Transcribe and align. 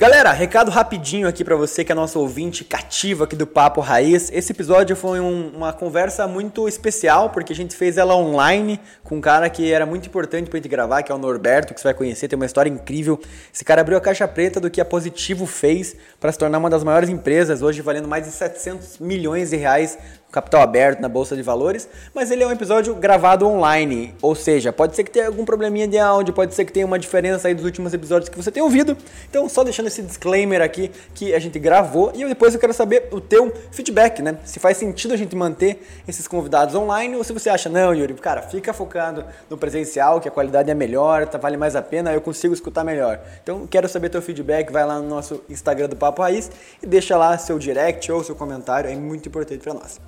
Galera, 0.00 0.32
recado 0.32 0.70
rapidinho 0.70 1.28
aqui 1.28 1.44
para 1.44 1.54
você 1.54 1.84
que 1.84 1.92
é 1.92 1.94
nosso 1.94 2.18
ouvinte 2.18 2.64
cativo 2.64 3.22
aqui 3.22 3.36
do 3.36 3.46
Papo 3.46 3.82
Raiz. 3.82 4.30
Esse 4.32 4.50
episódio 4.50 4.96
foi 4.96 5.20
um, 5.20 5.48
uma 5.54 5.74
conversa 5.74 6.26
muito 6.26 6.66
especial 6.66 7.28
porque 7.28 7.52
a 7.52 7.56
gente 7.56 7.76
fez 7.76 7.98
ela 7.98 8.16
online 8.16 8.80
com 9.04 9.18
um 9.18 9.20
cara 9.20 9.50
que 9.50 9.70
era 9.70 9.84
muito 9.84 10.06
importante 10.06 10.48
pra 10.48 10.56
gente 10.56 10.70
gravar, 10.70 11.02
que 11.02 11.12
é 11.12 11.14
o 11.14 11.18
Norberto, 11.18 11.74
que 11.74 11.80
você 11.80 11.88
vai 11.88 11.92
conhecer, 11.92 12.28
tem 12.28 12.36
uma 12.38 12.46
história 12.46 12.70
incrível. 12.70 13.20
Esse 13.52 13.62
cara 13.62 13.82
abriu 13.82 13.98
a 13.98 14.00
caixa 14.00 14.26
preta 14.26 14.58
do 14.58 14.70
que 14.70 14.80
a 14.80 14.86
Positivo 14.86 15.44
fez 15.44 15.94
para 16.18 16.32
se 16.32 16.38
tornar 16.38 16.56
uma 16.56 16.70
das 16.70 16.82
maiores 16.82 17.10
empresas, 17.10 17.60
hoje 17.60 17.82
valendo 17.82 18.08
mais 18.08 18.24
de 18.24 18.30
700 18.30 19.00
milhões 19.00 19.50
de 19.50 19.56
reais 19.56 19.98
capital 20.30 20.62
aberto 20.62 21.00
na 21.00 21.08
bolsa 21.08 21.34
de 21.34 21.42
valores, 21.42 21.88
mas 22.14 22.30
ele 22.30 22.42
é 22.42 22.46
um 22.46 22.52
episódio 22.52 22.94
gravado 22.94 23.46
online, 23.46 24.14
ou 24.22 24.34
seja, 24.34 24.72
pode 24.72 24.94
ser 24.94 25.04
que 25.04 25.10
tenha 25.10 25.26
algum 25.26 25.44
probleminha 25.44 25.88
de 25.88 25.98
áudio, 25.98 26.32
pode 26.32 26.54
ser 26.54 26.64
que 26.64 26.72
tenha 26.72 26.86
uma 26.86 26.98
diferença 26.98 27.48
aí 27.48 27.54
dos 27.54 27.64
últimos 27.64 27.92
episódios 27.92 28.28
que 28.28 28.36
você 28.36 28.50
tem 28.50 28.62
ouvido. 28.62 28.96
Então, 29.28 29.48
só 29.48 29.64
deixando 29.64 29.86
esse 29.86 30.02
disclaimer 30.02 30.62
aqui 30.62 30.90
que 31.14 31.34
a 31.34 31.38
gente 31.38 31.58
gravou 31.58 32.12
e 32.14 32.24
depois 32.24 32.54
eu 32.54 32.60
quero 32.60 32.72
saber 32.72 33.08
o 33.10 33.20
teu 33.20 33.52
feedback, 33.72 34.22
né? 34.22 34.38
Se 34.44 34.60
faz 34.60 34.76
sentido 34.76 35.14
a 35.14 35.16
gente 35.16 35.34
manter 35.34 35.84
esses 36.06 36.28
convidados 36.28 36.74
online 36.74 37.16
ou 37.16 37.24
se 37.24 37.32
você 37.32 37.50
acha 37.50 37.68
não, 37.68 37.94
Yuri, 37.94 38.14
cara, 38.14 38.42
fica 38.42 38.72
focado 38.72 39.24
no 39.48 39.58
presencial, 39.58 40.20
que 40.20 40.28
a 40.28 40.30
qualidade 40.30 40.70
é 40.70 40.74
melhor, 40.74 41.26
tá, 41.26 41.38
vale 41.38 41.56
mais 41.56 41.74
a 41.74 41.82
pena, 41.82 42.12
eu 42.12 42.20
consigo 42.20 42.54
escutar 42.54 42.84
melhor. 42.84 43.20
Então, 43.42 43.66
quero 43.66 43.88
saber 43.88 44.08
teu 44.08 44.22
feedback, 44.22 44.70
vai 44.70 44.86
lá 44.86 45.00
no 45.00 45.08
nosso 45.08 45.42
Instagram 45.48 45.88
do 45.88 45.96
Papo 45.96 46.22
Raiz 46.22 46.50
e 46.82 46.86
deixa 46.86 47.16
lá 47.16 47.36
seu 47.36 47.58
direct 47.58 48.10
ou 48.12 48.22
seu 48.22 48.34
comentário, 48.34 48.88
é 48.88 48.94
muito 48.94 49.28
importante 49.28 49.60
para 49.60 49.74
nós. 49.74 49.98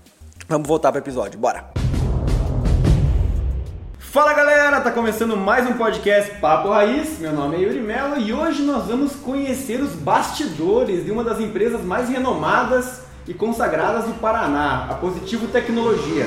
Vamos 0.48 0.66
voltar 0.66 0.90
para 0.90 0.98
o 0.98 1.02
episódio, 1.02 1.38
bora! 1.38 1.70
Fala 3.98 4.34
galera, 4.34 4.80
tá 4.80 4.90
começando 4.90 5.36
mais 5.36 5.66
um 5.66 5.74
podcast 5.74 6.34
Papo 6.34 6.68
Raiz. 6.68 7.18
Meu 7.18 7.32
nome 7.32 7.56
é 7.56 7.60
Yuri 7.60 7.80
Mello 7.80 8.18
e 8.18 8.32
hoje 8.32 8.62
nós 8.62 8.86
vamos 8.86 9.14
conhecer 9.16 9.80
os 9.80 9.92
bastidores 9.92 11.04
de 11.04 11.10
uma 11.10 11.24
das 11.24 11.40
empresas 11.40 11.82
mais 11.82 12.10
renomadas 12.10 13.02
e 13.26 13.32
consagradas 13.32 14.04
do 14.04 14.14
Paraná, 14.14 14.88
a 14.90 14.94
Positivo 14.94 15.46
Tecnologia. 15.46 16.26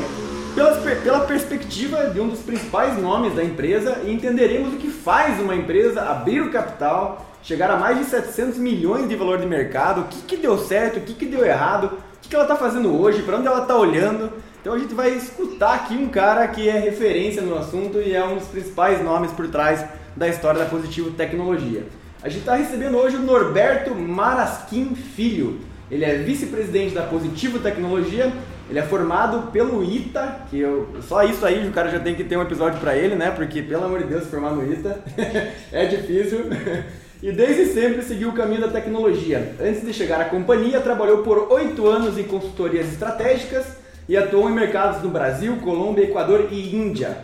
Pela, 0.56 0.72
pela 0.78 1.20
perspectiva 1.26 2.06
de 2.06 2.20
um 2.20 2.30
dos 2.30 2.40
principais 2.40 2.98
nomes 2.98 3.36
da 3.36 3.44
empresa, 3.44 4.02
entenderemos 4.08 4.74
o 4.74 4.78
que 4.78 4.90
faz 4.90 5.40
uma 5.40 5.54
empresa 5.54 6.02
abrir 6.02 6.42
o 6.42 6.50
capital, 6.50 7.26
chegar 7.44 7.70
a 7.70 7.78
mais 7.78 8.00
de 8.00 8.06
700 8.06 8.58
milhões 8.58 9.08
de 9.08 9.16
valor 9.16 9.38
de 9.38 9.46
mercado, 9.46 10.02
o 10.02 10.04
que, 10.06 10.22
que 10.22 10.38
deu 10.38 10.58
certo, 10.58 10.98
o 10.98 11.02
que, 11.02 11.14
que 11.14 11.26
deu 11.26 11.46
errado, 11.46 11.92
o 12.26 12.30
que 12.30 12.36
ela 12.36 12.46
está 12.46 12.56
fazendo 12.56 13.00
hoje, 13.00 13.22
para 13.24 13.38
onde 13.38 13.48
ela 13.48 13.62
está 13.62 13.78
olhando. 13.78 14.32
Então 14.62 14.74
a 14.74 14.80
gente 14.80 14.94
vai 14.94 15.12
escutar 15.12 15.76
aqui 15.76 15.94
um 15.94 16.10
cara 16.10 16.48
que 16.48 16.68
é 16.68 16.80
referência 16.80 17.42
no 17.42 17.58
assunto 17.58 18.00
e 18.00 18.16
é 18.16 18.26
um 18.26 18.36
dos 18.36 18.48
principais 18.48 19.04
nomes 19.04 19.32
por 19.32 19.48
trás 19.48 19.86
da 20.16 20.28
história 20.28 20.60
da 20.60 20.66
Positivo 20.66 21.12
Tecnologia. 21.12 21.84
A 22.24 22.30
gente 22.30 22.40
está 22.40 22.56
recebendo 22.56 22.98
hoje 22.98 23.16
o 23.16 23.22
Norberto 23.22 23.94
Marasquim 23.94 24.96
Filho. 24.96 25.60
Ele 25.92 26.04
é 26.04 26.16
vice-presidente 26.16 26.96
da 26.96 27.04
Positivo 27.04 27.60
Tecnologia. 27.60 28.34
Ele 28.68 28.80
é 28.80 28.82
formado 28.82 29.52
pelo 29.52 29.84
ITA, 29.84 30.48
que 30.50 30.60
eu, 30.60 30.96
só 31.08 31.22
isso 31.24 31.46
aí 31.46 31.68
o 31.68 31.72
cara 31.72 31.92
já 31.92 32.00
tem 32.00 32.16
que 32.16 32.24
ter 32.24 32.36
um 32.36 32.42
episódio 32.42 32.80
para 32.80 32.96
ele, 32.96 33.14
né? 33.14 33.30
Porque 33.30 33.62
pelo 33.62 33.86
amor 33.86 34.00
de 34.00 34.06
Deus, 34.06 34.26
formar 34.26 34.50
no 34.50 34.66
ITA 34.74 35.00
é 35.72 35.86
difícil. 35.86 36.46
e 37.22 37.32
desde 37.32 37.74
sempre 37.74 38.02
seguiu 38.02 38.30
o 38.30 38.34
caminho 38.34 38.62
da 38.62 38.68
tecnologia. 38.68 39.56
Antes 39.60 39.86
de 39.86 39.94
chegar 39.94 40.22
à 40.22 40.26
companhia, 40.26 40.82
trabalhou 40.82 41.20
por 41.20 41.52
oito 41.52 41.88
anos 41.88 42.18
em 42.18 42.24
consultorias 42.24 42.88
estratégicas 42.88 43.66
e 44.08 44.16
atuou 44.16 44.50
em 44.50 44.54
mercados 44.54 45.02
no 45.02 45.10
Brasil, 45.10 45.58
Colômbia, 45.58 46.04
Equador 46.04 46.50
e 46.52 46.76
Índia. 46.76 47.18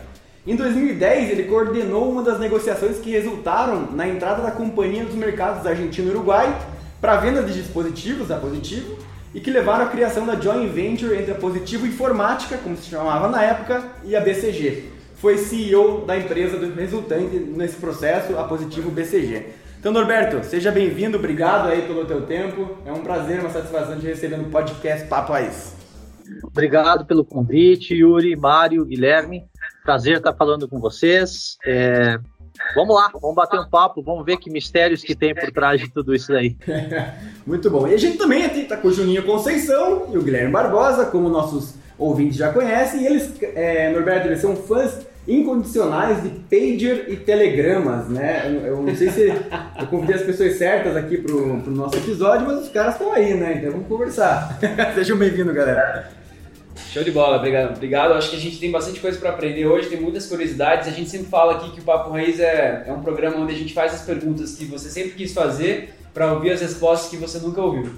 Em 0.45 0.55
2010, 0.55 1.29
ele 1.29 1.43
coordenou 1.43 2.09
uma 2.09 2.23
das 2.23 2.39
negociações 2.39 2.97
que 2.97 3.11
resultaram 3.11 3.89
na 3.91 4.07
entrada 4.07 4.41
da 4.41 4.49
companhia 4.49 5.03
nos 5.03 5.13
mercados 5.13 5.67
Argentina 5.67 6.07
e 6.07 6.11
Uruguai 6.11 6.57
para 6.99 7.13
a 7.13 7.17
venda 7.17 7.43
de 7.43 7.53
dispositivos 7.53 8.27
da 8.27 8.37
Positivo 8.37 8.97
e 9.33 9.39
que 9.39 9.51
levaram 9.51 9.85
à 9.85 9.89
criação 9.89 10.25
da 10.25 10.35
joint 10.35 10.67
venture 10.67 11.15
entre 11.15 11.31
a 11.31 11.35
Positivo 11.35 11.85
Informática, 11.85 12.57
como 12.57 12.75
se 12.75 12.89
chamava 12.89 13.27
na 13.27 13.43
época, 13.43 13.83
e 14.03 14.15
a 14.15 14.19
BCG. 14.19 14.85
Foi 15.15 15.37
CEO 15.37 16.05
da 16.05 16.17
empresa 16.17 16.57
resultante 16.75 17.35
nesse 17.37 17.75
processo, 17.75 18.37
a 18.37 18.43
Positivo 18.43 18.89
BCG. 18.89 19.60
Então, 19.81 19.91
Norberto, 19.91 20.43
seja 20.43 20.71
bem-vindo, 20.71 21.17
obrigado 21.17 21.67
aí 21.67 21.81
pelo 21.81 22.05
teu 22.05 22.21
tempo. 22.21 22.77
É 22.85 22.91
um 22.91 23.01
prazer, 23.01 23.39
uma 23.39 23.49
satisfação 23.49 23.97
de 23.97 24.05
receber 24.05 24.37
no 24.37 24.43
podcast 24.43 25.07
Papo 25.07 25.33
Raiz. 25.33 25.75
Obrigado 26.43 27.03
pelo 27.03 27.25
convite, 27.25 27.95
Yuri, 27.95 28.35
Mário, 28.35 28.85
Guilherme. 28.85 29.43
Prazer 29.83 30.17
estar 30.17 30.35
falando 30.35 30.69
com 30.69 30.79
vocês. 30.79 31.57
É... 31.65 32.19
Vamos 32.75 32.95
lá, 32.95 33.09
vamos 33.11 33.35
bater 33.35 33.59
um 33.59 33.67
papo, 33.67 34.03
vamos 34.03 34.23
ver 34.23 34.37
que 34.37 34.51
mistérios 34.51 35.01
que 35.01 35.15
tem 35.15 35.33
por 35.33 35.51
trás 35.51 35.81
de 35.81 35.91
tudo 35.91 36.13
isso 36.13 36.31
aí. 36.31 36.55
Muito 37.43 37.67
bom. 37.71 37.87
E 37.87 37.95
a 37.95 37.97
gente 37.97 38.19
também 38.19 38.45
está 38.45 38.77
com 38.77 38.87
o 38.87 38.93
Juninho 38.93 39.25
Conceição 39.25 40.09
e 40.13 40.15
o 40.15 40.21
Guilherme 40.21 40.51
Barbosa, 40.51 41.07
como 41.07 41.27
nossos 41.27 41.73
ouvintes 41.97 42.37
já 42.37 42.53
conhecem. 42.53 43.01
E 43.01 43.07
eles, 43.07 43.33
é, 43.41 43.91
Norberto, 43.91 44.27
eles 44.27 44.41
são 44.41 44.55
fãs 44.55 45.09
incondicionais 45.27 46.23
de 46.23 46.29
pager 46.29 47.05
e 47.09 47.15
telegramas, 47.15 48.07
né? 48.09 48.43
Eu, 48.45 48.61
eu 48.65 48.81
não 48.81 48.95
sei 48.95 49.09
se 49.09 49.27
eu 49.27 49.87
convidei 49.87 50.15
as 50.15 50.23
pessoas 50.23 50.55
certas 50.55 50.95
aqui 50.95 51.17
pro, 51.17 51.61
pro 51.61 51.71
nosso 51.71 51.97
episódio, 51.97 52.47
mas 52.47 52.63
os 52.63 52.69
caras 52.69 52.95
estão 52.95 53.13
aí, 53.13 53.33
né? 53.35 53.57
Então 53.57 53.71
vamos 53.71 53.87
conversar. 53.87 54.59
Sejam 54.95 55.17
bem-vindos, 55.17 55.53
galera. 55.53 56.11
Show 56.91 57.03
de 57.03 57.11
bola, 57.11 57.37
obrigado. 57.37 57.75
Obrigado. 57.75 58.13
Acho 58.13 58.31
que 58.31 58.35
a 58.35 58.39
gente 58.39 58.59
tem 58.59 58.71
bastante 58.71 58.99
coisa 58.99 59.17
para 59.19 59.29
aprender 59.29 59.65
hoje, 59.65 59.89
tem 59.89 60.01
muitas 60.01 60.25
curiosidades. 60.25 60.87
A 60.87 60.91
gente 60.91 61.09
sempre 61.09 61.27
fala 61.27 61.53
aqui 61.53 61.71
que 61.71 61.79
o 61.81 61.83
Papo 61.83 62.11
Raiz 62.11 62.39
é, 62.39 62.85
é 62.87 62.91
um 62.91 63.01
programa 63.01 63.37
onde 63.37 63.53
a 63.53 63.57
gente 63.57 63.73
faz 63.73 63.93
as 63.93 64.01
perguntas 64.01 64.55
que 64.55 64.65
você 64.65 64.89
sempre 64.89 65.11
quis 65.11 65.33
fazer 65.33 65.93
para 66.13 66.33
ouvir 66.33 66.51
as 66.51 66.61
respostas 66.61 67.09
que 67.09 67.17
você 67.17 67.39
nunca 67.39 67.61
ouviu. 67.61 67.91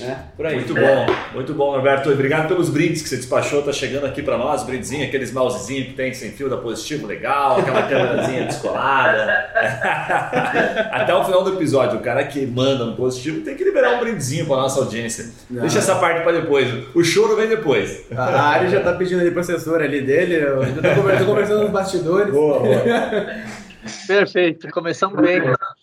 É, 0.00 0.16
por 0.36 0.46
aí. 0.46 0.56
Muito 0.56 0.74
bom, 0.74 1.06
muito 1.34 1.54
bom, 1.54 1.72
Roberto. 1.72 2.10
Obrigado 2.10 2.48
pelos 2.48 2.68
brindes 2.68 3.02
que 3.02 3.08
você 3.08 3.16
despachou, 3.16 3.62
tá 3.62 3.72
chegando 3.72 4.06
aqui 4.06 4.22
para 4.22 4.38
nós, 4.38 4.62
brindezinho, 4.62 5.04
aqueles 5.04 5.32
mousezinhos 5.32 5.88
que 5.88 5.94
tem 5.94 6.12
sem 6.14 6.30
fio 6.32 6.48
da 6.48 6.56
Positivo, 6.56 7.06
legal, 7.06 7.58
aquela 7.58 7.82
câmerazinha 7.82 8.44
descolada. 8.44 9.50
Até 10.92 11.14
o 11.14 11.24
final 11.24 11.42
do 11.42 11.54
episódio, 11.54 11.98
o 11.98 12.02
cara 12.02 12.24
que 12.24 12.46
manda 12.46 12.84
no 12.84 12.94
Positivo 12.94 13.40
tem 13.40 13.56
que 13.56 13.64
liberar 13.64 13.96
um 13.96 14.00
brindezinho 14.00 14.46
para 14.46 14.56
nossa 14.56 14.80
audiência. 14.80 15.30
Não. 15.48 15.62
Deixa 15.62 15.78
essa 15.78 15.96
parte 15.96 16.22
para 16.22 16.40
depois. 16.40 16.68
O 16.94 17.02
choro 17.02 17.36
vem 17.36 17.48
depois. 17.48 18.06
A 18.16 18.42
área 18.42 18.68
já 18.68 18.80
tá 18.80 18.92
pedindo 18.92 19.20
ali 19.20 19.30
pro 19.30 19.40
assessor 19.40 19.80
ali 19.80 20.02
dele, 20.02 20.36
eu 20.36 20.62
já 20.64 20.82
tô 20.82 21.00
conversando, 21.00 21.18
tô 21.18 21.26
conversando 21.26 21.62
nos 21.62 21.70
bastidores. 21.70 22.32
Boa, 22.32 22.60
boa. 22.60 22.80
Perfeito, 24.06 24.68
começamos 24.70 25.20
bem. 25.20 25.40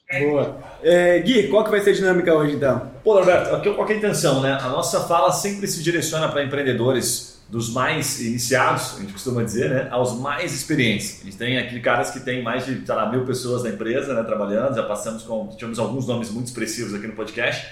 Boa. 0.09 0.57
É, 0.81 1.19
Gui, 1.19 1.49
qual 1.49 1.65
que 1.65 1.69
vai 1.69 1.81
ser 1.81 1.89
a 1.89 1.93
dinâmica 1.93 2.33
hoje 2.33 2.55
então? 2.55 2.89
Pô, 3.03 3.19
Roberto, 3.19 3.53
aqui, 3.53 3.69
qual 3.73 3.89
é 3.89 3.93
a 3.93 3.97
intenção, 3.97 4.41
né? 4.41 4.53
A 4.53 4.69
nossa 4.69 5.01
fala 5.01 5.33
sempre 5.33 5.67
se 5.67 5.83
direciona 5.83 6.29
para 6.29 6.43
empreendedores 6.43 7.37
dos 7.49 7.73
mais 7.73 8.21
iniciados, 8.21 8.95
a 8.97 9.01
gente 9.01 9.13
costuma 9.13 9.43
dizer, 9.43 9.69
né, 9.69 9.87
aos 9.91 10.17
mais 10.19 10.53
experientes. 10.53 11.19
A 11.21 11.25
gente 11.25 11.37
tem 11.37 11.57
aqui 11.57 11.79
caras 11.81 12.09
que 12.09 12.21
têm 12.21 12.41
mais 12.41 12.65
de, 12.65 12.85
sei 12.85 12.95
lá, 12.95 13.09
mil 13.09 13.25
pessoas 13.25 13.63
na 13.63 13.69
empresa, 13.69 14.13
né, 14.13 14.23
trabalhando, 14.23 14.75
já 14.75 14.83
passamos 14.83 15.23
com, 15.23 15.47
tivemos 15.49 15.79
alguns 15.79 16.07
nomes 16.07 16.29
muito 16.29 16.47
expressivos 16.47 16.93
aqui 16.93 17.07
no 17.07 17.13
podcast. 17.13 17.67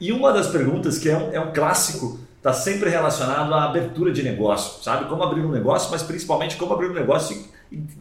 E 0.00 0.12
uma 0.12 0.32
das 0.32 0.48
perguntas 0.48 0.98
que 0.98 1.08
é 1.08 1.16
um, 1.16 1.32
é 1.32 1.40
um 1.40 1.52
clássico 1.52 2.20
está 2.36 2.52
sempre 2.52 2.88
relacionado 2.88 3.52
à 3.52 3.64
abertura 3.64 4.12
de 4.12 4.22
negócio, 4.22 4.82
sabe? 4.82 5.06
Como 5.06 5.22
abrir 5.22 5.40
um 5.40 5.50
negócio, 5.50 5.90
mas 5.90 6.02
principalmente 6.02 6.56
como 6.56 6.72
abrir 6.72 6.90
um 6.90 6.94
negócio 6.94 7.47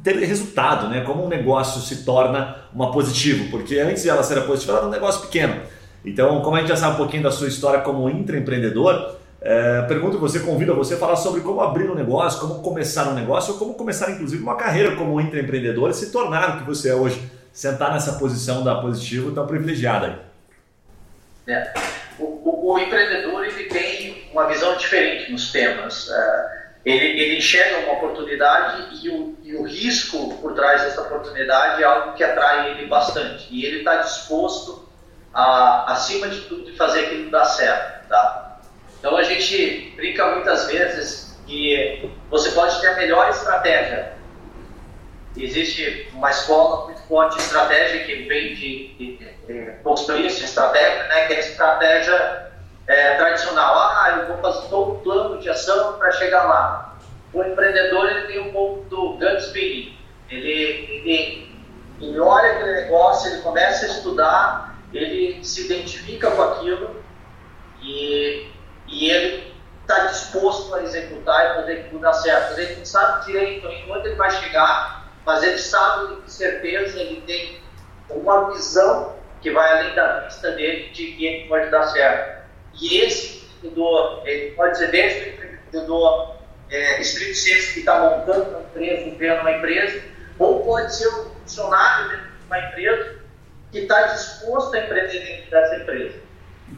ter 0.04 0.16
resultado, 0.20 0.88
né? 0.88 1.02
Como 1.02 1.26
um 1.26 1.28
negócio 1.28 1.82
se 1.82 2.04
torna 2.04 2.56
uma 2.74 2.92
positivo, 2.92 3.50
porque 3.52 3.80
antes 3.80 4.04
de 4.04 4.10
ela 4.10 4.24
ser 4.24 4.42
positiva, 4.42 4.74
ela 4.74 4.80
era 4.82 4.88
um 4.88 4.92
negócio 4.92 5.22
pequeno. 5.22 5.62
Então, 6.06 6.42
como 6.42 6.56
a 6.56 6.60
gente 6.60 6.70
já 6.70 6.78
sabe 6.78 6.94
um 6.94 6.98
pouquinho 6.98 7.24
da 7.24 7.32
sua 7.32 7.48
história 7.48 7.82
como 7.82 8.10
intraempreendedor, 8.10 9.18
é, 9.42 9.82
pergunto 9.84 10.18
você, 10.18 10.40
convido 10.40 10.74
você 10.76 10.94
a 10.94 10.98
falar 10.98 11.16
sobre 11.16 11.42
como 11.42 11.62
abrir 11.62 11.90
um 11.90 11.96
negócio, 11.96 12.40
como 12.40 12.62
começar 12.62 13.08
um 13.10 13.14
negócio, 13.14 13.54
ou 13.54 13.60
como 13.60 13.74
começar, 13.74 14.10
inclusive, 14.12 14.42
uma 14.42 14.56
carreira 14.56 14.96
como 14.96 15.20
intraempreendedor 15.20 15.90
e 15.90 15.94
se 15.94 16.12
tornar 16.12 16.56
o 16.56 16.60
que 16.60 16.64
você 16.64 16.90
é 16.90 16.96
hoje, 16.96 17.22
sentar 17.52 17.92
nessa 17.92 18.14
posição 18.14 18.64
da 18.64 18.76
positivo 18.76 19.32
tão 19.32 19.46
privilegiada. 19.46 20.20
É. 21.48 21.74
O, 22.20 22.24
o, 22.24 22.74
o 22.74 22.80
empreendedor 22.80 23.46
ele 23.46 23.66
tem 23.66 24.30
uma 24.32 24.48
visão 24.48 24.76
diferente 24.78 25.32
nos 25.32 25.52
temas. 25.52 26.10
É, 26.10 26.57
ele, 26.90 27.20
ele 27.20 27.38
enxerga 27.38 27.80
uma 27.80 27.94
oportunidade 27.94 29.06
e 29.06 29.10
o, 29.10 29.38
e 29.44 29.56
o 29.56 29.64
risco 29.64 30.36
por 30.38 30.54
trás 30.54 30.82
dessa 30.82 31.02
oportunidade 31.02 31.84
é 31.84 31.86
algo 31.86 32.14
que 32.14 32.24
atrai 32.24 32.72
ele 32.72 32.88
bastante. 32.88 33.48
E 33.52 33.66
ele 33.66 33.80
está 33.80 33.98
disposto, 33.98 34.88
a, 35.34 35.92
acima 35.92 36.30
de 36.30 36.42
tudo, 36.42 36.64
de 36.64 36.78
fazer 36.78 37.02
aquilo 37.02 37.30
dar 37.30 37.44
certo. 37.44 38.08
Tá? 38.08 38.60
Então 39.00 39.18
a 39.18 39.24
gente 39.24 39.94
brinca 39.98 40.34
muitas 40.36 40.68
vezes 40.68 41.38
que 41.46 42.10
você 42.30 42.52
pode 42.52 42.80
ter 42.80 42.88
a 42.88 42.96
melhor 42.96 43.30
estratégia 43.30 44.18
existe 45.36 46.10
uma 46.14 46.32
escola 46.32 46.86
muito 46.86 47.02
forte 47.02 47.38
de 47.38 47.44
estratégia 47.44 48.04
que 48.06 48.28
vem 48.28 48.56
de, 48.56 48.88
de, 48.96 49.18
de 49.18 49.72
consultoria 49.84 50.28
de 50.28 50.44
estratégia, 50.44 51.04
né, 51.04 51.28
que 51.28 51.34
é 51.34 51.36
a 51.36 51.40
estratégia 51.40 52.47
é, 52.88 53.16
tradicional. 53.16 53.76
Ah, 53.76 54.20
eu 54.20 54.28
vou 54.28 54.38
fazer 54.38 54.68
todo 54.70 54.94
um 54.94 55.00
plano 55.00 55.40
de 55.40 55.50
ação 55.50 55.98
para 55.98 56.12
chegar 56.12 56.44
lá. 56.44 56.98
O 57.34 57.44
empreendedor 57.44 58.10
ele 58.10 58.28
tem 58.28 58.40
um 58.40 58.52
pouco 58.52 58.86
do 58.86 59.14
gut 59.14 59.52
feeling. 59.52 59.98
Ele, 60.30 60.50
ele, 60.50 61.56
ele 62.02 62.20
olha 62.20 62.54
aquele 62.54 62.82
negócio, 62.82 63.32
ele 63.32 63.42
começa 63.42 63.86
a 63.86 63.90
estudar, 63.90 64.76
ele 64.94 65.44
se 65.44 65.66
identifica 65.66 66.32
com 66.32 66.42
aquilo 66.42 67.04
e, 67.82 68.48
e 68.88 69.10
ele 69.10 69.54
está 69.82 70.06
disposto 70.06 70.74
a 70.76 70.84
executar 70.84 71.52
e 71.52 71.56
fazer 71.56 71.90
tudo 71.90 72.00
dá 72.00 72.14
certo. 72.14 72.60
Ele 72.60 72.76
não 72.78 72.86
sabe 72.86 73.26
direito 73.26 73.68
onde 73.68 74.08
ele 74.08 74.16
vai 74.16 74.32
chegar, 74.32 75.12
mas 75.26 75.44
ele 75.44 75.58
sabe 75.58 76.16
com 76.16 76.28
certeza, 76.28 77.00
ele 77.00 77.22
tem 77.22 77.62
uma 78.10 78.52
visão 78.52 79.16
que 79.42 79.52
vai 79.52 79.80
além 79.80 79.96
da 79.96 80.22
vista 80.22 80.52
dele 80.52 80.90
de 80.90 81.12
que 81.14 81.26
ele 81.26 81.48
pode 81.48 81.70
dar 81.70 81.84
certo. 81.84 82.37
E 82.82 83.02
esse 83.02 83.46
empreendedor, 83.58 84.22
ele 84.28 84.52
pode 84.52 84.78
ser 84.78 84.92
desde 84.92 85.20
o 85.20 85.34
empreendedor 85.34 86.38
é, 86.70 87.02
estrito 87.02 87.36
senso 87.36 87.74
que 87.74 87.80
está 87.80 88.00
montando 88.00 88.50
uma 88.50 88.60
empresa, 88.62 89.16
criando 89.16 89.42
uma 89.42 89.52
empresa, 89.52 90.04
ou 90.38 90.64
pode 90.64 90.96
ser 90.96 91.08
um 91.08 91.30
funcionário 91.42 92.10
dentro 92.10 92.26
de 92.26 92.46
uma 92.46 92.60
empresa 92.60 93.16
que 93.72 93.80
está 93.80 94.02
disposto 94.04 94.76
a 94.76 94.80
empreender 94.80 95.20
dentro 95.20 95.52
dessa 95.52 95.76
empresa. 95.76 96.16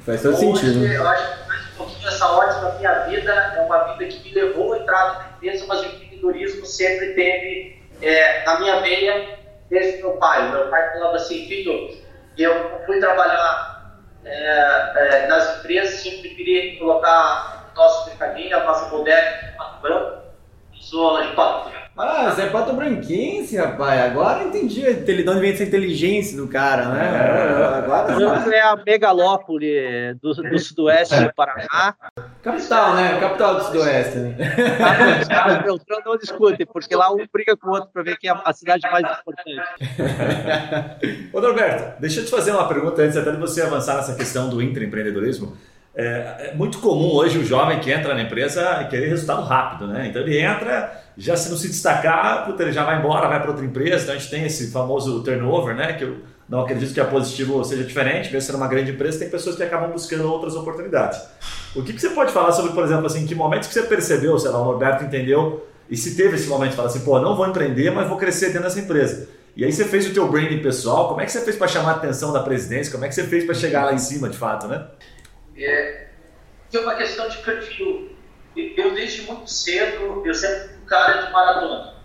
Faz 0.06 0.22
todo 0.22 0.38
sentido. 0.38 0.86
Eu 0.86 1.08
acho 1.08 1.40
que 1.40 1.48
faz 1.48 1.62
um 1.62 1.78
pouquinho 1.78 2.08
essa 2.08 2.32
ótima 2.32 2.72
minha 2.78 2.94
vida, 3.06 3.32
é 3.58 3.62
uma 3.62 3.94
vida 3.94 4.12
que 4.12 4.24
me 4.24 4.34
levou 4.34 4.74
a 4.74 4.80
entrar 4.80 5.20
na 5.20 5.30
empresa, 5.38 5.66
mas 5.68 5.82
o 5.82 5.86
empreendedorismo 5.86 6.66
sempre 6.66 7.14
teve 7.14 7.82
é, 8.02 8.44
na 8.46 8.60
minha 8.60 8.80
veia 8.82 9.40
desde 9.70 9.98
meu 9.98 10.12
pai. 10.14 10.52
Meu 10.52 10.68
pai 10.70 10.94
falava 10.94 11.16
assim, 11.16 11.48
filho, 11.48 11.98
eu 12.38 12.82
fui 12.86 13.00
trabalhar 13.00 13.79
é, 14.26 15.24
é, 15.24 15.28
nas 15.28 15.60
empresas, 15.60 16.02
sempre 16.02 16.30
queria 16.30 16.78
colocar 16.78 17.72
nosso 17.76 18.10
mercadinho, 18.10 18.58
a 18.58 18.64
nossa 18.64 18.86
bodega 18.90 19.48
de 19.48 19.58
Pato 19.58 19.82
Sou 20.80 21.22
de 21.22 21.36
Branco. 21.36 21.80
Ah, 22.02 22.32
você 22.32 22.44
é 22.44 22.46
pato 22.46 22.72
branquense, 22.72 23.58
rapaz. 23.58 24.00
Agora 24.00 24.46
entendi 24.46 24.82
de 24.82 25.30
onde 25.30 25.40
vem 25.42 25.52
essa 25.52 25.64
inteligência 25.64 26.38
do 26.38 26.48
cara, 26.48 26.88
né? 26.88 27.06
É. 27.06 27.78
Agora 27.78 28.56
é 28.56 28.62
a 28.62 28.78
megalópole 28.78 30.14
do, 30.22 30.34
do 30.34 30.60
sudoeste 30.60 31.22
do 31.22 31.34
Paraná. 31.34 31.94
Capital, 32.42 32.96
né? 32.96 33.20
Capital 33.20 33.56
do 33.56 33.64
sudoeste. 33.66 34.18
Né? 34.18 34.38
Ah, 35.30 35.62
Beltrão 35.62 36.00
não 36.06 36.18
discute, 36.18 36.66
porque 36.66 36.96
lá 36.96 37.12
um 37.12 37.28
briga 37.34 37.58
com 37.58 37.68
o 37.68 37.72
outro 37.72 37.90
para 37.92 38.02
ver 38.02 38.18
quem 38.18 38.30
é 38.30 38.34
a 38.46 38.54
cidade 38.54 38.90
mais 38.90 39.04
importante. 39.04 39.62
Ô, 41.34 41.42
Norberto, 41.42 42.00
deixa 42.00 42.22
eu 42.22 42.26
te 42.26 42.32
fazer 42.32 42.52
uma 42.52 42.66
pergunta 42.70 43.02
antes 43.02 43.18
até 43.18 43.32
de 43.32 43.38
você 43.38 43.62
avançar 43.62 43.98
nessa 43.98 44.16
questão 44.16 44.50
do 44.50 44.62
intraempreendedorismo. 44.62 45.58
É, 45.96 46.52
é 46.52 46.54
muito 46.56 46.80
comum 46.80 47.14
hoje 47.14 47.38
o 47.40 47.46
jovem 47.46 47.80
que 47.80 47.92
entra 47.92 48.14
na 48.14 48.22
empresa 48.22 48.86
querer 48.90 49.10
resultado 49.10 49.42
rápido, 49.44 49.88
né? 49.88 50.08
Então 50.08 50.22
ele 50.22 50.40
entra, 50.40 51.04
já 51.18 51.36
se 51.36 51.50
não 51.50 51.58
se 51.58 51.68
destacar, 51.68 52.48
ele 52.58 52.72
já 52.72 52.86
vai 52.86 53.00
embora, 53.00 53.28
vai 53.28 53.40
para 53.40 53.50
outra 53.50 53.66
empresa. 53.66 54.04
Então 54.04 54.16
a 54.16 54.18
gente 54.18 54.30
tem 54.30 54.46
esse 54.46 54.72
famoso 54.72 55.24
turnover, 55.24 55.76
né? 55.76 55.94
Que 55.94 56.04
eu 56.04 56.18
não 56.48 56.62
acredito 56.62 56.94
que 56.94 57.00
a 57.00 57.06
positivo 57.06 57.64
seja 57.64 57.84
diferente, 57.84 58.32
mesmo 58.32 58.42
sendo 58.42 58.58
uma 58.58 58.68
grande 58.68 58.92
empresa, 58.92 59.20
tem 59.20 59.30
pessoas 59.30 59.56
que 59.56 59.64
acabam 59.64 59.92
buscando 59.92 60.28
outras 60.32 60.56
oportunidades. 60.56 61.22
O 61.76 61.84
que, 61.84 61.94
que 61.94 62.02
você 62.02 62.10
pode 62.10 62.32
falar 62.32 62.52
sobre, 62.52 62.72
por 62.74 62.84
exemplo, 62.84 63.06
assim, 63.06 63.28
que 63.28 63.36
momentos 63.36 63.68
que 63.68 63.74
você 63.74 63.84
percebeu, 63.84 64.38
sei 64.40 64.50
lá, 64.50 64.60
o 64.60 64.66
Norberto 64.66 65.04
entendeu 65.04 65.68
e 65.90 65.96
se 65.96 66.16
teve 66.16 66.36
esse 66.36 66.48
momento 66.48 66.72
de 66.72 66.76
falar 66.76 66.88
assim, 66.88 67.02
pô, 67.02 67.20
não 67.20 67.36
vou 67.36 67.48
empreender, 67.48 67.92
mas 67.92 68.08
vou 68.08 68.18
crescer 68.18 68.48
dentro 68.48 68.64
dessa 68.64 68.80
empresa. 68.80 69.30
E 69.56 69.64
aí 69.66 69.72
você 69.72 69.86
fez 69.86 70.08
o 70.08 70.14
teu 70.14 70.28
branding 70.28 70.60
pessoal, 70.60 71.08
como 71.08 71.22
é 71.22 71.26
que 71.26 71.32
você 71.32 71.42
fez 71.42 71.56
para 71.56 71.68
chamar 71.68 71.92
a 71.92 71.96
atenção 71.96 72.34
da 72.34 72.42
presidência? 72.42 72.92
Como 72.92 73.06
é 73.06 73.08
que 73.08 73.16
você 73.16 73.24
fez 73.24 73.44
para 73.44 73.54
chegar 73.54 73.86
lá 73.86 73.94
em 73.94 73.98
cima, 74.00 74.30
de 74.30 74.38
fato, 74.38 74.68
né? 74.68 74.86
É, 75.66 76.08
é 76.74 76.80
uma 76.80 76.96
questão 76.96 77.28
de 77.30 77.38
perfil. 77.40 78.16
Eu, 78.56 78.94
desde 78.94 79.24
muito 79.24 79.50
cedo, 79.50 80.24
eu 80.26 80.34
sempre 80.34 80.70
fui 80.70 80.78
um 80.84 80.86
cara 80.86 81.26
de 81.26 81.32
maratona. 81.32 81.96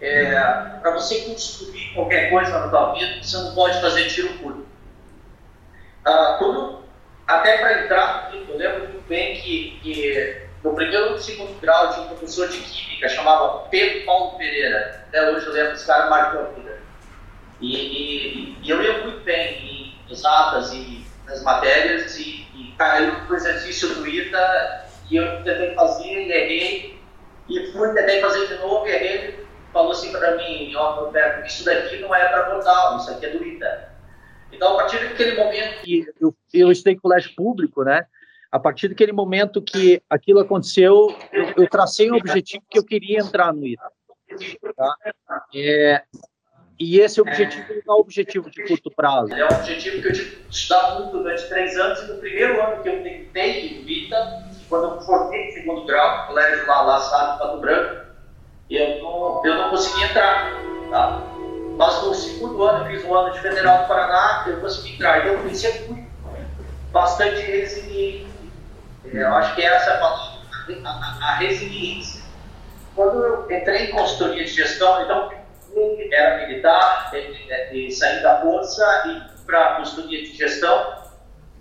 É, 0.00 0.30
Para 0.80 0.92
você 0.92 1.22
construir 1.22 1.92
qualquer 1.94 2.30
coisa 2.30 2.58
na 2.58 2.68
tua 2.68 2.92
vida, 2.94 3.22
você 3.22 3.36
não 3.36 3.54
pode 3.54 3.80
fazer 3.80 4.06
tiro 4.08 4.38
curto. 4.38 4.66
Ah, 6.04 6.36
quando, 6.38 6.84
até 7.26 7.58
para 7.58 7.84
entrar, 7.84 8.30
eu 8.32 8.56
lembro 8.56 8.88
muito 8.88 9.08
bem 9.08 9.40
que, 9.40 9.78
que 9.82 10.48
no 10.62 10.74
primeiro 10.74 11.16
e 11.16 11.22
segundo 11.22 11.60
grau 11.60 11.92
tinha 11.92 12.06
um 12.06 12.08
professor 12.08 12.48
de 12.48 12.58
química 12.58 13.08
chamava 13.08 13.68
Pedro 13.68 14.04
Paulo 14.04 14.38
Pereira. 14.38 15.04
Até 15.08 15.30
hoje 15.30 15.46
eu 15.46 15.52
lembro, 15.52 15.72
esse 15.72 15.86
cara 15.86 16.08
marcou 16.08 16.40
a 16.40 16.44
vida. 16.50 16.78
E, 17.60 17.76
e, 17.76 18.58
e 18.62 18.70
eu 18.70 18.82
ia 18.82 19.02
muito 19.04 19.20
bem 19.24 19.96
em 20.06 20.12
exatas 20.12 20.72
e 20.72 21.04
nas 21.28 21.42
matérias 21.42 22.18
e, 22.18 22.46
e 22.54 22.74
caiu 22.78 23.12
no 23.28 23.34
exercício 23.34 23.94
do 23.94 24.06
ITA 24.06 24.86
e 25.10 25.16
eu 25.16 25.42
tentei 25.44 25.74
fazer 25.74 26.26
e 26.26 26.32
errei 26.32 27.00
e 27.48 27.72
fui 27.72 27.94
tentei 27.94 28.20
fazer 28.20 28.46
de 28.46 28.54
novo 28.58 28.86
e 28.86 28.90
errei 28.90 29.48
falou 29.72 29.92
assim 29.92 30.10
para 30.12 30.36
mim, 30.36 30.74
ó, 30.74 31.04
Roberto, 31.04 31.46
isso 31.46 31.64
daqui 31.64 31.98
não 31.98 32.14
é 32.14 32.28
para 32.28 32.54
botar, 32.54 32.96
isso 32.96 33.10
aqui 33.10 33.26
é 33.26 33.30
do 33.30 33.44
ITA. 33.44 33.88
Então, 34.52 34.74
a 34.74 34.76
partir 34.76 34.98
daquele 35.06 35.36
momento... 35.36 35.82
que 35.82 36.06
eu, 36.20 36.34
eu 36.52 36.72
estudei 36.72 36.94
em 36.94 36.98
colégio 36.98 37.34
público, 37.36 37.84
né? 37.84 38.06
A 38.50 38.58
partir 38.58 38.88
daquele 38.88 39.12
momento 39.12 39.60
que 39.60 40.02
aquilo 40.08 40.40
aconteceu, 40.40 41.14
eu, 41.32 41.52
eu 41.58 41.68
tracei 41.68 42.10
um 42.10 42.16
objetivo 42.16 42.64
que 42.70 42.78
eu 42.78 42.84
queria 42.84 43.20
entrar 43.20 43.52
no 43.52 43.66
ITA. 43.66 43.92
Tá? 44.74 44.94
É, 45.54 46.02
e 46.78 47.00
esse 47.00 47.20
objetivo 47.20 47.66
não 47.84 47.94
é 47.94 47.98
um 47.98 48.00
objetivo 48.00 48.50
de 48.50 48.62
curto 48.64 48.90
prazo. 48.90 49.34
É 49.34 49.44
um 49.44 49.48
objetivo 49.48 50.00
que 50.00 50.08
eu 50.08 50.12
tive 50.12 50.36
que 50.36 50.54
estudar 50.54 50.94
muito 50.94 51.18
durante 51.18 51.48
três 51.48 51.76
anos, 51.76 52.00
e 52.00 52.06
no 52.06 52.18
primeiro 52.18 52.62
ano 52.62 52.82
que 52.82 52.88
eu 52.88 53.02
tentei 53.02 53.82
Vita, 53.84 54.44
quando 54.68 54.94
eu 54.94 55.00
formei 55.00 55.50
segundo 55.52 55.84
grau, 55.86 56.28
colégio 56.28 56.66
lá, 56.66 56.82
lá 56.82 57.00
sabe, 57.00 57.38
Pato 57.38 57.58
Branco, 57.58 58.08
eu 58.70 59.02
não, 59.02 59.42
eu 59.44 59.54
não 59.54 59.70
consegui 59.70 60.04
entrar. 60.04 60.52
Tá? 60.90 61.22
Mas 61.76 62.02
no 62.02 62.14
segundo 62.14 62.62
ano, 62.62 62.84
eu 62.84 62.90
fiz 62.90 63.04
um 63.04 63.14
ano 63.14 63.32
de 63.32 63.40
Federal 63.40 63.82
do 63.82 63.88
Paraná, 63.88 64.44
eu 64.46 64.60
consegui 64.60 64.94
entrar. 64.94 65.18
Então, 65.18 65.34
eu 65.34 65.54
sempre 65.54 65.78
fui 65.84 66.06
bastante 66.92 67.40
resiliente. 67.40 68.28
Eu 69.04 69.34
acho 69.34 69.54
que 69.54 69.62
essa 69.62 69.90
é 69.90 69.94
a 69.94 69.98
palavra, 69.98 70.38
a, 70.84 70.90
a, 70.90 71.28
a 71.28 71.34
resiliência. 71.36 72.22
Quando 72.94 73.22
eu 73.24 73.50
entrei 73.50 73.86
em 73.86 73.90
consultoria 73.90 74.44
de 74.44 74.50
gestão, 74.50 75.02
então, 75.02 75.30
era 76.12 76.46
militar, 76.46 77.10
e 77.72 77.90
saí 77.90 78.22
da 78.22 78.40
força 78.40 78.84
e 79.06 79.46
para 79.46 79.66
a 79.66 79.76
consultoria 79.76 80.22
de 80.22 80.36
gestão. 80.36 80.98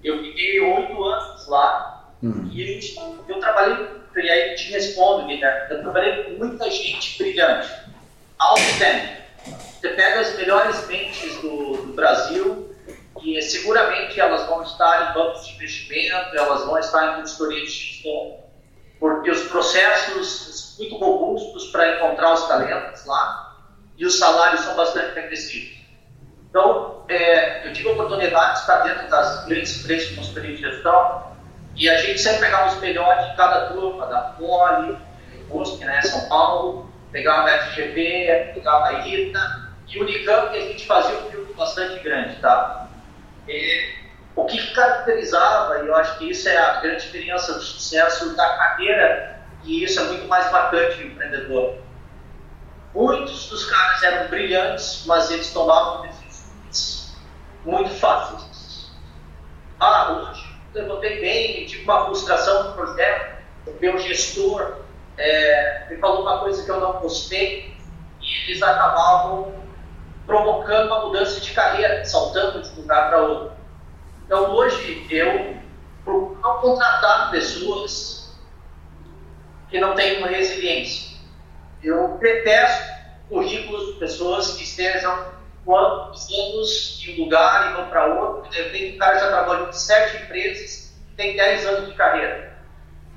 Eu 0.04 0.22
fiquei 0.22 0.60
oito 0.60 1.04
anos 1.04 1.48
lá 1.48 2.12
uhum. 2.22 2.50
e 2.52 2.66
gente, 2.66 3.00
eu 3.28 3.40
trabalhei, 3.40 3.88
e 4.16 4.30
aí 4.30 4.56
te 4.56 4.72
respondo, 4.72 5.28
Guilherme, 5.28 5.76
eu 5.76 5.82
trabalhei 5.82 6.24
com 6.24 6.32
muita 6.32 6.70
gente 6.70 7.18
brilhante, 7.18 7.70
outstanding. 8.40 9.18
Você 9.80 9.90
pega 9.90 10.20
as 10.20 10.36
melhores 10.36 10.88
mentes 10.88 11.36
do, 11.42 11.78
do 11.78 11.94
Brasil 11.94 12.76
e 13.24 13.42
seguramente 13.42 14.20
elas 14.20 14.46
vão 14.48 14.64
estar 14.64 15.12
em 15.12 15.14
bancos 15.14 15.48
de 15.48 15.56
investimento, 15.56 16.36
elas 16.36 16.66
vão 16.66 16.78
estar 16.78 17.14
em 17.14 17.22
consultoria 17.22 17.64
de 17.64 17.72
gestão, 17.72 18.40
porque 19.00 19.30
os 19.30 19.44
processos 19.48 20.76
muito 20.80 20.96
robustos 20.98 21.72
para 21.72 21.96
encontrar 21.96 22.34
os 22.34 22.48
talentos 22.48 23.06
lá 23.06 23.47
e 23.98 24.06
os 24.06 24.20
salários 24.20 24.62
são 24.62 24.76
bastante 24.76 25.18
agressivos. 25.18 25.78
Então, 26.50 27.04
é, 27.10 27.68
eu 27.68 27.74
tive 27.74 27.90
a 27.90 27.92
oportunidade 27.94 28.54
de 28.54 28.60
estar 28.60 28.78
dentro 28.84 29.10
das 29.10 29.46
grandes 29.46 29.80
empresas 29.80 30.10
de 30.10 30.16
consultoria 30.16 30.56
de 30.56 30.62
gestão 30.62 31.36
e 31.76 31.90
a 31.90 31.98
gente 31.98 32.20
sempre 32.20 32.42
pegava 32.42 32.68
os 32.68 32.80
melhores 32.80 33.26
de 33.30 33.36
cada 33.36 33.68
turma, 33.68 34.06
da 34.08 34.22
Poli, 34.38 34.98
USP, 35.50 35.86
né, 35.86 36.02
São 36.02 36.28
Paulo, 36.28 36.92
pegava 37.12 37.50
a 37.50 37.60
FGV, 37.60 38.52
pegava 38.54 38.88
a 38.88 39.08
ITA 39.08 39.68
e 39.88 40.00
o 40.00 40.02
Unicamp, 40.02 40.52
que 40.52 40.58
a 40.58 40.62
gente 40.62 40.86
fazia 40.86 41.18
um 41.20 41.30
grupo 41.30 41.54
bastante 41.54 42.00
grande, 42.04 42.36
tá? 42.42 42.90
E, 43.48 43.96
o 44.36 44.46
que 44.46 44.74
caracterizava, 44.74 45.80
e 45.84 45.88
eu 45.88 45.96
acho 45.96 46.20
que 46.20 46.30
isso 46.30 46.48
é 46.48 46.58
a 46.58 46.82
grande 46.82 47.04
diferença 47.04 47.54
do 47.54 47.62
sucesso 47.62 48.36
da 48.36 48.58
carreira, 48.58 49.40
e 49.64 49.84
isso 49.84 50.00
é 50.00 50.04
muito 50.04 50.28
mais 50.28 50.52
marcante 50.52 51.04
no 51.04 51.12
empreendedor 51.12 51.87
Muitos 52.98 53.48
dos 53.48 53.66
caras 53.66 54.02
eram 54.02 54.28
brilhantes, 54.28 55.04
mas 55.06 55.30
eles 55.30 55.54
tomavam 55.54 56.02
decisões 56.02 57.16
muito 57.64 57.92
fáceis. 57.92 58.92
Ah, 59.80 60.14
hoje 60.14 60.58
levantei 60.74 61.22
bem, 61.22 61.68
tive 61.68 61.84
uma 61.84 62.06
frustração 62.06 62.70
no 62.70 62.74
projeto, 62.74 63.38
o 63.68 63.76
meu 63.80 64.00
gestor 64.00 64.78
é, 65.16 65.86
me 65.92 65.98
falou 65.98 66.24
uma 66.24 66.40
coisa 66.40 66.66
que 66.66 66.72
eu 66.72 66.80
não 66.80 66.94
gostei, 66.94 67.78
e 68.20 68.50
eles 68.50 68.64
acabavam 68.64 69.54
provocando 70.26 70.88
uma 70.88 71.06
mudança 71.06 71.40
de 71.40 71.52
carreira, 71.52 72.04
saltando 72.04 72.64
de 72.64 72.70
um 72.70 72.82
lugar 72.82 73.10
para 73.10 73.22
outro. 73.22 73.52
Então 74.26 74.56
hoje 74.56 75.06
eu 75.12 75.56
procuro 76.04 76.40
não 76.42 76.62
contratar 76.62 77.30
pessoas 77.30 78.36
que 79.70 79.80
não 79.80 79.94
uma 80.18 80.30
resiliência 80.30 81.17
eu 81.84 82.18
detesto 82.20 82.98
currículos 83.30 83.94
de 83.94 84.00
pessoas 84.00 84.54
que 84.54 84.64
estejam 84.64 85.38
quantos 85.66 86.28
anos 86.32 87.00
de 87.00 87.12
um 87.12 87.26
lugar 87.26 87.72
e 87.72 87.76
vão 87.76 87.90
para 87.90 88.06
outro. 88.06 88.50
De 88.50 88.62
repente, 88.62 88.96
o 88.96 89.00
cara 89.00 89.20
já 89.20 89.28
trabalhou 89.28 89.70
em 89.70 89.74
sete 89.74 90.24
empresas 90.24 90.88
tem 91.18 91.36
10 91.36 91.66
anos 91.66 91.90
de 91.90 91.96
carreira. 91.96 92.54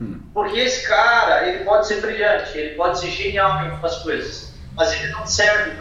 Hum. 0.00 0.22
Porque 0.32 0.58
esse 0.58 0.88
cara, 0.88 1.46
ele 1.46 1.64
pode 1.64 1.86
ser 1.86 2.00
brilhante, 2.00 2.56
ele 2.56 2.74
pode 2.74 2.98
ser 2.98 3.10
genial 3.10 3.62
em 3.62 3.70
algumas 3.70 3.98
coisas, 3.98 4.54
mas 4.74 4.92
ele 4.94 5.12
não 5.12 5.26
serve 5.26 5.76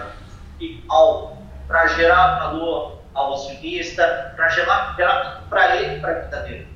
para 1.67 1.87
gerar 1.87 2.39
valor 2.39 2.99
ao 3.13 3.33
acionista, 3.33 4.33
para 4.35 4.49
gerar, 4.49 4.95
gerar 4.95 5.45
para 5.49 5.77
ele, 5.77 6.01
para 6.01 6.11
a 6.11 6.19
vida 6.19 6.41
dele. 6.41 6.67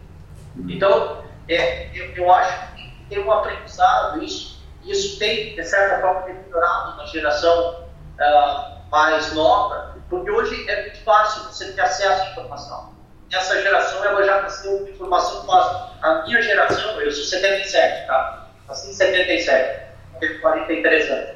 Hum. 0.57 0.65
Então, 0.69 1.23
é, 1.49 1.89
eu, 1.93 2.15
eu 2.15 2.33
acho 2.33 2.75
que 2.75 3.05
tem 3.09 3.19
um 3.19 3.31
aprendizado, 3.31 4.23
isso, 4.23 4.52
isso 4.85 5.19
tem, 5.19 5.55
de 5.55 5.63
certa 5.63 6.01
forma, 6.01 6.25
melhorado 6.27 6.97
na 6.97 7.05
geração 7.05 7.87
uh, 8.19 8.89
mais 8.91 9.33
nova, 9.33 9.95
porque 10.09 10.29
hoje 10.29 10.69
é 10.69 10.81
muito 10.81 11.03
fácil 11.03 11.43
você 11.43 11.71
ter 11.71 11.81
acesso 11.81 12.21
à 12.21 12.31
informação. 12.31 12.93
Essa 13.31 13.61
geração 13.61 14.05
ela 14.05 14.23
já 14.23 14.41
nasceu 14.41 14.79
com 14.79 14.89
informação 14.89 15.45
fácil. 15.45 15.93
A 16.01 16.23
minha 16.23 16.41
geração, 16.41 17.01
eu 17.01 17.11
sou 17.11 17.23
77, 17.23 18.07
tá? 18.07 18.49
Assim, 18.69 18.93
77, 18.93 19.83
tenho 20.19 20.41
43 20.41 21.11
anos. 21.11 21.35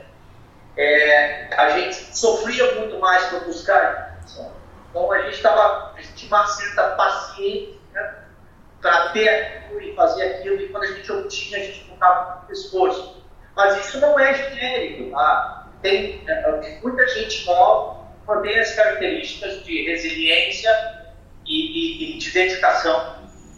É, 0.77 1.49
a 1.57 1.71
gente 1.71 1.95
sofria 2.15 2.75
muito 2.75 2.99
mais 2.99 3.25
para 3.25 3.39
buscar 3.39 4.17
informação. 4.23 4.57
Então 4.89 5.11
a 5.11 5.21
gente 5.23 5.41
tava, 5.41 5.93
a 5.95 6.01
gente 6.01 6.13
tinha 6.13 6.35
uma 6.35 6.47
certa 6.47 6.83
paciência 6.95 7.75
né, 7.93 8.15
para 8.81 9.09
ter 9.09 9.29
aquilo 9.29 9.81
e 9.81 9.95
fazer 9.95 10.23
aquilo, 10.23 10.61
e 10.61 10.69
quando 10.69 10.83
a 10.83 10.87
gente 10.87 11.11
obtinha, 11.11 11.59
a 11.59 11.63
gente 11.63 11.85
colocava 11.85 12.35
muito 12.37 12.53
esforço. 12.53 13.23
Mas 13.57 13.85
isso 13.85 13.99
não 13.99 14.19
é 14.19 14.35
genérico, 14.35 15.09
tá? 15.09 15.67
Tem, 15.81 16.23
é, 16.27 16.51
tem 16.53 16.79
muita 16.81 17.07
gente 17.07 17.43
nova 17.47 17.97
tem 18.41 18.59
as 18.59 18.75
características 18.75 19.63
de 19.63 19.89
resiliência 19.89 20.69
e, 21.45 21.55
e, 21.55 22.15
e 22.15 22.17
de 22.19 22.31
dedicação 22.31 23.15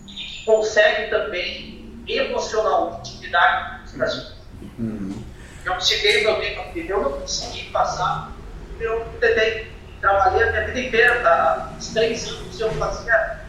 e 0.07 0.11
que 0.13 0.45
consegue 0.45 1.09
também 1.09 2.03
emocionalmente 2.07 3.17
lidar 3.17 3.79
com 3.79 3.83
as 3.83 3.91
pessoas. 3.91 4.35
Uhum. 4.77 5.23
Eu 5.65 5.81
cheguei 5.81 6.23
no 6.23 6.31
meu 6.31 6.39
tempo, 6.39 6.79
eu 6.79 7.01
não 7.01 7.11
consegui 7.19 7.69
passar, 7.71 8.31
eu 8.79 9.05
tentei, 9.19 9.71
trabalhei 9.99 10.43
a 10.43 10.51
minha 10.51 10.65
vida 10.67 10.79
inteira, 10.79 11.21
tá? 11.21 11.73
os 11.77 11.87
três 11.89 12.27
anos 12.29 12.59
eu 12.59 12.71
fazia, 12.73 13.41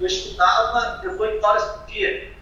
eu 0.00 0.06
estudava, 0.06 1.00
eu 1.04 1.16
vou 1.16 1.28
horas 1.44 1.64
por 1.64 1.86
dia. 1.86 2.32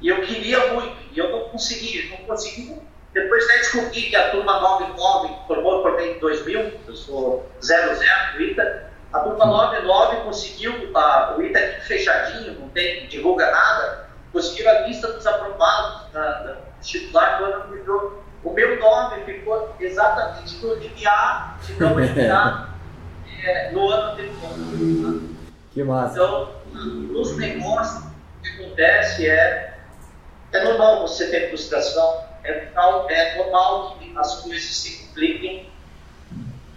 E 0.00 0.08
eu 0.08 0.22
queria 0.22 0.72
muito, 0.72 0.96
e 1.12 1.18
eu 1.18 1.30
não 1.30 1.48
conseguia, 1.48 2.10
não 2.10 2.26
consegui. 2.26 2.80
Depois 3.12 3.46
daí 3.46 3.58
descobri 3.58 4.02
que 4.02 4.16
a 4.16 4.30
turma 4.30 4.60
99 4.60 5.34
formou 5.46 5.82
por 5.82 6.00
em 6.00 6.18
2000, 6.18 6.80
eu 6.86 6.96
sou 6.96 7.50
00 7.60 7.98
do 8.34 8.42
ITA, 8.42 8.90
a 9.12 9.18
turma 9.20 9.46
99 9.46 10.16
conseguiu, 10.18 10.96
a, 10.96 11.34
o 11.36 11.42
ITA 11.42 11.80
fechadinho, 11.82 12.60
não 12.60 12.68
tem, 12.68 13.08
divulga 13.08 13.50
nada, 13.50 14.10
conseguiu 14.32 14.70
a 14.70 14.80
lista 14.86 15.12
dos 15.12 15.26
aprovados 15.26 16.12
na, 16.12 16.20
na 16.44 16.56
titular 16.80 17.38
do 17.38 17.44
ano 17.46 17.64
anterior. 17.64 18.22
O 18.42 18.52
meu 18.52 18.78
nome 18.78 19.24
ficou 19.24 19.74
exatamente 19.80 20.56
no 20.64 20.74
limiar 20.74 21.58
de 21.66 21.80
não 21.80 22.00
entrar 22.02 22.78
é, 23.44 23.72
no 23.72 23.90
ano 23.90 24.12
anterior. 24.12 25.22
Que 25.72 25.84
massa. 25.84 26.14
Então, 26.14 26.48
nos 26.72 27.36
negócios, 27.36 28.04
o 28.04 28.42
que 28.42 28.64
acontece 28.64 29.28
é, 29.28 29.69
é 30.52 30.64
normal 30.64 31.02
você 31.02 31.30
ter 31.30 31.48
frustração, 31.48 32.24
é, 32.44 32.68
é 33.08 33.36
normal 33.36 33.98
que 33.98 34.12
as 34.16 34.40
coisas 34.40 34.76
se 34.76 35.06
compliquem, 35.06 35.70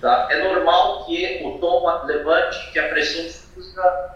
Tá? 0.03 0.27
É 0.29 0.43
normal 0.43 1.05
que 1.05 1.41
o 1.45 1.59
tom 1.59 2.03
levante, 2.03 2.71
que 2.73 2.77
a 2.77 2.89
pressão 2.89 3.23
suja, 3.29 4.15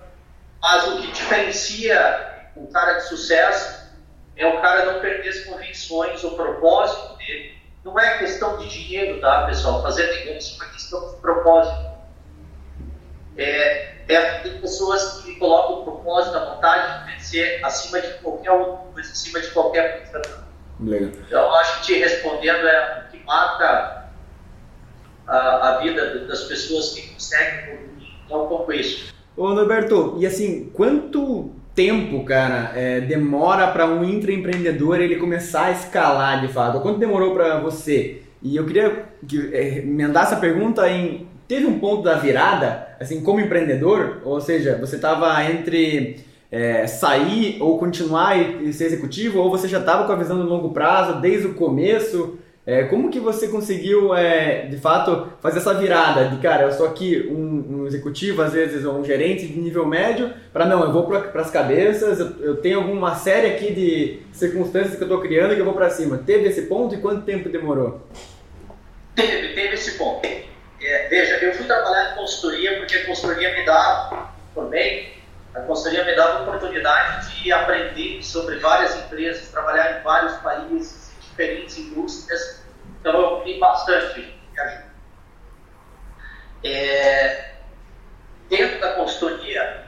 mas 0.62 0.86
o 0.86 1.02
que 1.02 1.14
diferencia 1.14 2.50
um 2.58 2.66
cara 2.66 2.96
de 2.96 3.08
sucesso 3.08 3.88
é 4.36 4.46
o 4.46 4.60
cara 4.60 4.92
não 4.92 5.00
perder 5.00 5.30
as 5.30 5.46
convicções, 5.46 6.22
o 6.26 6.32
propósito 6.32 7.16
dele. 7.16 7.56
Não 7.86 7.98
é 7.98 8.18
questão 8.18 8.58
de 8.58 8.68
dinheiro, 8.68 9.22
tá, 9.22 9.46
pessoal? 9.46 9.82
Fazer 9.82 10.26
negócio 10.26 10.56
é 10.62 10.66
uma 10.66 10.74
questão 10.74 11.10
de 11.10 11.22
propósito. 11.22 11.90
É, 13.38 13.96
é, 14.08 14.40
tem 14.40 14.60
pessoas 14.60 15.22
que 15.24 15.36
colocam 15.36 15.82
o 15.82 15.84
propósito, 15.84 16.38
a 16.38 16.54
vontade 16.54 17.06
de 17.06 17.14
vencer 17.14 17.60
acima 17.64 18.02
de 18.02 18.14
qualquer 18.20 18.52
outra 18.52 18.78
coisa, 18.94 19.12
acima 19.12 19.40
de 19.40 19.48
qualquer 19.52 20.12
coisa. 20.12 20.48
Então, 20.80 21.56
acho 21.56 21.80
que 21.80 21.86
te 21.88 22.00
respondendo 22.00 22.68
é 22.68 23.06
o 23.08 23.12
que 23.12 23.24
mata 23.26 24.12
a, 25.28 25.70
a 25.70 25.78
vida 25.80 26.26
das 26.26 26.44
pessoas 26.44 26.94
que 26.94 27.14
conseguem 27.14 27.88
é 28.30 28.36
um 28.36 28.48
pouco 28.48 28.72
isso. 28.74 29.14
Ô 29.36 29.50
Norberto, 29.54 30.16
e 30.20 30.26
assim, 30.26 30.70
quanto 30.74 31.52
tempo, 31.74 32.24
cara, 32.26 32.72
é, 32.76 33.02
demora 33.02 33.68
para 33.68 33.86
um 33.86 34.04
intraempreendedor 34.04 35.00
ele 35.00 35.18
começar 35.18 35.66
a 35.66 35.72
escalar 35.72 36.42
de 36.42 36.52
fato? 36.52 36.82
Quanto 36.82 37.00
demorou 37.00 37.34
para 37.34 37.60
você? 37.60 38.24
E 38.42 38.56
eu 38.56 38.66
queria 38.66 39.06
que, 39.28 39.54
é, 39.54 39.80
emendar 39.80 40.24
essa 40.24 40.38
pergunta 40.38 40.90
em 40.90 41.28
teve 41.48 41.66
um 41.66 41.80
ponto 41.80 42.04
da 42.04 42.16
virada, 42.16 42.96
assim, 43.00 43.22
como 43.22 43.40
empreendedor, 43.40 44.22
ou 44.24 44.42
seja, 44.42 44.78
você 44.78 44.98
estava 44.98 45.44
entre 45.46 46.20
é, 46.52 46.86
sair 46.88 47.58
ou 47.62 47.78
continuar 47.78 48.38
e, 48.38 48.70
e 48.70 48.74
ser 48.74 48.86
executivo, 48.86 49.40
ou 49.40 49.50
você 49.50 49.68
já 49.68 49.80
estava 49.80 50.06
com 50.06 50.12
a 50.12 50.16
visão 50.16 50.40
de 50.40 50.48
longo 50.48 50.72
prazo 50.72 51.20
desde 51.22 51.48
o 51.48 51.54
começo? 51.54 52.38
É, 52.66 52.84
como 52.84 53.10
que 53.10 53.18
você 53.18 53.48
conseguiu, 53.48 54.14
é, 54.14 54.66
de 54.66 54.76
fato, 54.76 55.30
fazer 55.42 55.60
essa 55.60 55.74
virada 55.74 56.28
de, 56.28 56.36
cara, 56.42 56.64
eu 56.64 56.72
sou 56.74 56.86
aqui 56.86 57.26
um, 57.32 57.84
um 57.84 57.88
executivo, 57.88 58.42
às 58.42 58.52
vezes, 58.52 58.84
ou 58.84 59.00
um 59.00 59.06
gerente 59.06 59.48
de 59.48 59.58
nível 59.58 59.86
médio, 59.86 60.34
para 60.52 60.66
não, 60.66 60.84
eu 60.84 60.92
vou 60.92 61.08
para 61.08 61.42
as 61.42 61.50
cabeças, 61.50 62.20
eu, 62.20 62.28
eu, 62.42 62.58
tenho 62.58 62.80
alguma 62.80 63.16
série 63.16 63.48
aqui 63.48 63.74
de 63.74 64.20
circunstâncias 64.34 64.96
que 64.96 65.02
eu 65.02 65.08
estou 65.08 65.22
criando 65.22 65.56
que 65.56 65.62
eu 65.62 65.66
vou 65.66 65.76
para 65.76 65.90
cima. 65.90 66.18
Teve 66.18 66.50
esse 66.50 66.64
ponto 66.64 66.94
e 66.94 66.98
quanto 66.98 67.22
tempo 67.22 67.48
demorou? 67.48 68.02
Teve, 69.16 69.54
teve 69.54 69.74
esse 69.76 69.98
ponto. 69.98 70.28
É, 70.82 71.08
veja, 71.08 71.38
eu 71.38 71.54
fui 71.54 71.66
trabalhar 71.66 72.12
em 72.12 72.16
consultoria 72.16 72.78
porque 72.78 72.98
a 72.98 73.06
consultoria 73.06 73.54
me 73.54 73.66
dava, 73.66 74.32
também, 74.54 75.18
a 75.56 75.62
consultoria 75.62 76.06
me 76.06 76.16
dava 76.16 76.40
a 76.40 76.42
oportunidade 76.44 77.42
de 77.42 77.52
aprender 77.52 78.24
sobre 78.24 78.60
várias 78.60 78.96
empresas, 78.96 79.50
trabalhar 79.50 80.00
em 80.00 80.04
vários 80.04 80.34
países, 80.38 81.12
diferentes 81.20 81.78
indústrias, 81.78 82.64
então 83.00 83.20
eu 83.20 83.44
vi 83.44 83.60
bastante 83.60 84.22
de. 84.22 84.38
É, 86.64 87.54
dentro 88.50 88.80
da 88.80 88.94
consultoria, 88.94 89.86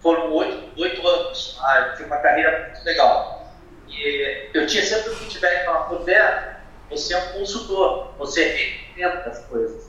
foram 0.00 0.32
oito, 0.32 0.80
oito 0.80 1.06
anos, 1.06 1.58
ah, 1.62 1.94
tive 1.96 2.04
uma 2.04 2.18
carreira 2.18 2.68
muito 2.68 2.84
legal. 2.84 3.54
E 3.88 4.50
eu 4.52 4.66
tinha 4.66 4.82
sempre 4.82 5.10
o 5.10 5.16
feedback 5.16 5.64
para 5.64 5.78
Roberto, 5.80 6.56
você 6.90 7.14
é 7.14 7.18
um 7.18 7.32
consultor, 7.38 8.14
você 8.18 8.44
recomenda 8.44 9.30
as 9.30 9.38
coisas. 9.46 9.83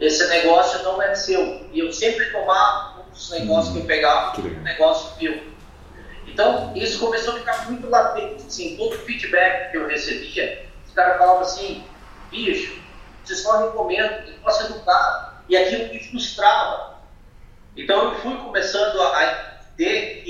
Esse 0.00 0.26
negócio 0.28 0.82
não 0.82 1.00
é 1.00 1.14
seu. 1.14 1.68
E 1.72 1.78
eu 1.78 1.92
sempre 1.92 2.30
tomava 2.30 3.00
um 3.00 3.10
dos 3.10 3.30
negócios 3.30 3.72
que 3.72 3.80
eu 3.80 3.86
pegava, 3.86 4.40
um 4.40 4.62
negócio 4.62 5.16
meu. 5.20 5.54
Então, 6.26 6.72
isso 6.74 6.98
começou 6.98 7.34
a 7.34 7.38
ficar 7.38 7.70
muito 7.70 7.88
latente. 7.88 8.44
Assim, 8.46 8.76
todo 8.76 8.94
o 8.94 8.98
feedback 8.98 9.70
que 9.70 9.76
eu 9.76 9.86
recebia, 9.86 10.66
os 10.86 10.92
caras 10.92 11.18
falavam 11.18 11.42
assim: 11.42 11.84
bicho, 12.30 12.80
você 13.24 13.36
só 13.36 13.66
recomenda, 13.66 14.24
eu 14.26 14.34
posso 14.42 14.64
educar. 14.64 15.44
E 15.48 15.56
aquilo 15.56 15.92
me 15.92 16.02
frustrava. 16.08 16.94
Então, 17.76 18.12
eu 18.12 18.20
fui 18.20 18.36
começando 18.36 19.00
a 19.00 19.58
entender 19.74 20.22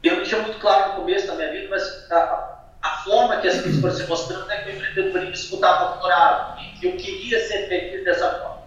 que 0.00 0.08
eu 0.08 0.22
tinha 0.22 0.42
muito 0.42 0.58
claro 0.60 0.90
no 0.90 1.00
começo 1.00 1.26
da 1.26 1.34
minha 1.34 1.50
vida, 1.50 1.68
mas 1.68 2.10
a, 2.10 2.47
a 2.82 2.90
forma 3.04 3.40
que 3.40 3.48
as 3.48 3.60
coisas 3.60 3.80
foram 3.80 3.94
se 3.94 4.06
mostrando 4.06 4.50
é 4.50 4.62
que 4.62 4.70
o 4.70 4.72
empreendedorismo 4.74 5.54
estava 5.56 5.92
doutorado. 5.92 6.60
E 6.60 6.86
eu 6.86 6.96
queria 6.96 7.40
ser 7.46 7.68
feliz 7.68 8.04
dessa 8.04 8.30
forma. 8.38 8.58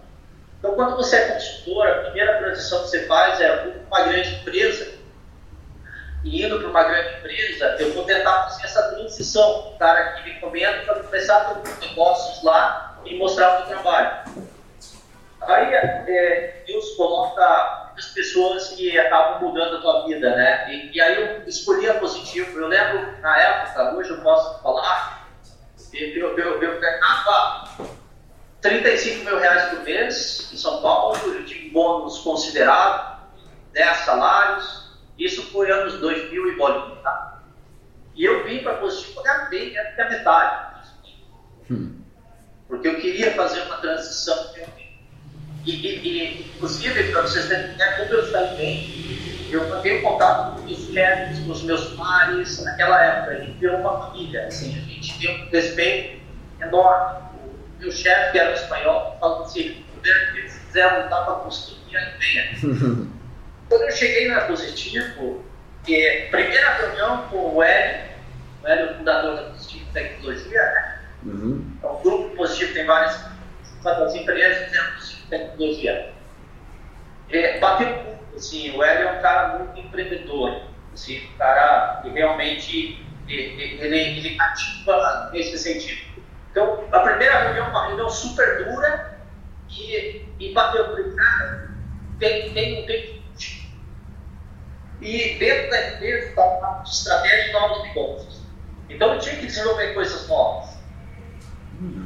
Então, 0.58 0.74
quando 0.74 0.96
você 0.96 1.16
é 1.16 1.28
consultor, 1.32 1.86
a 1.88 1.94
primeira 2.04 2.38
transição 2.38 2.82
que 2.82 2.88
você 2.88 3.06
faz 3.06 3.40
é 3.40 3.74
uma 3.88 4.02
grande 4.02 4.34
empresa 4.36 5.02
e 6.24 6.44
indo 6.44 6.58
para 6.60 6.68
uma 6.68 6.84
grande 6.84 7.18
empresa, 7.18 7.76
eu 7.80 7.92
vou 7.94 8.04
tentar 8.04 8.44
fazer 8.44 8.64
essa 8.64 8.82
transição. 8.90 9.72
O 9.74 9.78
cara 9.78 10.12
que 10.12 10.24
me 10.30 10.40
comenta 10.40 10.82
para 10.84 11.02
começar 11.02 11.36
a 11.36 11.54
ter 11.54 11.88
negócios 11.88 12.44
lá 12.44 12.96
e 13.04 13.18
mostrar 13.18 13.56
o 13.56 13.58
meu 13.58 13.66
trabalho. 13.66 14.22
Aí 15.40 15.74
é, 15.74 16.62
Deus 16.64 16.90
coloca 16.94 17.81
muitas 17.92 18.06
pessoas 18.06 18.68
que 18.70 18.98
acabam 18.98 19.42
mudando 19.42 19.76
a 19.76 19.80
tua 19.80 20.06
vida, 20.06 20.34
né? 20.34 20.72
E, 20.72 20.96
e 20.96 21.00
aí 21.00 21.20
eu 21.20 21.48
escolhi 21.48 21.88
a 21.88 21.94
positivo. 21.94 22.58
Eu 22.58 22.68
lembro 22.68 23.20
na 23.20 23.36
época, 23.38 23.94
hoje 23.94 24.10
eu 24.10 24.20
posso 24.22 24.62
falar, 24.62 25.28
eu, 25.92 26.38
eu, 26.38 26.62
eu 26.62 26.80
ganhava 26.80 27.68
35 28.60 29.24
mil 29.24 29.38
reais 29.38 29.70
por 29.70 29.80
mês 29.80 30.50
em 30.52 30.56
São 30.56 30.80
Paulo, 30.80 31.16
eu 31.26 31.44
tinha 31.44 31.72
bônus 31.72 32.18
considerado, 32.18 33.20
10 33.72 33.96
salários, 33.98 34.92
isso 35.18 35.50
foi 35.50 35.70
anos 35.70 35.98
2000 36.00 36.48
e 36.48 36.56
bolinha, 36.56 36.96
tá? 37.02 37.42
E 38.14 38.24
eu 38.24 38.44
vim 38.44 38.62
para 38.62 38.74
positivo 38.74 39.22
ganhar 39.22 39.48
bem, 39.48 39.78
até 39.78 40.02
a 40.02 40.10
metade. 40.10 40.72
Hum. 41.70 42.02
porque 42.68 42.88
eu 42.88 43.00
queria 43.00 43.32
fazer 43.34 43.62
uma 43.62 43.76
transição. 43.76 44.52
E, 45.64 45.70
e, 45.70 46.08
e 46.08 46.40
inclusive, 46.56 47.12
para 47.12 47.22
vocês 47.22 47.46
terem 47.46 47.74
ideia, 47.74 47.92
como 47.96 48.14
eu 48.14 48.32
também, 48.32 49.48
eu 49.50 49.68
mantenho 49.68 50.02
contato 50.02 50.60
com 50.60 50.66
os 50.66 50.92
chefes, 50.92 51.38
com 51.40 51.52
os 51.52 51.62
meus 51.62 51.94
pares, 51.94 52.64
naquela 52.64 53.04
época, 53.04 53.30
a 53.32 53.34
gente 53.40 53.58
virou 53.58 53.80
uma 53.80 54.06
família, 54.06 54.46
assim, 54.46 54.76
a 54.76 54.80
gente 54.80 55.18
tem 55.18 55.42
um 55.42 55.50
respeito 55.50 56.22
enorme. 56.60 57.22
O 57.78 57.82
meu 57.82 57.92
chefe, 57.92 58.32
que 58.32 58.38
era 58.38 58.50
um 58.50 58.54
espanhol, 58.54 59.16
falou 59.20 59.42
assim, 59.44 59.84
se 60.48 60.60
quiser 60.66 61.02
lutar 61.02 61.24
para 61.24 61.34
construir, 61.34 62.16
venha. 62.18 62.50
Quando 63.68 63.82
eu 63.82 63.92
cheguei 63.92 64.28
na 64.28 64.42
Positivo, 64.42 65.44
que 65.84 66.28
primeira 66.30 66.74
reunião 66.74 67.28
com 67.28 67.56
o 67.56 67.62
Hélio, 67.62 68.12
o 68.62 68.66
Hélio, 68.66 68.96
fundador 68.96 69.36
da 69.36 69.42
Positivo 69.44 69.92
Tecnologia, 69.92 70.62
né? 70.62 70.98
Uhum. 71.24 71.72
Então, 71.78 71.94
o 71.94 71.98
grupo 72.02 72.36
Positivo 72.36 72.74
tem 72.74 72.86
várias, 72.86 73.16
várias 73.82 74.14
empresas 74.14 74.70
dentro 74.70 75.06
de 75.06 75.16
tecnologia. 75.28 76.12
É, 77.30 77.58
bateu 77.58 77.88
muito, 77.88 78.36
assim, 78.36 78.76
o 78.76 78.82
Hélio 78.82 79.08
é 79.08 79.18
um 79.18 79.22
cara 79.22 79.58
muito 79.58 79.78
empreendedor, 79.78 80.62
assim, 80.92 81.26
um 81.26 81.36
cara 81.38 82.00
que 82.02 82.10
realmente 82.10 83.06
ele, 83.28 83.62
ele, 83.80 83.98
ele 83.98 84.40
ativa 84.40 85.30
nesse 85.32 85.58
sentido. 85.58 86.12
Então, 86.50 86.84
a 86.92 87.00
primeira 87.00 87.38
reunião, 87.40 87.70
uma 87.70 87.86
reunião 87.86 88.10
super 88.10 88.64
dura, 88.64 89.18
e, 89.70 90.26
e 90.38 90.52
bateu, 90.52 90.84
falei, 90.84 91.12
cara, 91.12 91.70
tem, 92.18 92.52
tem, 92.52 92.84
tem 92.84 93.22
e 95.02 95.36
dentro 95.36 95.68
da 95.68 95.88
empresa 95.88 96.28
está 96.28 96.44
uma 96.44 96.82
estratégia 96.84 97.46
de 97.46 97.52
novos 97.52 97.82
negócios. 97.82 98.42
Então 98.88 99.14
eu 99.14 99.18
tinha 99.18 99.34
que 99.36 99.46
desenvolver 99.46 99.94
coisas 99.94 100.28
novas. 100.28 100.78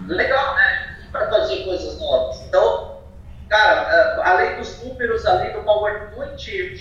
Legal, 0.08 0.56
né? 0.56 0.96
Para 1.12 1.28
fazer 1.28 1.64
coisas 1.64 1.98
novas. 1.98 2.40
Então, 2.42 3.02
cara, 3.50 3.92
eh, 3.92 4.20
além 4.24 4.56
dos 4.56 4.82
números, 4.82 5.26
além 5.26 5.52
do 5.52 5.60
PowerPoint, 5.60 6.50
eu 6.50 6.74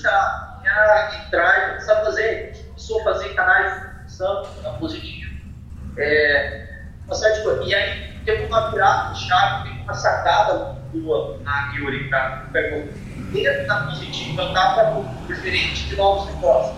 queria 0.00 0.20
me 0.60 0.60
sujar, 0.60 0.60
ia 0.64 1.26
entrar 1.26 1.58
e 1.58 1.68
começar 1.70 1.92
a 1.92 2.04
fazer. 2.04 2.64
Começou 2.66 3.00
a 3.00 3.04
fazer 3.04 3.28
canais 3.34 3.74
de 3.74 3.88
discussão 4.04 4.46
na 4.62 4.70
positivo. 4.72 5.30
É, 5.98 6.68
uma 7.06 7.14
série 7.14 7.42
de. 7.42 7.68
E 7.68 7.74
aí 7.74 8.20
teve 8.24 8.44
uma 8.46 8.70
virada 8.70 9.14
de 9.14 9.20
chave, 9.26 9.68
teve 9.68 9.82
uma 9.82 9.94
sacada 9.94 10.76
boa 10.92 11.38
na 11.42 11.72
Yuri, 11.74 12.08
cara, 12.10 12.48
pegou 12.52 12.88
dentro 13.32 13.66
da 13.66 13.84
Positivo, 13.84 14.40
eu 14.40 14.48
estava 14.48 15.04
diferente 15.26 15.88
de 15.88 15.96
novos 15.96 16.34
negócios. 16.34 16.76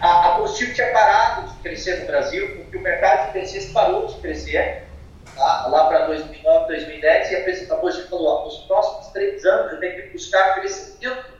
A, 0.00 0.28
a 0.28 0.30
Positivo 0.36 0.74
tinha 0.74 0.92
parado 0.92 1.48
de 1.48 1.54
crescer 1.58 2.00
no 2.00 2.06
Brasil, 2.06 2.56
porque 2.56 2.76
o 2.76 2.80
mercado 2.80 3.26
de 3.26 3.32
PCs 3.32 3.72
parou 3.72 4.06
de 4.06 4.14
crescer, 4.16 4.88
tá? 5.36 5.68
lá 5.68 5.86
para 5.86 6.06
2009, 6.06 6.66
2010, 6.66 7.30
e 7.30 7.36
a 7.70 7.76
Positivo 7.76 8.08
falou, 8.10 8.44
nos 8.44 8.58
próximos 8.66 9.06
três 9.12 9.44
anos 9.44 9.74
eu 9.74 9.80
tenho 9.80 10.02
que 10.02 10.08
buscar 10.08 10.56
crescimento 10.56 11.31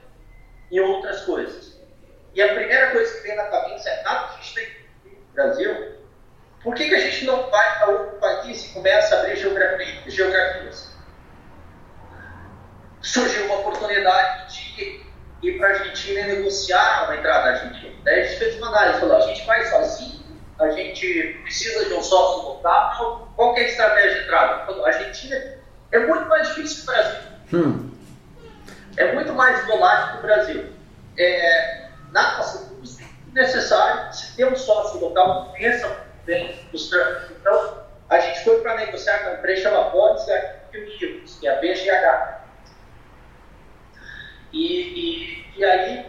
em 0.75 0.79
outras 0.79 1.21
coisas. 1.21 1.81
E 2.33 2.41
a 2.41 2.53
primeira 2.53 2.91
coisa 2.91 3.13
que 3.15 3.27
vem 3.27 3.35
na 3.35 3.45
cabeça 3.45 3.89
é, 3.89 4.03
nada 4.03 4.33
gente 4.35 4.53
tem 4.55 4.67
no 5.05 5.33
Brasil, 5.33 5.93
por 6.63 6.73
que, 6.73 6.89
que 6.89 6.95
a 6.95 6.99
gente 6.99 7.25
não 7.25 7.49
vai 7.49 7.77
para 7.77 7.89
outro 7.89 8.19
país 8.19 8.65
e 8.65 8.73
começa 8.73 9.15
a 9.15 9.19
abrir 9.19 9.35
geografia, 9.35 10.01
geografias? 10.07 10.93
surgiu 13.03 13.45
uma 13.45 13.59
oportunidade 13.59 14.73
de 14.75 15.03
ir 15.43 15.57
para 15.57 15.67
a 15.67 15.71
Argentina 15.71 16.21
e 16.21 16.35
negociar 16.37 17.03
uma 17.03 17.17
entrada 17.17 17.51
na 17.51 17.59
Argentina. 17.59 17.93
Daí 18.03 18.21
a 18.21 18.23
gente 18.23 18.39
fez 18.39 18.57
uma 18.57 18.67
análise, 18.69 18.99
falou, 19.01 19.17
a 19.17 19.21
gente 19.21 19.45
vai 19.45 19.65
sozinho, 19.65 20.23
a 20.59 20.69
gente 20.69 21.39
precisa 21.43 21.85
de 21.85 21.93
um 21.93 22.01
sócio 22.01 22.47
local, 22.47 23.33
qual 23.35 23.55
é 23.57 23.59
a 23.59 23.63
estratégia 23.67 24.13
de 24.15 24.23
entrada? 24.23 24.65
Falou, 24.65 24.85
a 24.85 24.87
Argentina 24.87 25.35
é 25.91 25.99
muito 25.99 26.29
mais 26.29 26.47
difícil 26.47 26.77
que 26.77 26.83
o 26.83 26.85
Brasil. 26.85 27.19
Hum. 27.53 27.92
É 28.97 29.13
muito 29.13 29.33
mais 29.33 29.65
volátil 29.65 30.13
que 30.13 30.17
o 30.19 30.21
Brasil. 30.21 30.73
É, 31.17 31.89
na 32.11 32.37
nossa 32.37 32.73
indústria, 32.73 33.07
é 33.07 33.41
necessário, 33.41 34.13
se 34.13 34.35
ter 34.35 34.45
um 34.45 34.55
sócio 34.55 34.99
local, 34.99 35.51
pensa 35.53 36.05
bem 36.25 36.55
nos 36.71 36.91
Então, 37.31 37.83
a 38.09 38.19
gente 38.19 38.43
foi 38.43 38.61
para 38.61 38.75
negociar 38.77 39.19
com 39.19 39.29
uma 39.29 39.37
empresa 39.37 39.63
chamada 39.63 39.89
Bonds 39.89 40.25
Unidos, 40.73 41.39
que 41.39 41.47
é 41.47 41.57
a 41.57 41.59
BGH. 41.59 42.43
E, 44.51 44.59
e, 44.61 45.45
e 45.57 45.65
aí, 45.65 46.05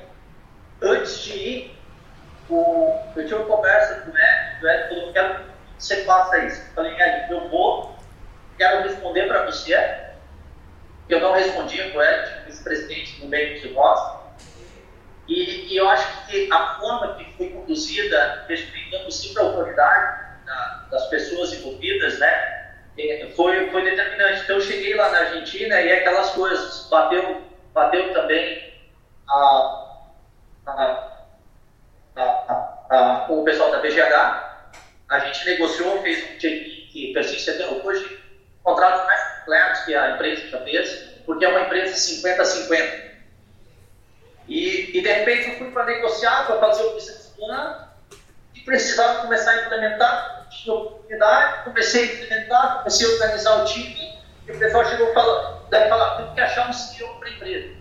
antes 0.82 1.18
de 1.22 1.32
ir, 1.32 1.78
o, 2.50 3.00
eu 3.16 3.22
tive 3.24 3.34
uma 3.36 3.56
conversa 3.56 4.00
com 4.02 4.10
o 4.10 4.14
Ed, 4.14 4.62
o 4.62 4.68
Ed 4.68 4.88
falou, 4.88 5.12
quero 5.12 5.34
que 5.38 5.44
você 5.78 6.04
faça 6.04 6.38
isso. 6.40 6.60
Eu 6.60 6.74
falei, 6.74 6.92
Ed, 6.92 7.32
eu 7.32 7.48
vou, 7.48 7.96
quero 8.58 8.82
responder 8.82 9.26
para 9.26 9.46
você. 9.46 9.74
Eu 11.08 11.20
não 11.20 11.32
respondia 11.32 11.90
com 11.90 11.98
o 11.98 12.02
Ed, 12.02 12.44
vice-presidente 12.46 13.20
no 13.20 13.28
meio 13.28 13.60
de 13.60 13.70
nós. 13.70 14.24
E, 15.28 15.72
e, 15.72 15.76
eu 15.76 15.88
acho 15.88 16.26
que 16.26 16.50
a 16.52 16.78
forma 16.78 17.14
que 17.14 17.24
foi 17.36 17.48
conduzida, 17.50 18.44
respeitando 18.48 19.10
sempre 19.10 19.42
a 19.42 19.46
autoridade 19.46 20.44
da, 20.44 20.86
das 20.90 21.06
pessoas 21.08 21.52
envolvidas, 21.54 22.18
né, 22.18 22.74
é, 22.98 23.32
foi, 23.34 23.70
foi 23.70 23.82
determinante. 23.82 24.42
Então 24.42 24.56
eu 24.56 24.62
cheguei 24.62 24.94
lá 24.94 25.10
na 25.10 25.18
Argentina 25.18 25.80
e 25.80 25.92
aquelas 25.92 26.30
coisas, 26.30 26.88
bateu 26.90 27.42
bateu 27.74 28.12
também 28.12 28.72
a, 29.28 29.98
a, 30.66 31.10
a, 32.16 33.26
o 33.28 33.44
pessoal 33.44 33.72
da 33.72 33.80
BGH. 33.80 34.54
A 35.10 35.18
gente 35.18 35.44
negociou, 35.44 36.00
fez 36.00 36.24
um 36.30 36.38
check 36.38 36.90
que 36.92 37.12
persiste 37.12 37.50
até 37.50 37.66
hoje, 37.66 38.20
contratos 38.62 39.04
mais 39.04 39.33
completos 39.44 39.80
que 39.80 39.94
a 39.94 40.14
empresa 40.14 40.48
já 40.48 40.60
fez, 40.60 41.14
porque 41.26 41.44
é 41.44 41.48
uma 41.48 41.60
empresa 41.60 41.94
50-50. 41.94 43.04
E, 44.48 44.98
e 44.98 45.02
de 45.02 45.12
repente 45.12 45.50
eu 45.50 45.58
fui 45.58 45.70
para 45.70 45.86
negociar, 45.86 46.46
para 46.46 46.58
fazer 46.58 46.82
o 46.84 46.94
business 46.94 47.32
plan, 47.36 47.88
e 48.54 48.60
precisava 48.60 49.22
começar 49.22 49.50
a 49.50 49.66
implementar, 49.66 50.48
tinha 50.50 50.74
oportunidade, 50.74 51.64
comecei 51.64 52.02
a 52.02 52.14
implementar, 52.14 52.78
comecei 52.78 53.06
a 53.06 53.10
organizar 53.10 53.62
o 53.62 53.64
time, 53.64 54.18
e 54.46 54.52
o 54.52 54.58
pessoal 54.58 54.84
chegou 54.86 55.10
e 55.10 55.14
falou, 55.14 55.66
deve 55.70 55.88
falar, 55.88 56.16
tem 56.16 56.34
que 56.34 56.40
achar 56.40 56.68
um 56.68 56.72
CEO 56.72 57.14
para 57.18 57.28
a 57.28 57.32
empresa. 57.32 57.74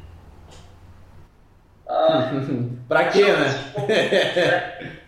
Ah, 1.88 2.32
pra 2.88 3.10
quê, 3.10 3.26
né? 3.26 4.99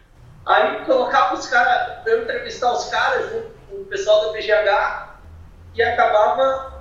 Aí 0.46 0.86
colocava 0.86 1.34
os 1.34 1.48
caras, 1.48 2.06
eu 2.06 2.24
entrevistar 2.24 2.72
os 2.72 2.86
caras, 2.90 3.32
o 3.72 3.86
pessoal 3.86 4.28
da 4.28 4.34
PGH, 4.34 5.15
e 5.76 5.82
acabava 5.82 6.74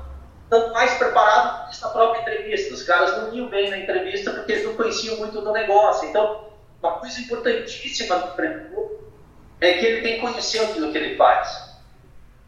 estando 0.44 0.72
mais 0.72 0.94
preparado 0.94 1.70
na 1.80 1.88
própria 1.88 2.20
entrevista. 2.20 2.74
Os 2.74 2.83
caras 2.83 3.16
não 3.18 3.35
iam 3.35 3.48
bem 3.48 3.70
na 3.70 3.78
entrevista 3.78 4.30
porque 4.33 4.52
eles 4.52 4.64
não 4.64 4.76
conheciam 4.76 5.16
muito 5.16 5.40
do 5.40 5.52
negócio. 5.52 6.09
Então, 6.09 6.48
uma 6.80 6.98
coisa 6.98 7.20
importantíssima 7.20 8.18
do 8.18 8.28
empreendedor 8.28 9.00
é 9.61 9.74
que 9.74 9.87
ele 9.87 10.02
tem 10.02 10.14
que 10.16 10.20
conhecer 10.20 10.61
aquilo 10.61 10.92
que 10.92 10.98
ele 10.98 11.16
faz. 11.16 11.74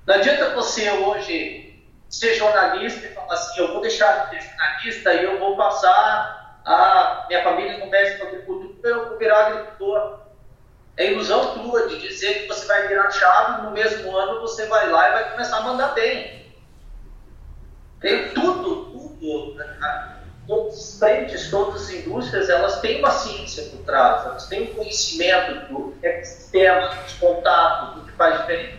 Não 0.07 0.15
adianta 0.15 0.55
você 0.55 0.91
hoje 0.91 1.85
ser 2.09 2.35
jornalista 2.35 3.07
e 3.07 3.15
falar 3.15 3.35
assim, 3.35 3.61
eu 3.61 3.73
vou 3.73 3.81
deixar 3.81 4.31
de 4.31 4.41
ser 4.41 4.51
jornalista 4.51 5.15
e 5.15 5.25
eu 5.25 5.39
vou 5.39 5.57
passar 5.57 6.37
a 6.67 7.27
minha 7.29 7.45
família 7.45 7.79
não 7.79 7.87
mexe 7.87 8.19
com 8.19 8.27
agricultura, 8.27 8.89
eu 8.89 9.09
vou 9.09 9.19
virar 9.19 9.47
agricultor. 9.47 10.26
É 10.97 11.13
ilusão 11.13 11.55
tua 11.55 11.89
de 11.89 12.01
dizer 12.01 12.43
que 12.43 12.49
você 12.49 12.67
vai 12.67 12.89
virar 12.89 13.11
chave 13.11 13.63
no 13.63 13.71
mesmo 13.73 14.17
ano 14.17 14.41
você 14.41 14.67
vai 14.67 14.89
lá 14.91 15.09
e 15.09 15.13
vai 15.13 15.31
começar 15.33 15.59
a 15.59 15.63
mandar 15.63 15.89
bem. 15.89 16.47
Tem 18.01 18.31
tudo, 18.31 18.87
tudo. 18.87 19.55
Né? 19.55 20.17
Todos 20.47 20.79
os 20.79 20.99
frentes, 20.99 21.51
todas 21.51 21.83
as 21.83 21.91
indústrias, 21.91 22.49
elas 22.49 22.81
têm 22.81 23.01
uma 23.01 23.11
ciência 23.11 23.65
por 23.65 23.85
trás, 23.85 24.25
elas 24.25 24.47
têm 24.47 24.71
um 24.71 24.75
conhecimento 24.75 25.67
do 25.69 25.95
ecossistema, 26.03 26.89
dos 26.89 27.13
contatos, 27.15 27.97
do 27.97 28.07
que 28.07 28.13
faz 28.13 28.41
diferença. 28.41 28.79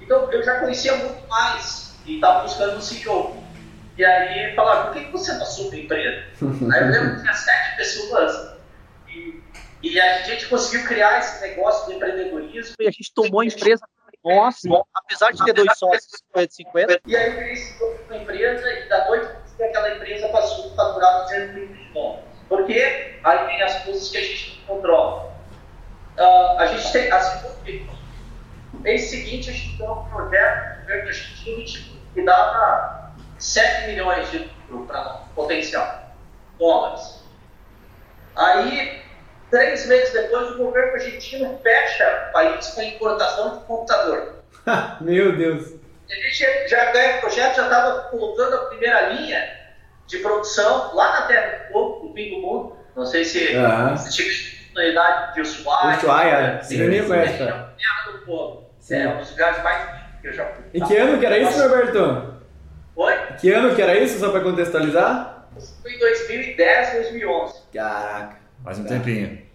Então, 0.00 0.30
eu 0.30 0.42
já 0.44 0.60
conhecia 0.60 0.94
muito 0.96 1.26
mais 1.26 1.96
e 2.04 2.16
estava 2.16 2.42
buscando 2.42 2.76
um 2.76 2.80
CEO. 2.80 3.36
E 3.96 4.04
aí 4.04 4.54
falaram, 4.54 4.92
por 4.92 5.02
que 5.02 5.10
você 5.10 5.32
não 5.32 5.42
assume 5.42 5.80
a 5.80 5.84
empresa? 5.84 6.24
aí 6.72 6.82
eu 6.82 6.90
lembro 6.90 7.16
que 7.16 7.22
tinha 7.22 7.32
sete 7.32 7.76
pessoas 7.76 8.55
e, 9.92 10.00
a 10.00 10.22
gente 10.22 10.46
conseguiu 10.46 10.86
criar 10.86 11.18
esse 11.18 11.40
negócio 11.42 11.86
do 11.86 11.92
empreendedorismo. 11.94 12.74
E 12.80 12.86
a 12.86 12.90
gente 12.90 13.12
tomou 13.12 13.40
a 13.40 13.46
empresa 13.46 13.86
nossa, 14.24 14.68
apesar 14.94 15.32
de 15.32 15.44
ter 15.44 15.52
dois 15.52 15.78
sócios, 15.78 16.10
50 16.34 16.52
50. 16.52 17.00
E 17.06 17.16
aí 17.16 17.28
eu 17.28 17.36
criei 17.36 17.56
uma 18.08 18.16
empresa 18.16 18.68
e 18.68 18.88
da 18.88 19.06
noite 19.06 19.28
aquela 19.64 19.94
empresa 19.94 20.28
passou 20.28 20.72
a 20.72 20.74
faturar 20.74 21.22
200 21.22 21.54
milhões 21.54 21.78
de 21.78 21.92
dólares. 21.92 22.24
Porque 22.48 23.18
aí 23.24 23.46
vem 23.46 23.62
as 23.62 23.84
coisas 23.84 24.10
que 24.10 24.16
a 24.16 24.20
gente 24.20 24.60
não 24.66 24.76
controla. 24.76 25.36
Uh, 26.18 26.58
a 26.58 26.66
gente 26.66 26.92
tem, 26.92 27.10
assim, 27.10 27.86
no 28.72 28.80
mês 28.80 29.02
seguinte, 29.02 29.50
a 29.50 29.52
gente 29.52 29.78
tem 29.78 29.88
um 29.88 30.04
projeto, 30.04 30.78
o 30.78 30.80
governo 30.80 31.08
argentino, 31.08 31.96
que 32.14 32.22
dava 32.22 33.12
7 33.38 33.88
milhões 33.88 34.30
de 34.30 34.50
para 34.86 35.22
potencial 35.34 36.06
dólares. 36.58 37.22
Aí, 38.34 39.02
três 39.50 39.86
meses 39.86 40.12
depois, 40.12 40.50
o 40.52 40.58
governo 40.58 40.92
argentino 40.92 41.58
fecha 41.62 42.28
o 42.28 42.32
país 42.32 42.66
com 42.68 42.80
a 42.80 42.84
importação 42.84 43.58
de 43.58 43.64
computador. 43.64 44.34
Meu 45.00 45.36
Deus! 45.36 45.76
a 46.08 46.14
gente 46.14 46.68
já 46.68 46.92
ganha 46.92 47.16
o 47.16 47.20
projeto, 47.20 47.56
já 47.56 47.64
estava 47.64 48.02
colocando 48.10 48.54
a 48.54 48.66
primeira 48.66 49.12
linha 49.12 49.44
de 50.06 50.18
produção 50.18 50.94
lá 50.94 51.20
na 51.20 51.26
Terra 51.26 51.64
do 51.64 51.72
Fogo, 51.72 52.06
no 52.06 52.14
fim 52.14 52.30
do 52.30 52.40
mundo. 52.40 52.76
Não 52.94 53.04
sei 53.04 53.24
se 53.24 53.38
você 53.48 54.10
tinha 54.10 54.28
oportunidade 54.68 55.34
de 55.34 55.40
Ushuaia. 55.40 55.96
Ushuaia, 55.96 56.62
sim, 56.62 56.80
eu 56.80 56.88
nem 56.88 57.02
sim, 57.02 57.08
conheço, 57.08 57.32
sim, 57.32 57.38
cara. 57.38 57.74
Terra 57.76 58.18
do. 58.24 58.66
Sim. 58.78 58.96
É 58.96 59.08
um 59.08 59.18
dos 59.18 59.30
lugares 59.30 59.62
mais 59.62 60.00
que 60.20 60.28
eu 60.28 60.32
já 60.32 60.46
fui. 60.46 60.64
Em 60.72 60.84
que 60.84 60.96
ano 60.96 61.18
que 61.18 61.26
era 61.26 61.38
isso, 61.38 61.62
Roberto? 61.62 62.34
Oi? 62.94 63.14
Em 63.14 63.36
que 63.36 63.52
ano 63.52 63.74
que 63.74 63.82
era 63.82 63.98
isso, 63.98 64.18
só 64.18 64.30
pra 64.30 64.40
contextualizar? 64.40 65.48
Foi 65.82 65.92
em 65.92 65.98
2010, 65.98 66.92
2011. 66.92 67.62
Caraca. 67.74 68.45
Faz 68.66 68.80
um 68.80 68.84
tempinho. 68.84 69.46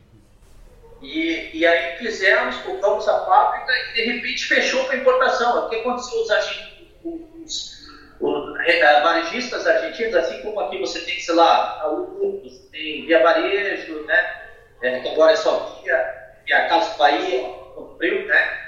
E, 1.02 1.50
e 1.54 1.68
aí 1.68 1.98
fizemos, 1.98 2.56
colocamos 2.60 3.06
a 3.10 3.26
fábrica 3.26 3.74
e 3.74 3.94
de 3.94 4.06
repente 4.06 4.46
fechou 4.46 4.86
para 4.86 4.96
importação. 4.96 5.66
O 5.66 5.70
que 5.70 5.76
aconteceu? 5.76 6.22
Os, 6.22 6.30
os, 7.04 7.90
os 8.22 8.60
eh, 8.62 9.02
varejistas 9.02 9.68
argentinos, 9.68 10.16
assim 10.16 10.42
como 10.42 10.62
aqui 10.62 10.78
você 10.78 11.02
tem, 11.02 11.20
sei 11.20 11.36
lá, 11.36 11.82
a 11.82 11.90
você 11.90 12.70
tem 12.72 13.06
Via 13.06 13.22
Varejo, 13.22 14.06
né? 14.06 14.44
É, 14.82 15.00
que 15.02 15.10
agora 15.10 15.34
é 15.34 15.36
só 15.36 15.82
Via, 15.84 16.34
Via 16.46 16.70
Casas 16.70 16.96
Bahia, 16.96 17.42
no 17.76 17.94
Frio, 17.98 18.26
né? 18.28 18.62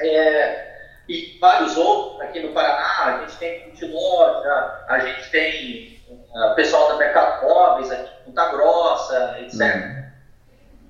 É, 0.00 0.70
e 1.08 1.38
vários 1.40 1.76
outros 1.76 2.20
aqui 2.22 2.40
no 2.40 2.52
Paraná, 2.52 3.04
a 3.04 3.20
gente 3.20 3.38
tem 3.38 3.68
Multiloja, 3.68 4.84
a 4.88 4.98
gente 4.98 5.30
tem 5.30 5.99
o 6.34 6.54
pessoal 6.54 6.88
da 6.88 6.96
Mercado 6.96 7.42
Móveis 7.42 7.90
aqui 7.90 8.10
em 8.26 8.32
Ponta 8.32 8.48
Grossa, 8.50 9.36
etc 9.40 10.00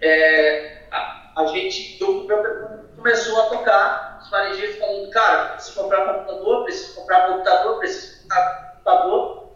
é, 0.00 0.82
a, 0.90 1.32
a 1.36 1.46
gente, 1.46 1.98
começou 2.96 3.40
a 3.40 3.46
tocar, 3.46 4.18
os 4.22 4.30
varejistas 4.30 4.78
falando, 4.78 5.10
cara, 5.10 5.48
preciso 5.50 5.82
comprar 5.82 6.04
computador, 6.04 6.64
preciso 6.64 6.94
comprar 7.00 7.28
computador, 7.28 7.78
preciso 7.78 8.22
comprar 8.22 8.72
computador. 8.72 9.50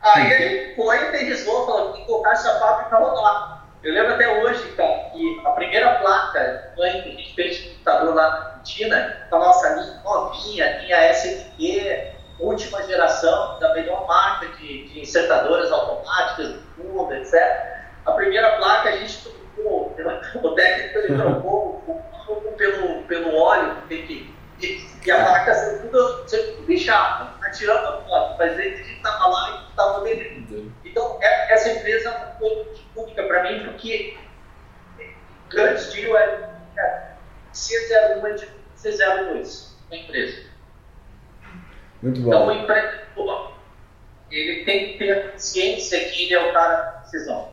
Aí 0.00 0.32
a 0.32 0.38
gente 0.38 0.76
foi 0.76 0.96
e 0.96 1.08
aterrissou, 1.08 1.66
falou, 1.66 1.92
tem 1.92 2.02
que 2.02 2.06
colocar 2.06 2.32
essa 2.32 2.58
fábrica 2.60 2.96
rodar. 2.96 3.66
Eu 3.82 3.94
lembro 3.94 4.14
até 4.14 4.42
hoje, 4.42 4.72
cara, 4.72 5.10
que 5.10 5.42
a 5.44 5.50
primeira 5.50 5.98
placa 5.98 6.72
mãe 6.76 7.02
que 7.02 7.08
a 7.08 7.12
gente 7.12 7.34
fez 7.34 7.56
de 7.56 7.68
computador 7.70 8.14
lá 8.14 8.30
na 8.30 8.46
Argentina, 8.46 9.26
com 9.30 9.36
a 9.36 9.38
nossa 9.38 9.68
linha 9.74 10.00
novinha, 10.04 10.78
linha 10.78 11.12
SMG, 11.12 12.12
última 12.38 12.82
geração, 12.84 13.58
da 13.58 13.72
melhor 13.74 14.06
marca 14.06 14.46
de, 14.56 14.88
de 14.88 15.00
insertadoras 15.00 15.70
automáticas 15.72 16.54
do 16.76 16.84
mundo, 16.84 17.12
etc. 17.14 17.34
A 18.06 18.12
primeira 18.12 18.56
placa 18.56 18.90
a 18.90 18.96
gente 18.96 19.22
trocou, 19.22 19.94
o 20.42 20.54
técnico 20.54 20.98
ele 20.98 21.16
trocou 21.16 21.84
o 21.86 22.24
fogo 22.26 22.52
pelo, 22.52 23.02
pelo 23.04 23.36
óleo, 23.36 23.76
tem 23.88 24.06
que, 24.06 24.34
e, 24.60 24.86
e 25.04 25.10
a 25.10 25.24
placa 25.24 25.54
saiu 25.54 25.90
tudo 25.90 26.64
bichada, 26.66 27.32
atirando 27.42 27.86
a 27.86 28.00
foto, 28.02 28.36
mas 28.38 28.58
ele 28.58 28.74
a 28.74 28.76
gente 28.76 28.96
estava 28.96 29.26
lá 29.28 29.64
e 29.66 29.70
estava 29.70 30.04
dentro. 30.04 30.72
Então, 30.84 31.18
é- 31.20 31.52
essa 31.52 31.70
empresa 31.70 32.34
foi 32.38 32.72
pública 32.94 33.22
para 33.24 33.42
mim, 33.44 33.64
porque 33.64 34.16
grandes 35.48 35.92
deal 35.92 36.16
é 36.16 36.48
é, 36.76 37.12
C01 37.52 38.34
de 38.34 38.48
C02 38.76 39.72
da 39.90 39.96
empresa. 39.96 40.48
Muito 42.02 42.20
Então, 42.20 42.42
o 42.42 42.46
bom. 42.46 42.52
empreendedor, 42.52 43.52
ele 44.30 44.64
tem 44.64 44.92
que 44.92 44.98
ter 44.98 45.10
a 45.12 45.32
consciência 45.32 45.98
que 46.10 46.24
ele 46.24 46.34
é 46.34 46.50
o 46.50 46.52
cara 46.52 46.76
da 46.76 46.90
decisão. 47.00 47.52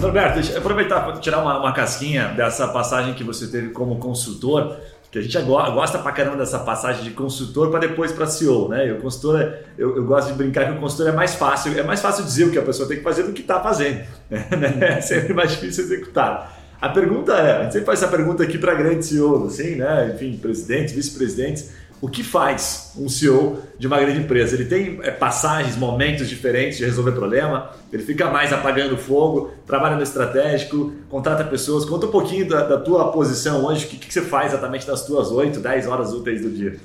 Roberto, 0.00 0.34
deixa 0.34 0.52
eu 0.52 0.58
aproveitar 0.58 1.00
para 1.00 1.16
tirar 1.18 1.38
uma, 1.40 1.58
uma 1.58 1.72
casquinha 1.72 2.28
dessa 2.28 2.68
passagem 2.68 3.14
que 3.14 3.22
você 3.22 3.46
teve 3.46 3.68
como 3.70 3.96
consultor, 3.98 4.76
que 5.10 5.18
a 5.18 5.22
gente 5.22 5.38
gosta 5.40 5.98
pra 5.98 6.12
caramba 6.12 6.36
dessa 6.36 6.58
passagem 6.60 7.02
de 7.02 7.10
consultor 7.10 7.70
para 7.70 7.80
depois 7.80 8.12
para 8.12 8.26
CEO, 8.26 8.68
né? 8.68 8.86
E 8.86 8.92
o 8.92 9.00
consultor, 9.00 9.40
é- 9.40 9.62
eu, 9.76 9.96
eu 9.96 10.04
gosto 10.04 10.28
de 10.28 10.34
brincar 10.34 10.66
que 10.66 10.72
o 10.72 10.80
consultor 10.80 11.08
é 11.08 11.12
mais 11.12 11.34
fácil, 11.34 11.78
é 11.78 11.82
mais 11.82 12.00
fácil 12.00 12.24
dizer 12.24 12.44
o 12.44 12.50
que 12.50 12.58
a 12.58 12.62
pessoa 12.62 12.88
tem 12.88 12.98
que 12.98 13.02
fazer 13.02 13.24
do 13.24 13.32
que 13.32 13.40
está 13.42 13.60
fazendo, 13.60 14.04
né? 14.30 14.78
É 14.80 15.00
sempre 15.00 15.34
mais 15.34 15.50
difícil 15.50 15.84
executar. 15.84 16.58
A 16.80 16.88
pergunta 16.88 17.32
é, 17.32 17.58
a 17.58 17.62
gente 17.64 17.72
sempre 17.72 17.86
faz 17.86 18.02
essa 18.02 18.10
pergunta 18.10 18.42
aqui 18.42 18.56
para 18.56 18.72
grandes 18.74 19.08
CEOs, 19.08 19.52
assim, 19.52 19.74
né? 19.74 20.12
Enfim, 20.14 20.38
presidentes, 20.40 20.94
vice-presidentes, 20.94 21.72
o 22.00 22.08
que 22.08 22.22
faz 22.22 22.92
um 22.96 23.08
CEO 23.08 23.62
de 23.78 23.86
uma 23.86 23.98
grande 24.00 24.20
empresa? 24.20 24.54
Ele 24.54 24.64
tem 24.64 25.00
é, 25.02 25.10
passagens, 25.10 25.76
momentos 25.76 26.28
diferentes 26.28 26.78
de 26.78 26.84
resolver 26.84 27.12
problema, 27.12 27.70
ele 27.92 28.02
fica 28.02 28.30
mais 28.30 28.52
apagando 28.52 28.96
fogo, 28.96 29.50
trabalha 29.66 29.96
no 29.96 30.02
estratégico, 30.02 30.92
contrata 31.08 31.44
pessoas. 31.44 31.84
Conta 31.84 32.06
um 32.06 32.10
pouquinho 32.10 32.48
da, 32.48 32.64
da 32.64 32.78
tua 32.78 33.12
posição 33.12 33.64
hoje, 33.64 33.84
o 33.84 33.88
que, 33.88 33.96
que 33.96 34.12
você 34.12 34.22
faz 34.22 34.52
exatamente 34.52 34.88
nas 34.88 35.04
tuas 35.04 35.30
8, 35.30 35.60
10 35.60 35.86
horas 35.86 36.12
úteis 36.12 36.42
do 36.42 36.50
dia. 36.50 36.78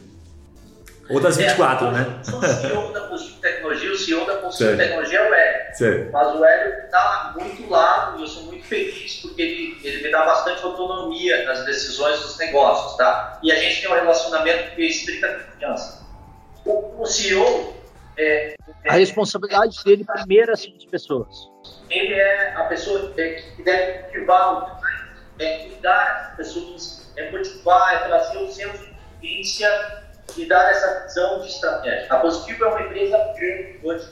Ou 1.10 1.20
das 1.20 1.38
24, 1.38 1.88
é, 1.88 1.92
né? 1.92 2.20
Eu 2.20 2.24
sou 2.24 2.40
o 2.40 2.44
CEO 2.44 2.92
da 2.94 3.02
Positivo 3.02 3.40
Tecnologia, 3.42 3.92
o 3.92 3.98
CEO 3.98 4.26
da 4.26 4.36
Positivo. 4.38 4.78
Tecnologia 4.78 5.20
é 5.20 5.30
o 5.30 5.34
Hélio. 5.34 5.76
Certo. 5.76 6.12
Mas 6.12 6.36
o 6.36 6.46
Hélio 6.46 6.86
está 6.86 7.34
muito 7.38 7.70
lá 7.70 8.16
e 8.18 8.22
eu 8.22 8.28
sou 8.28 8.44
muito 8.44 8.66
feliz 8.66 9.22
porque 9.22 9.42
ele, 9.42 9.78
ele 9.84 10.04
me 10.04 10.12
dá 10.12 10.26
bastante 10.26 10.64
autonomia 10.64 11.46
nas 11.46 11.64
decisões 11.66 12.20
dos 12.22 12.38
negócios, 12.40 12.98
tá? 12.98 13.40
E 13.44 13.52
a 13.52 13.56
gente 13.56 13.82
tem 13.82 13.92
um 13.92 13.94
relacionamento 13.94 14.76
de 14.76 14.88
estrita 14.88 15.28
confiança. 15.52 16.06
O, 16.66 17.02
o 17.02 17.06
CEO, 17.06 17.76
é, 18.18 18.56
A 18.88 18.94
responsabilidade 18.94 19.84
dele 19.84 20.04
primeiro 20.06 20.58
são 20.58 20.74
as 20.76 20.86
pessoas. 20.86 21.50
ele 21.90 22.14
é 22.14 22.54
a 22.56 22.64
pessoa 22.64 23.14
é, 23.18 23.34
que 23.56 23.62
deve 23.62 24.08
motivar, 24.08 24.82
é, 25.38 25.58
cuidar 25.66 26.36
das 26.38 26.38
pessoas, 26.38 27.14
é 27.16 27.30
motivar, 27.30 27.94
é 27.94 28.08
trazer 28.08 28.38
o 28.38 28.52
senso 28.52 28.78
de 28.80 28.96
consciência 29.20 30.05
e 30.38 30.46
dar 30.46 30.70
essa 30.72 31.04
visão 31.06 31.40
de 31.40 31.48
estratégia. 31.48 32.08
A 32.10 32.18
Positivo 32.18 32.66
é 32.66 32.68
uma 32.68 32.82
empresa 32.82 33.18
grande 33.38 33.80
hoje. 33.84 34.10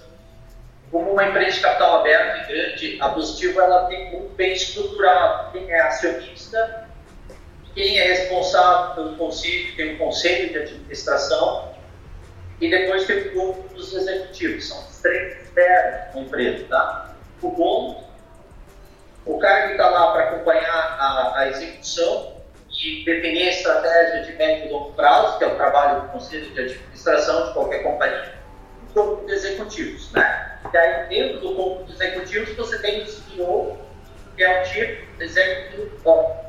Como 0.92 1.12
uma 1.12 1.26
empresa 1.26 1.52
de 1.52 1.62
capital 1.62 2.00
aberto 2.00 2.44
e 2.44 2.54
grande, 2.54 2.98
a 3.02 3.10
Positivo 3.10 3.60
ela 3.60 3.88
tem 3.88 4.12
muito 4.12 4.36
bem 4.36 4.54
estruturado. 4.54 5.52
Quem 5.52 5.72
é 5.72 5.82
acionista, 5.82 6.88
quem 7.74 8.00
é 8.00 8.08
responsável 8.08 8.96
pelo 8.96 9.16
conselho, 9.18 9.76
tem 9.76 9.96
o 9.96 9.98
conselho 9.98 10.50
de 10.50 10.58
administração 10.60 11.74
e 12.62 12.70
depois 12.70 13.06
tem 13.06 13.18
o 13.18 13.34
corpo 13.34 13.74
dos 13.74 13.94
executivos. 13.94 14.68
São 14.68 14.80
os 14.80 15.02
três 15.02 15.42
esferas 15.42 16.14
da 16.14 16.20
empresa, 16.20 16.66
tá? 16.70 17.16
O 17.42 17.50
bom 17.50 18.04
o 19.26 19.40
cara 19.40 19.68
que 19.68 19.72
está 19.74 19.90
lá 19.90 20.12
para 20.12 20.24
acompanhar 20.30 20.98
a, 21.00 21.40
a 21.40 21.50
execução 21.50 22.33
e 22.84 23.06
definir 23.06 23.48
a 23.48 23.52
estratégia 23.52 24.24
de 24.24 24.34
médio 24.34 24.68
e 24.68 24.70
longo 24.72 24.94
prazo, 24.94 25.38
que 25.38 25.44
é 25.46 25.48
o 25.48 25.56
trabalho 25.56 26.02
do 26.02 26.08
conselho 26.10 26.52
de 26.54 26.60
administração 26.60 27.48
de 27.48 27.54
qualquer 27.54 27.84
companhia, 27.84 28.34
o 28.90 28.94
corpo 28.94 29.26
de 29.26 29.32
executivos, 29.34 30.12
né? 30.12 30.60
E 30.74 30.78
aí, 30.78 31.08
dentro 31.08 31.40
do 31.40 31.56
corpo 31.56 31.84
de 31.86 31.94
executivos, 31.94 32.56
você 32.56 32.78
tem 32.82 33.04
o 33.04 33.08
CEO, 33.08 33.78
que 34.36 34.44
é 34.44 34.62
o 34.62 34.66
Chief 34.66 35.00
Executive 35.20 35.92
Officer, 36.04 36.44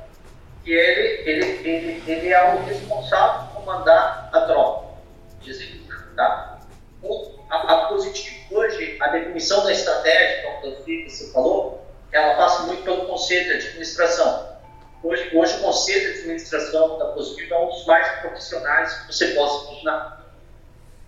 que 0.64 0.73
ele, 0.73 1.31
ele, 1.31 1.68
ele, 1.68 2.03
ele 2.11 2.29
é 2.33 2.55
o 2.55 2.64
responsável 2.64 3.47
por 3.49 3.62
comandar 3.64 4.31
a 4.33 4.40
tropa 4.40 4.94
de 5.40 5.51
execução, 5.51 6.14
tá? 6.16 6.59
O- 7.03 7.35
A, 7.51 7.57
a 7.73 7.87
positivo 7.88 8.35
hoje, 8.57 8.97
a 9.01 9.09
definição 9.09 9.62
da 9.64 9.70
estratégia, 9.73 10.42
como 10.62 10.75
você 11.09 11.31
falou, 11.33 11.87
ela 12.11 12.35
passa 12.37 12.62
muito 12.64 12.83
pelo 12.83 13.07
conselho 13.07 13.59
de 13.59 13.66
administração. 13.68 14.54
Hoje, 15.05 15.37
hoje 15.37 15.57
o 15.57 15.61
conselho 15.61 16.14
de 16.14 16.21
administração 16.21 16.99
da 16.99 17.05
Positivo 17.09 17.53
é 17.53 17.59
um 17.59 17.67
dos 17.67 17.85
mais 17.85 18.21
profissionais 18.21 18.90
que 19.01 19.12
você 19.12 19.27
possa 19.35 19.71
imaginar. 19.71 20.25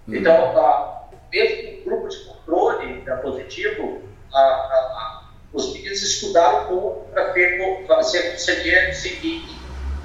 Então, 0.06 0.58
a, 0.58 1.08
mesmo 1.32 1.80
o 1.80 1.84
grupo 1.84 2.08
de 2.08 2.18
controle 2.26 3.00
da 3.06 3.16
Positivo, 3.16 4.02
a, 4.34 4.38
a, 4.38 5.30
os 5.50 5.72
meninos 5.72 6.02
estudaram 6.02 7.06
para 7.10 7.32
ter 7.32 7.86
para 7.86 8.02
ser 8.02 8.32
conselheiro 8.32 8.92
e, 8.92 9.46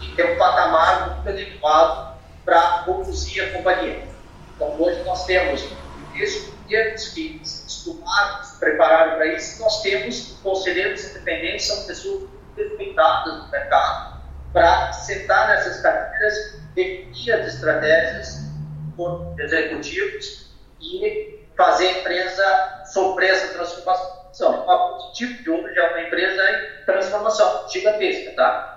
e 0.01 0.15
ter 0.15 0.23
um 0.23 0.37
patamar 0.37 1.15
muito 1.15 1.27
adequado 1.27 2.17
para 2.45 2.83
conduzir 2.85 3.43
a 3.43 3.57
companhia. 3.57 4.07
Então, 4.55 4.81
hoje 4.81 5.03
nós 5.03 5.25
temos 5.25 5.67
estudantes 6.15 7.09
que 7.09 7.41
estudaram, 7.43 8.41
se 8.41 8.57
prepararam 8.57 9.15
para 9.15 9.25
isso, 9.33 9.61
nós 9.61 9.81
temos 9.81 10.37
conselheiros 10.41 11.09
independentes, 11.09 11.67
são 11.67 11.85
pessoas 11.85 12.40
respeitadas 12.55 13.43
no 13.43 13.49
mercado, 13.49 14.21
para 14.53 14.91
sentar 14.93 15.49
nessas 15.49 15.81
cadeiras, 15.81 16.61
definir 16.75 17.33
as 17.33 17.53
estratégias 17.53 18.51
por 18.95 19.35
executivos 19.39 20.51
e 20.79 21.39
fazer 21.55 21.87
a 21.87 21.99
empresa 21.99 22.83
sofrer 22.91 23.31
essa 23.31 23.53
transformação. 23.53 24.21
O 24.41 24.97
positivo 24.97 25.43
de 25.43 25.49
hoje 25.49 25.79
é 25.79 25.89
uma 25.89 26.01
empresa 26.01 26.51
em 26.51 26.85
transformação 26.85 27.69
gigantesca, 27.69 28.31
tá? 28.35 28.71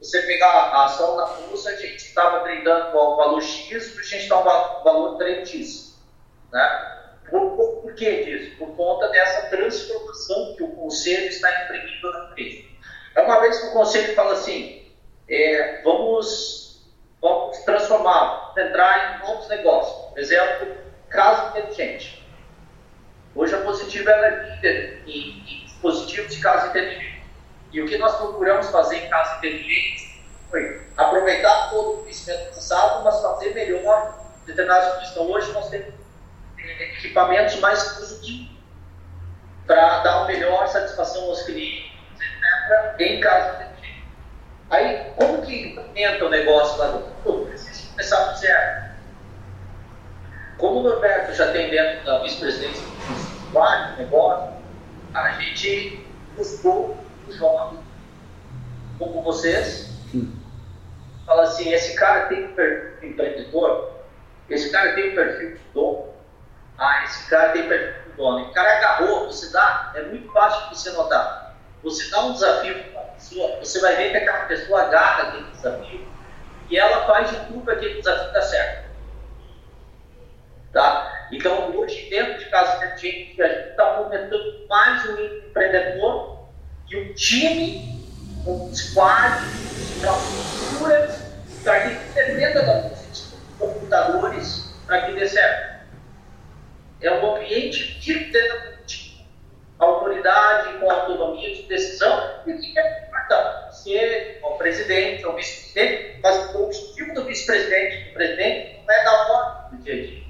Você 0.00 0.22
pegar 0.22 0.48
a 0.48 0.84
ação 0.84 1.16
na 1.16 1.26
bolsa, 1.26 1.70
a 1.70 1.76
gente 1.76 1.96
estava 1.96 2.40
treinando 2.40 2.96
o 2.96 3.16
valor 3.16 3.42
X, 3.42 3.98
a 3.98 4.02
gente 4.02 4.22
está 4.22 4.38
o 4.38 4.84
valor 4.84 5.18
3X, 5.18 5.94
né? 6.52 6.94
Por, 7.28 7.56
por, 7.56 7.82
por, 7.82 7.94
que 7.94 8.24
disso? 8.24 8.56
Por 8.56 8.74
conta 8.76 9.08
dessa 9.08 9.48
transformação 9.48 10.54
que 10.56 10.62
o 10.62 10.68
conselho 10.68 11.26
está 11.26 11.64
imprimindo 11.64 12.10
na 12.10 12.30
empresa. 12.30 12.68
É 13.18 13.22
uma 13.22 13.40
vez 13.40 13.58
que 13.58 13.66
o 13.66 13.72
conselho 13.72 14.14
fala 14.14 14.34
assim, 14.34 14.80
é, 15.28 15.82
vamos, 15.82 16.88
vamos 17.20 17.58
transformar, 17.64 18.54
entrar 18.56 19.16
em 19.16 19.26
novos 19.26 19.48
negócios. 19.48 20.10
Por 20.10 20.20
exemplo, 20.20 20.76
casa 21.10 21.58
inteligente. 21.58 22.24
Hoje 23.34 23.56
a 23.56 23.62
Positiva 23.62 24.12
é 24.12 24.54
líder 24.54 25.02
em, 25.04 25.40
em 25.40 25.64
dispositivos 25.64 26.32
de 26.32 26.40
casa 26.40 26.68
inteligente. 26.68 27.24
E 27.72 27.82
o 27.82 27.88
que 27.88 27.98
nós 27.98 28.14
procuramos 28.18 28.70
fazer 28.70 28.98
em 28.98 29.10
casa 29.10 29.38
inteligente 29.38 30.22
foi 30.48 30.80
aproveitar 30.96 31.70
todo 31.70 31.94
o 31.94 32.02
conhecimento 32.02 32.54
passado, 32.54 33.02
mas 33.02 33.20
fazer 33.20 33.52
melhor 33.52 34.16
determinadas. 34.46 35.10
Então, 35.10 35.28
hoje 35.28 35.50
nós 35.50 35.68
temos 35.70 35.92
equipamentos 36.56 37.56
mais 37.56 37.82
positivos 37.82 38.56
para 39.66 40.04
dar 40.04 40.18
uma 40.18 40.26
melhor 40.28 40.68
satisfação 40.68 41.24
aos 41.24 41.42
clientes, 41.42 41.87
etc., 42.20 43.00
em 43.00 43.20
casa 43.20 43.64
inteligente. 43.64 44.04
Aí, 44.70 45.12
como 45.16 45.42
que 45.42 45.70
implementa 45.70 46.24
o 46.24 46.28
negócio 46.28 46.78
lá 46.78 46.86
dentro? 46.88 47.46
Precisa 47.46 47.88
começar 47.90 48.24
do 48.24 48.38
zero. 48.38 48.88
Como 50.58 50.80
o 50.80 50.82
Norberto 50.82 51.34
já 51.34 51.52
tem 51.52 51.70
dentro 51.70 52.04
da 52.04 52.18
vice-presidência 52.22 52.84
vários 53.52 53.98
negócios, 53.98 54.54
a 55.14 55.30
gente 55.32 56.06
buscou 56.36 56.96
um 57.26 57.32
jovem 57.32 57.78
como 58.98 59.22
vocês, 59.22 59.90
fala 61.24 61.42
assim, 61.42 61.72
esse 61.72 61.94
cara 61.94 62.26
tem 62.26 62.46
um 62.46 62.54
perfil 62.54 63.10
empreendedor, 63.10 63.92
esse 64.50 64.70
cara 64.70 64.94
tem 64.94 65.12
um 65.12 65.14
perfil 65.14 65.50
de 65.56 65.60
dono, 65.72 66.08
ah, 66.76 67.04
esse 67.04 67.28
cara 67.28 67.50
tem 67.50 67.68
perfil 67.68 68.02
de 68.10 68.16
dono. 68.16 68.46
O 68.46 68.52
cara 68.52 68.76
agarrou, 68.76 69.26
você 69.26 69.52
dá, 69.52 69.92
é 69.94 70.02
muito 70.02 70.32
fácil 70.32 70.68
de 70.68 70.78
você 70.78 70.90
notar. 70.92 71.47
Você 71.82 72.10
dá 72.10 72.24
um 72.24 72.32
desafio 72.32 72.74
para 72.84 73.00
uma 73.00 73.10
pessoa, 73.12 73.56
você 73.58 73.80
vai 73.80 73.96
ver 73.96 74.10
que 74.10 74.16
aquela 74.16 74.44
pessoa 74.46 74.82
agarra 74.82 75.28
aquele 75.28 75.50
desafio 75.50 76.08
e 76.70 76.78
ela 76.78 77.06
faz 77.06 77.30
de 77.30 77.36
tudo 77.46 77.60
para 77.60 77.74
aquele 77.74 77.94
desafio 77.94 78.32
dar 78.32 78.42
certo. 78.42 78.88
Tá? 80.72 81.28
Então, 81.32 81.76
hoje, 81.76 82.08
dentro 82.10 82.38
de 82.38 82.46
casa 82.46 82.84
a 82.84 82.96
gente 82.96 83.40
está 83.40 83.98
movimentando 83.98 84.66
mais 84.68 85.08
um 85.08 85.24
empreendedor 85.24 86.48
e 86.90 86.96
um 86.96 87.14
time, 87.14 88.04
um 88.46 88.74
squad, 88.74 89.44
uma 90.02 90.12
cultura 90.14 91.08
para 91.62 91.80
que 91.80 91.94
dependa 92.14 92.62
dos 92.62 93.34
computadores 93.58 94.74
para 94.86 95.02
que 95.02 95.12
dê 95.12 95.28
certo. 95.28 95.86
É 97.00 97.10
um 97.12 97.36
ambiente 97.36 97.98
que 98.00 98.14
dentro 98.14 98.77
autoridade, 99.78 100.78
com 100.78 100.90
autonomia 100.90 101.54
de 101.54 101.62
decisão, 101.62 102.42
e 102.46 102.52
o 102.52 102.60
que 102.60 102.78
é 102.78 103.06
importante? 103.06 103.82
Ser 103.82 104.40
o 104.42 104.50
presidente, 104.56 105.24
o 105.26 105.34
vice-presidente, 105.34 106.20
mas 106.22 106.54
o 106.54 106.64
objetivo 106.64 107.14
do 107.14 107.24
vice-presidente, 107.24 108.08
do 108.08 108.14
presidente, 108.14 108.80
não 108.86 108.94
é 108.94 109.04
dar 109.04 109.30
ordem 109.30 109.78
do 109.78 109.84
dia 109.84 109.94
a 109.94 109.96
dia 109.96 110.28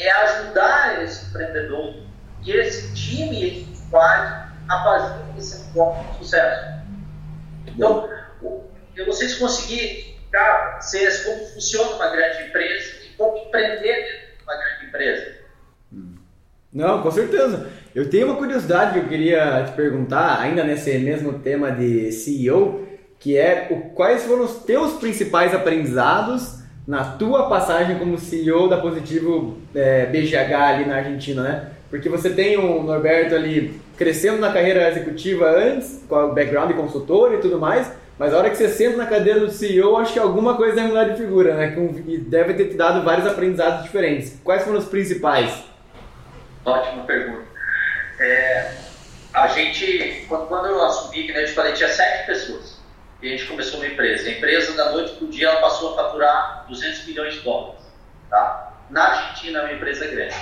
é 0.00 0.10
ajudar 0.10 1.04
esse 1.04 1.26
empreendedor 1.26 1.94
e 2.42 2.52
esse 2.52 2.94
time, 2.94 3.46
esse 3.46 3.76
squad, 3.76 4.50
a 4.68 4.84
fazer 4.84 5.38
esse 5.38 5.66
negócio 5.66 6.10
de 6.12 6.18
sucesso. 6.18 6.80
Então, 7.66 8.08
eu 8.96 9.06
não 9.06 9.12
sei 9.12 9.28
se 9.28 9.38
consegui 9.38 9.84
explicar 9.84 10.80
como 11.24 11.46
funciona 11.48 11.90
uma 11.96 12.08
grande 12.08 12.44
empresa 12.44 13.04
e 13.04 13.08
como 13.16 13.36
empreender 13.36 13.80
dentro 13.80 14.36
de 14.38 14.42
uma 14.42 14.56
grande 14.56 14.86
empresa. 14.86 15.39
Não, 16.72 17.02
com 17.02 17.10
certeza. 17.10 17.66
Eu 17.94 18.08
tenho 18.08 18.26
uma 18.26 18.36
curiosidade 18.36 18.92
que 18.92 18.98
eu 19.00 19.08
queria 19.08 19.64
te 19.64 19.72
perguntar, 19.72 20.40
ainda 20.40 20.62
nesse 20.62 20.96
mesmo 20.98 21.34
tema 21.40 21.72
de 21.72 22.12
CEO, 22.12 22.86
que 23.18 23.36
é 23.36 23.68
o, 23.70 23.94
quais 23.94 24.22
foram 24.24 24.44
os 24.44 24.62
teus 24.62 24.92
principais 24.94 25.54
aprendizados 25.54 26.60
na 26.86 27.04
tua 27.04 27.48
passagem 27.48 27.98
como 27.98 28.18
CEO 28.18 28.68
da 28.68 28.78
Positivo 28.78 29.58
é, 29.74 30.06
BGH 30.06 30.54
ali 30.54 30.84
na 30.86 30.96
Argentina, 30.96 31.42
né? 31.42 31.68
Porque 31.90 32.08
você 32.08 32.30
tem 32.30 32.56
o 32.56 32.82
Norberto 32.82 33.34
ali 33.34 33.80
crescendo 33.96 34.38
na 34.38 34.52
carreira 34.52 34.88
executiva 34.88 35.50
antes, 35.50 36.04
com 36.08 36.14
o 36.14 36.32
background 36.32 36.68
de 36.68 36.74
consultor 36.74 37.34
e 37.34 37.38
tudo 37.38 37.58
mais, 37.58 37.90
mas 38.16 38.32
a 38.32 38.38
hora 38.38 38.50
que 38.50 38.56
você 38.56 38.68
senta 38.68 38.96
na 38.96 39.06
cadeira 39.06 39.40
do 39.40 39.50
CEO, 39.50 39.96
acho 39.96 40.12
que 40.12 40.18
alguma 40.18 40.54
coisa 40.54 40.76
deve 40.76 40.88
mudar 40.88 41.04
de 41.04 41.16
figura, 41.16 41.54
né? 41.54 41.74
E 42.06 42.16
deve 42.16 42.54
ter 42.54 42.66
te 42.66 42.76
dado 42.76 43.04
vários 43.04 43.26
aprendizados 43.26 43.82
diferentes. 43.82 44.38
Quais 44.44 44.62
foram 44.62 44.78
os 44.78 44.84
principais? 44.84 45.69
Ótima 46.64 47.04
pergunta. 47.04 47.46
É, 48.18 48.74
a 49.32 49.46
gente, 49.48 50.26
quando 50.28 50.66
eu 50.66 50.84
assumi, 50.84 51.24
que 51.24 51.32
né, 51.32 51.42
eu 51.42 51.46
te 51.46 51.52
falei, 51.52 51.72
tinha 51.72 51.88
sete 51.88 52.26
pessoas 52.26 52.80
e 53.22 53.28
a 53.28 53.36
gente 53.36 53.46
começou 53.46 53.80
uma 53.80 53.86
empresa. 53.86 54.28
A 54.28 54.32
empresa, 54.32 54.76
da 54.76 54.92
noite 54.92 55.12
para 55.14 55.24
o 55.24 55.28
dia, 55.28 55.48
ela 55.48 55.60
passou 55.60 55.92
a 55.92 55.96
faturar 55.96 56.64
200 56.68 57.06
milhões 57.06 57.34
de 57.34 57.40
dólares. 57.40 57.80
Tá? 58.28 58.74
Na 58.90 59.04
Argentina, 59.04 59.60
é 59.60 59.62
uma 59.64 59.72
empresa 59.72 60.06
grande. 60.06 60.34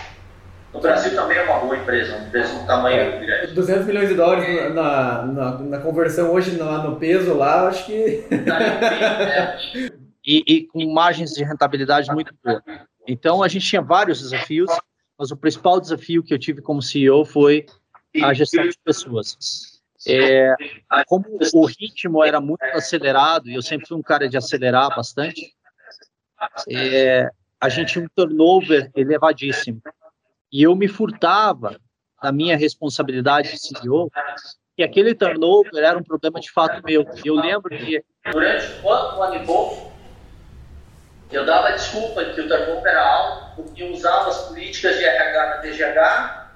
No 0.72 0.80
Brasil 0.80 1.14
também 1.14 1.38
é 1.38 1.44
uma 1.44 1.60
boa 1.60 1.76
empresa, 1.76 2.14
uma 2.16 2.26
empresa 2.26 2.54
de 2.54 2.60
um 2.60 2.66
tamanho 2.66 3.00
é, 3.00 3.18
grande. 3.18 3.54
200 3.54 3.86
milhões 3.86 4.08
de 4.10 4.14
dólares 4.14 4.74
na, 4.74 5.22
na, 5.22 5.58
na 5.58 5.78
conversão 5.78 6.30
hoje 6.30 6.52
no, 6.52 6.70
no 6.82 6.96
peso 6.96 7.34
lá, 7.34 7.68
acho 7.68 7.86
que. 7.86 8.26
e, 10.26 10.44
e 10.46 10.66
com 10.66 10.92
margens 10.92 11.32
de 11.32 11.42
rentabilidade 11.42 12.10
muito 12.12 12.34
boa. 12.44 12.62
Então, 13.06 13.42
a 13.42 13.48
gente 13.48 13.66
tinha 13.66 13.80
vários 13.80 14.20
desafios, 14.20 14.70
mas 15.18 15.30
o 15.30 15.36
principal 15.36 15.80
desafio 15.80 16.22
que 16.22 16.32
eu 16.32 16.38
tive 16.38 16.62
como 16.62 16.80
CEO 16.80 17.24
foi 17.24 17.66
a 18.22 18.32
gestão 18.32 18.66
de 18.68 18.78
pessoas. 18.84 19.36
É, 20.06 20.54
como 21.06 21.24
o 21.52 21.66
ritmo 21.66 22.24
era 22.24 22.40
muito 22.40 22.62
acelerado, 22.62 23.48
e 23.48 23.54
eu 23.54 23.62
sempre 23.62 23.88
fui 23.88 23.96
um 23.96 24.02
cara 24.02 24.28
de 24.28 24.36
acelerar 24.36 24.94
bastante, 24.94 25.52
é, 26.70 27.28
a 27.60 27.68
gente 27.68 27.92
tinha 27.92 28.04
um 28.04 28.08
turnover 28.14 28.90
elevadíssimo. 28.94 29.82
E 30.52 30.62
eu 30.62 30.74
me 30.76 30.86
furtava 30.86 31.78
da 32.22 32.30
minha 32.30 32.56
responsabilidade 32.56 33.50
de 33.50 33.58
CEO, 33.58 34.10
que 34.76 34.82
aquele 34.84 35.14
turnover 35.14 35.82
era 35.82 35.98
um 35.98 36.02
problema 36.02 36.40
de 36.40 36.50
fato 36.50 36.80
meu. 36.84 37.04
Eu 37.24 37.34
lembro 37.34 37.76
que. 37.76 38.02
Durante 38.30 38.80
um 38.84 39.22
ano 39.22 39.34
e 39.34 39.44
pouco, 39.44 39.87
eu 41.30 41.44
dava 41.44 41.72
desculpa 41.72 42.24
que 42.24 42.40
o 42.40 42.48
turnover 42.48 42.86
era 42.86 43.04
alto, 43.04 43.62
porque 43.62 43.84
usava 43.84 44.30
as 44.30 44.48
políticas 44.48 44.96
de 44.96 45.04
RH 45.04 45.46
na 45.46 45.56
DGH 45.56 46.48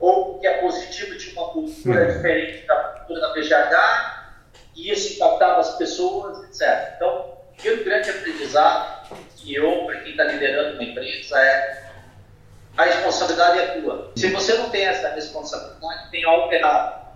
ou 0.00 0.38
que 0.38 0.46
é 0.46 0.58
positivo 0.58 1.18
tinha 1.18 1.40
uma 1.40 1.50
cultura 1.52 2.00
uhum. 2.00 2.06
diferente 2.12 2.66
da 2.66 2.76
cultura 2.76 3.20
da 3.20 3.30
PGH, 3.30 4.18
e 4.76 4.92
isso 4.92 5.14
impactava 5.14 5.60
as 5.60 5.76
pessoas, 5.76 6.44
etc. 6.44 6.94
Então, 6.96 7.38
o 7.50 7.56
primeiro 7.56 7.84
grande 7.84 8.10
aprendizado 8.10 9.08
que 9.36 9.54
eu, 9.54 9.84
para 9.86 10.00
quem 10.00 10.12
está 10.12 10.24
liderando 10.24 10.74
uma 10.74 10.84
empresa, 10.84 11.40
é 11.40 11.88
a 12.76 12.84
responsabilidade 12.84 13.58
é 13.58 13.66
tua. 13.80 14.12
Se 14.14 14.30
você 14.30 14.54
não 14.54 14.70
tem 14.70 14.86
essa 14.86 15.08
responsabilidade, 15.08 16.10
tem 16.10 16.24
algo 16.24 16.52
errado. 16.52 17.08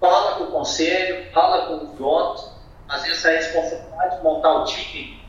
Fala 0.00 0.36
com 0.36 0.44
o 0.44 0.50
conselho, 0.50 1.30
fala 1.32 1.66
com 1.66 1.84
os 1.84 1.90
donos, 1.96 2.50
mas 2.88 3.08
essa 3.08 3.30
responsabilidade 3.30 4.16
de 4.16 4.22
montar 4.24 4.52
o 4.52 4.64
time 4.64 5.25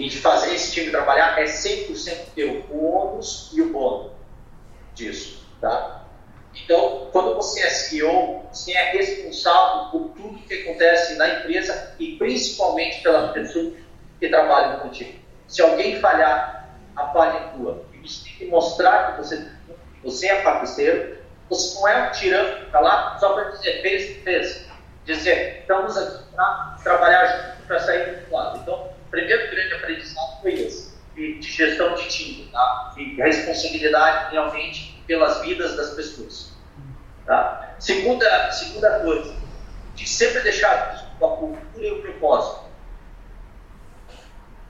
e 0.00 0.08
de 0.08 0.18
fazer 0.18 0.54
esse 0.54 0.72
time 0.72 0.90
trabalhar 0.90 1.38
é 1.38 1.44
100% 1.44 2.32
teu, 2.34 2.64
o 2.70 2.84
ônus 2.84 3.50
e 3.52 3.60
o 3.60 3.70
bônus 3.70 4.12
disso, 4.94 5.46
tá? 5.60 6.06
Então, 6.54 7.08
quando 7.12 7.36
você 7.36 7.60
é 7.60 7.68
CEO, 7.68 8.44
você 8.50 8.72
é 8.72 8.92
responsável 8.92 9.90
por 9.90 10.08
tudo 10.16 10.38
que 10.38 10.54
acontece 10.54 11.16
na 11.16 11.28
empresa 11.28 11.94
e 11.98 12.16
principalmente 12.16 13.02
pela 13.02 13.28
pessoa 13.28 13.72
que 14.18 14.28
trabalha 14.28 14.78
contigo. 14.78 15.20
Se 15.46 15.60
alguém 15.60 16.00
falhar, 16.00 16.74
a 16.96 17.08
falha 17.08 17.36
é 17.36 17.48
tua. 17.56 17.84
E 17.92 17.98
você 17.98 18.24
tem 18.24 18.32
que 18.38 18.46
mostrar 18.46 19.12
que 19.12 19.18
você, 19.18 19.48
você 20.02 20.28
é 20.28 20.42
parceiro, 20.42 21.18
você 21.48 21.78
não 21.78 21.88
é 21.88 22.08
um 22.08 22.12
tirano 22.12 22.64
está 22.64 22.80
lá 22.80 23.18
só 23.18 23.34
para 23.34 23.50
dizer 23.50 23.82
fez, 23.82 24.22
fez. 24.24 24.66
Dizer, 25.04 25.60
estamos 25.60 25.96
aqui 25.96 26.24
para 26.34 26.78
trabalhar 26.82 27.26
junto 27.26 27.66
para 27.66 27.80
sair 27.80 28.24
do 28.24 28.32
lado. 28.32 28.60
Então, 28.60 28.89
primeiro 29.10 29.50
grande 29.50 29.74
aprendizado 29.74 30.40
foi 30.42 30.54
esse, 30.54 30.94
de, 31.14 31.38
de 31.38 31.50
gestão 31.50 31.94
de 31.94 32.08
time, 32.08 32.48
tá? 32.52 32.92
de 32.94 33.14
responsabilidade 33.16 34.32
realmente 34.32 35.02
pelas 35.06 35.40
vidas 35.42 35.76
das 35.76 35.90
pessoas. 35.90 36.52
Tá? 37.26 37.74
Segunda, 37.78 38.52
segunda 38.52 39.00
coisa, 39.00 39.34
de 39.94 40.08
sempre 40.08 40.40
deixar 40.40 41.10
a 41.16 41.26
cultura 41.26 41.86
e 41.86 41.90
o 41.92 42.02
propósito. 42.02 42.70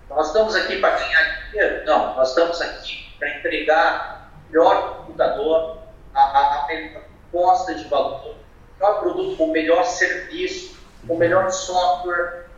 Nós 0.09 0.27
estamos 0.27 0.57
aqui 0.57 0.79
para 0.81 0.99
ganhar 0.99 1.51
dinheiro? 1.51 1.85
Não, 1.87 2.17
nós 2.17 2.31
estamos 2.31 2.61
aqui 2.61 3.15
para 3.19 3.39
entregar 3.39 4.33
o 4.49 4.53
melhor 4.53 4.97
computador, 4.97 5.79
a, 6.13 6.21
a, 6.21 6.67
melhor 6.67 7.03
proposta 7.31 7.75
de 7.75 7.85
valor, 7.85 8.35
o 8.35 8.37
melhor 8.75 9.01
produto 9.01 9.43
o 9.45 9.53
melhor 9.53 9.85
serviço, 9.85 10.77
o 11.09 11.17
melhor 11.17 11.51
software. 11.51 12.50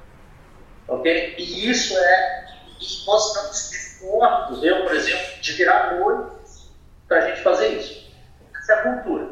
Ok? 0.93 1.35
E 1.39 1.71
isso 1.71 1.97
é. 1.97 2.47
E 2.79 3.07
nós 3.07 3.29
estamos 3.29 3.71
dispostos, 3.71 4.63
eu, 4.63 4.83
por 4.83 4.95
exemplo, 4.95 5.41
de 5.41 5.53
virar 5.53 5.95
noites 5.95 6.71
para 7.09 7.19
a 7.19 7.29
gente 7.29 7.41
fazer 7.41 7.69
isso. 7.79 8.13
Essa 8.55 8.73
é 8.73 8.77
a 8.77 8.83
cultura. 8.83 9.29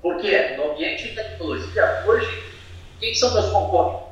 Porque 0.00 0.56
no 0.56 0.72
ambiente 0.72 1.08
de 1.08 1.14
tecnologia, 1.14 2.04
hoje, 2.06 2.44
quem 3.00 3.14
são 3.14 3.34
meus 3.34 3.50
concorrentes? 3.50 4.08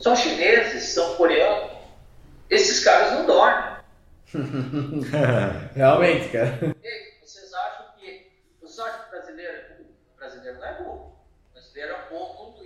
São 0.00 0.14
chineses, 0.16 0.82
são 0.90 1.14
coreanos. 1.14 1.70
Esses 2.50 2.84
caras 2.84 3.12
não 3.12 3.26
dormem. 3.26 3.76
Realmente, 5.74 6.28
cara. 6.28 6.58
Vocês 7.22 7.54
acham 7.54 7.86
que. 7.98 8.30
Vocês 8.60 8.78
acham 8.78 9.00
que 9.00 9.06
o 9.06 9.10
brasileiro 9.10 9.56
é 9.56 9.74
burro? 9.74 9.90
Brasileiro 10.16 10.58
não 10.58 10.66
é 10.66 10.82
burro. 10.82 11.16
Brasileiro 11.54 11.92
é 11.92 12.14
um. 12.14 12.59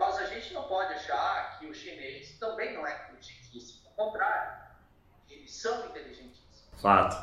Mas 0.00 0.18
a 0.18 0.24
gente 0.24 0.54
não 0.54 0.62
pode 0.62 0.94
achar 0.94 1.58
que 1.58 1.66
o 1.66 1.74
chinês 1.74 2.30
também 2.40 2.72
não 2.72 2.86
é 2.86 3.02
inteligentíssimo. 3.04 3.80
Ao 3.86 4.06
contrário, 4.06 4.52
eles 5.28 5.54
são 5.54 5.84
inteligentíssimos. 5.84 6.64
Fato. 6.80 7.22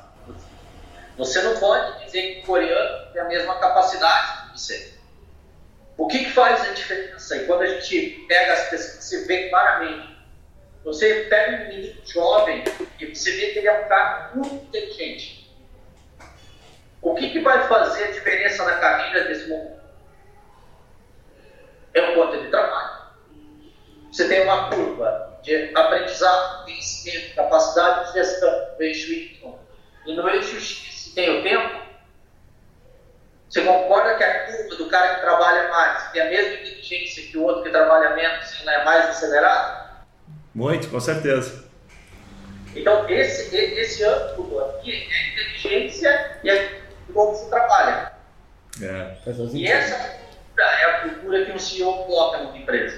Você 1.17 1.41
não 1.41 1.59
pode 1.59 2.05
dizer 2.05 2.35
que 2.35 2.39
o 2.41 2.45
coreano 2.45 3.11
tem 3.11 3.21
a 3.23 3.25
mesma 3.25 3.57
capacidade 3.57 4.51
que 4.51 4.59
você. 4.59 4.93
O 5.97 6.07
que, 6.07 6.25
que 6.25 6.29
faz 6.29 6.69
a 6.69 6.73
diferença? 6.73 7.35
E 7.37 7.47
quando 7.47 7.63
a 7.63 7.67
gente 7.67 8.25
pega 8.27 8.53
as 8.53 8.69
pessoas, 8.69 9.03
você 9.03 9.25
vê 9.25 9.49
claramente. 9.49 10.15
Você 10.83 11.23
pega 11.23 11.55
um 11.55 11.67
menino 11.69 12.05
jovem 12.05 12.63
e 12.99 13.05
você 13.07 13.31
vê 13.31 13.53
que 13.53 13.57
ele 13.57 13.67
é 13.69 13.85
um 13.85 13.89
cara 13.89 14.33
muito 14.35 14.53
inteligente. 14.53 15.51
O 17.01 17.15
que, 17.15 17.31
que 17.31 17.39
vai 17.39 17.67
fazer 17.67 18.03
a 18.03 18.11
diferença 18.11 18.63
na 18.63 18.77
carreira 18.77 19.27
desse 19.27 19.49
momento? 19.49 19.76
É 21.97 22.11
o 22.11 22.13
quanto 22.13 22.35
ele 22.35 22.49
trabalha. 22.49 22.97
Você 24.11 24.27
tem 24.27 24.43
uma 24.43 24.69
curva 24.69 25.39
de 25.41 25.71
aprendizado, 25.75 26.65
conhecimento, 26.65 27.35
capacidade 27.35 28.07
de 28.07 28.13
gestão, 28.13 28.51
no 28.77 28.83
eixo 28.83 29.11
Y. 29.11 29.55
E 30.05 30.13
no 30.15 30.29
eixo 30.29 30.59
X 30.59 31.11
tem 31.15 31.39
o 31.39 31.43
tempo. 31.43 31.87
Você 33.49 33.63
concorda 33.63 34.15
que 34.15 34.23
a 34.23 34.45
curva 34.45 34.75
do 34.75 34.89
cara 34.89 35.15
que 35.15 35.21
trabalha 35.21 35.69
mais 35.69 36.11
tem 36.11 36.21
a 36.21 36.25
mesma 36.25 36.53
inteligência 36.53 37.23
que 37.23 37.37
o 37.37 37.43
outro 37.43 37.63
que 37.63 37.69
trabalha 37.71 38.15
menos 38.15 38.59
e 38.59 38.69
é 38.69 38.83
mais 38.83 39.09
acelerado? 39.09 40.05
Muito, 40.53 40.89
com 40.89 40.99
certeza. 40.99 41.65
Então, 42.75 43.09
esse, 43.09 43.55
esse 43.55 44.03
ângulo 44.03 44.59
aqui 44.65 44.91
é 44.91 45.15
a 45.15 45.31
inteligência 45.31 46.39
e 46.43 46.49
a 46.51 46.87
como 47.11 47.33
você 47.33 47.49
trabalha. 47.49 48.11
É. 48.79 49.17
E 49.53 49.67
essa 49.67 50.26
cultura 50.57 50.65
é 50.81 50.85
a 50.85 50.99
cultura 51.01 51.45
que 51.45 51.51
um 51.51 51.59
CEO 51.59 51.93
coloca 52.05 52.39
numa 52.43 52.57
empresa. 52.57 52.95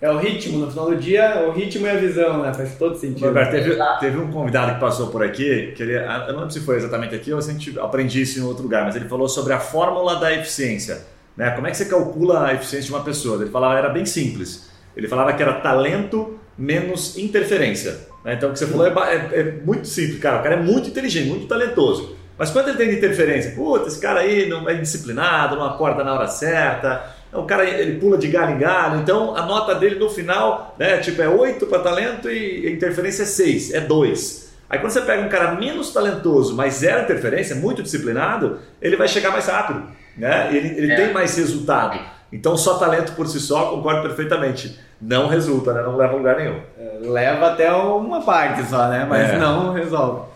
É 0.00 0.10
o 0.10 0.16
ritmo, 0.16 0.58
no 0.58 0.70
final 0.70 0.86
do 0.86 0.96
dia, 0.96 1.44
o 1.46 1.50
ritmo 1.52 1.86
e 1.86 1.90
a 1.90 1.94
visão, 1.96 2.42
né? 2.42 2.54
Faz 2.54 2.74
todo 2.76 2.96
sentido. 2.96 3.26
Roberto, 3.26 3.50
teve, 3.50 3.76
teve 4.00 4.16
um 4.18 4.30
convidado 4.32 4.74
que 4.74 4.80
passou 4.80 5.08
por 5.08 5.22
aqui, 5.22 5.72
que 5.76 5.82
ele, 5.82 5.94
eu 5.94 6.06
não 6.32 6.36
lembro 6.40 6.50
se 6.50 6.60
foi 6.60 6.76
exatamente 6.76 7.14
aqui 7.14 7.32
ou 7.34 7.42
se 7.42 7.50
a 7.50 7.52
gente 7.52 7.78
aprendi 7.78 8.22
isso 8.22 8.38
em 8.38 8.42
outro 8.42 8.62
lugar, 8.62 8.84
mas 8.84 8.96
ele 8.96 9.06
falou 9.08 9.28
sobre 9.28 9.52
a 9.52 9.60
fórmula 9.60 10.16
da 10.16 10.32
eficiência. 10.32 11.02
Né? 11.36 11.50
Como 11.50 11.66
é 11.66 11.70
que 11.70 11.76
você 11.76 11.84
calcula 11.84 12.46
a 12.46 12.54
eficiência 12.54 12.86
de 12.86 12.94
uma 12.94 13.04
pessoa? 13.04 13.42
Ele 13.42 13.50
falava, 13.50 13.78
era 13.78 13.90
bem 13.90 14.06
simples. 14.06 14.70
Ele 14.96 15.06
falava 15.06 15.34
que 15.34 15.42
era 15.42 15.52
talento 15.60 16.38
menos 16.56 17.18
interferência. 17.18 17.98
né? 18.24 18.34
Então, 18.34 18.48
o 18.48 18.52
que 18.54 18.58
você 18.58 18.66
falou 18.66 18.86
é, 18.86 18.90
é- 19.14 19.40
é 19.40 19.52
muito 19.64 19.86
simples, 19.86 20.18
cara. 20.18 20.40
O 20.40 20.42
cara 20.42 20.54
é 20.54 20.60
muito 20.62 20.88
inteligente, 20.88 21.28
muito 21.28 21.46
talentoso. 21.46 22.16
Mas 22.40 22.48
quando 22.50 22.68
ele 22.68 22.78
tem 22.78 22.90
interferência, 22.90 23.50
puta, 23.50 23.86
esse 23.88 24.00
cara 24.00 24.20
aí 24.20 24.48
não 24.48 24.66
é 24.66 24.72
disciplinado, 24.72 25.56
não 25.56 25.66
acorda 25.66 26.02
na 26.02 26.14
hora 26.14 26.26
certa, 26.26 27.02
o 27.34 27.42
cara 27.42 27.68
ele 27.68 28.00
pula 28.00 28.16
de 28.16 28.28
galho 28.28 28.54
em 28.54 28.58
galho, 28.58 28.98
então 29.00 29.36
a 29.36 29.42
nota 29.44 29.74
dele 29.74 29.96
no 29.96 30.08
final, 30.08 30.74
né, 30.78 30.96
tipo, 30.96 31.20
é 31.20 31.28
8 31.28 31.66
para 31.66 31.80
talento 31.80 32.30
e 32.30 32.66
a 32.66 32.70
interferência 32.70 33.24
é 33.24 33.26
6, 33.26 33.74
é 33.74 33.80
2. 33.80 34.54
Aí 34.70 34.78
quando 34.78 34.90
você 34.90 35.02
pega 35.02 35.22
um 35.22 35.28
cara 35.28 35.52
menos 35.56 35.92
talentoso, 35.92 36.56
mas 36.56 36.76
zero 36.76 37.02
interferência, 37.02 37.54
muito 37.54 37.82
disciplinado, 37.82 38.58
ele 38.80 38.96
vai 38.96 39.06
chegar 39.06 39.32
mais 39.32 39.46
rápido, 39.46 39.82
né? 40.16 40.48
Ele, 40.50 40.68
ele 40.78 40.92
É. 40.92 40.96
tem 40.96 41.12
mais 41.12 41.36
resultado. 41.36 42.00
Então 42.32 42.56
só 42.56 42.78
talento 42.78 43.12
por 43.12 43.26
si 43.26 43.38
só, 43.38 43.66
concordo 43.66 44.00
perfeitamente, 44.00 44.80
não 44.98 45.28
resulta, 45.28 45.74
né? 45.74 45.82
não 45.82 45.94
leva 45.94 46.14
a 46.14 46.16
lugar 46.16 46.36
nenhum. 46.36 46.58
Leva 47.02 47.48
até 47.50 47.70
uma 47.70 48.22
parte 48.22 48.64
só, 48.64 48.88
né? 48.88 49.04
Mas 49.06 49.28
É. 49.28 49.38
não 49.38 49.74
resolve. 49.74 50.30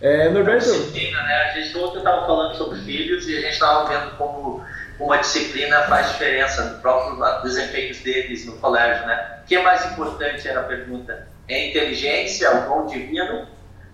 É, 0.00 0.28
Norberto, 0.30 0.64
Disciplina, 0.64 1.22
né? 1.22 1.34
A 1.34 1.60
gente 1.60 1.76
ontem 1.76 1.98
estava 1.98 2.26
falando 2.26 2.56
sobre 2.56 2.78
filhos 2.80 3.28
e 3.28 3.36
a 3.36 3.40
gente 3.40 3.52
estava 3.52 3.88
vendo 3.88 4.16
como 4.16 4.64
uma 4.98 5.16
disciplina 5.18 5.82
faz 5.82 6.08
diferença 6.12 6.64
no 6.64 6.80
próprio 6.80 7.42
desempenho 7.42 7.94
deles 8.02 8.46
no 8.46 8.52
colégio, 8.58 9.06
né? 9.06 9.40
O 9.42 9.46
que 9.46 9.56
é 9.56 9.62
mais 9.62 9.84
importante 9.92 10.46
era 10.46 10.60
a 10.60 10.64
pergunta? 10.64 11.28
É 11.48 11.54
a 11.54 11.68
inteligência, 11.68 12.50
o 12.50 12.68
dom 12.68 12.86
divino 12.86 13.46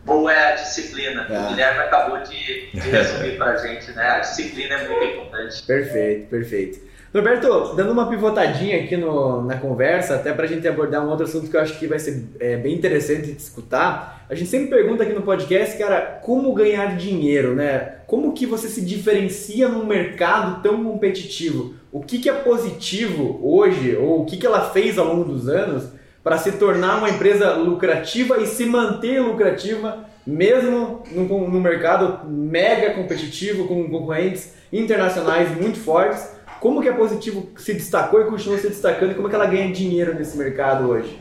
ou 0.06 0.30
é 0.30 0.52
a 0.52 0.54
disciplina? 0.54 1.26
Ah. 1.28 1.40
O 1.40 1.48
Guilherme 1.48 1.80
acabou 1.80 2.18
de, 2.18 2.70
de 2.70 2.80
resumir 2.90 3.36
para 3.36 3.52
a 3.52 3.56
gente, 3.56 3.90
né? 3.92 4.08
A 4.08 4.18
disciplina 4.20 4.74
é 4.74 4.88
muito 4.88 5.04
importante. 5.04 5.62
Perfeito, 5.62 6.28
perfeito. 6.28 6.85
Norberto, 7.16 7.74
dando 7.74 7.92
uma 7.92 8.08
pivotadinha 8.10 8.76
aqui 8.84 8.94
no- 8.94 9.42
na 9.42 9.56
conversa, 9.56 10.16
até 10.16 10.34
pra 10.34 10.46
gente 10.46 10.68
abordar 10.68 11.02
um 11.02 11.08
outro 11.08 11.24
assunto 11.24 11.48
que 11.50 11.56
eu 11.56 11.60
acho 11.62 11.78
que 11.78 11.86
vai 11.86 11.98
ser 11.98 12.24
é, 12.38 12.58
bem 12.58 12.74
interessante 12.74 13.32
de 13.32 13.40
escutar. 13.40 14.26
A 14.28 14.34
gente 14.34 14.50
sempre 14.50 14.68
pergunta 14.68 15.02
aqui 15.02 15.14
no 15.14 15.22
podcast, 15.22 15.78
cara, 15.78 16.20
como 16.22 16.52
ganhar 16.52 16.94
dinheiro, 16.96 17.54
né? 17.54 17.94
Como 18.06 18.34
que 18.34 18.44
você 18.44 18.68
se 18.68 18.82
diferencia 18.82 19.66
num 19.66 19.86
mercado 19.86 20.62
tão 20.62 20.84
competitivo? 20.84 21.74
O 21.90 22.00
que, 22.00 22.18
que 22.18 22.28
é 22.28 22.34
positivo 22.34 23.40
hoje, 23.42 23.96
ou 23.96 24.20
o 24.22 24.26
que, 24.26 24.36
que 24.36 24.46
ela 24.46 24.68
fez 24.70 24.98
ao 24.98 25.06
longo 25.06 25.24
dos 25.24 25.48
anos 25.48 25.84
para 26.22 26.36
se 26.36 26.52
tornar 26.52 26.98
uma 26.98 27.08
empresa 27.08 27.54
lucrativa 27.54 28.36
e 28.42 28.46
se 28.46 28.66
manter 28.66 29.20
lucrativa 29.20 30.04
mesmo 30.26 31.02
num, 31.12 31.48
num 31.48 31.60
mercado 31.60 32.28
mega 32.28 32.90
competitivo 32.90 33.66
com 33.68 33.88
concorrentes 33.88 34.52
internacionais 34.72 35.56
muito 35.58 35.78
fortes? 35.78 36.35
Como 36.60 36.80
que 36.82 36.88
a 36.88 36.94
Positivo 36.94 37.50
se 37.56 37.74
destacou 37.74 38.20
e 38.20 38.24
continua 38.24 38.58
se 38.58 38.68
destacando 38.68 39.12
e 39.12 39.14
como 39.14 39.28
é 39.28 39.30
que 39.30 39.36
ela 39.36 39.46
ganha 39.46 39.72
dinheiro 39.72 40.14
nesse 40.14 40.36
mercado 40.36 40.88
hoje? 40.88 41.20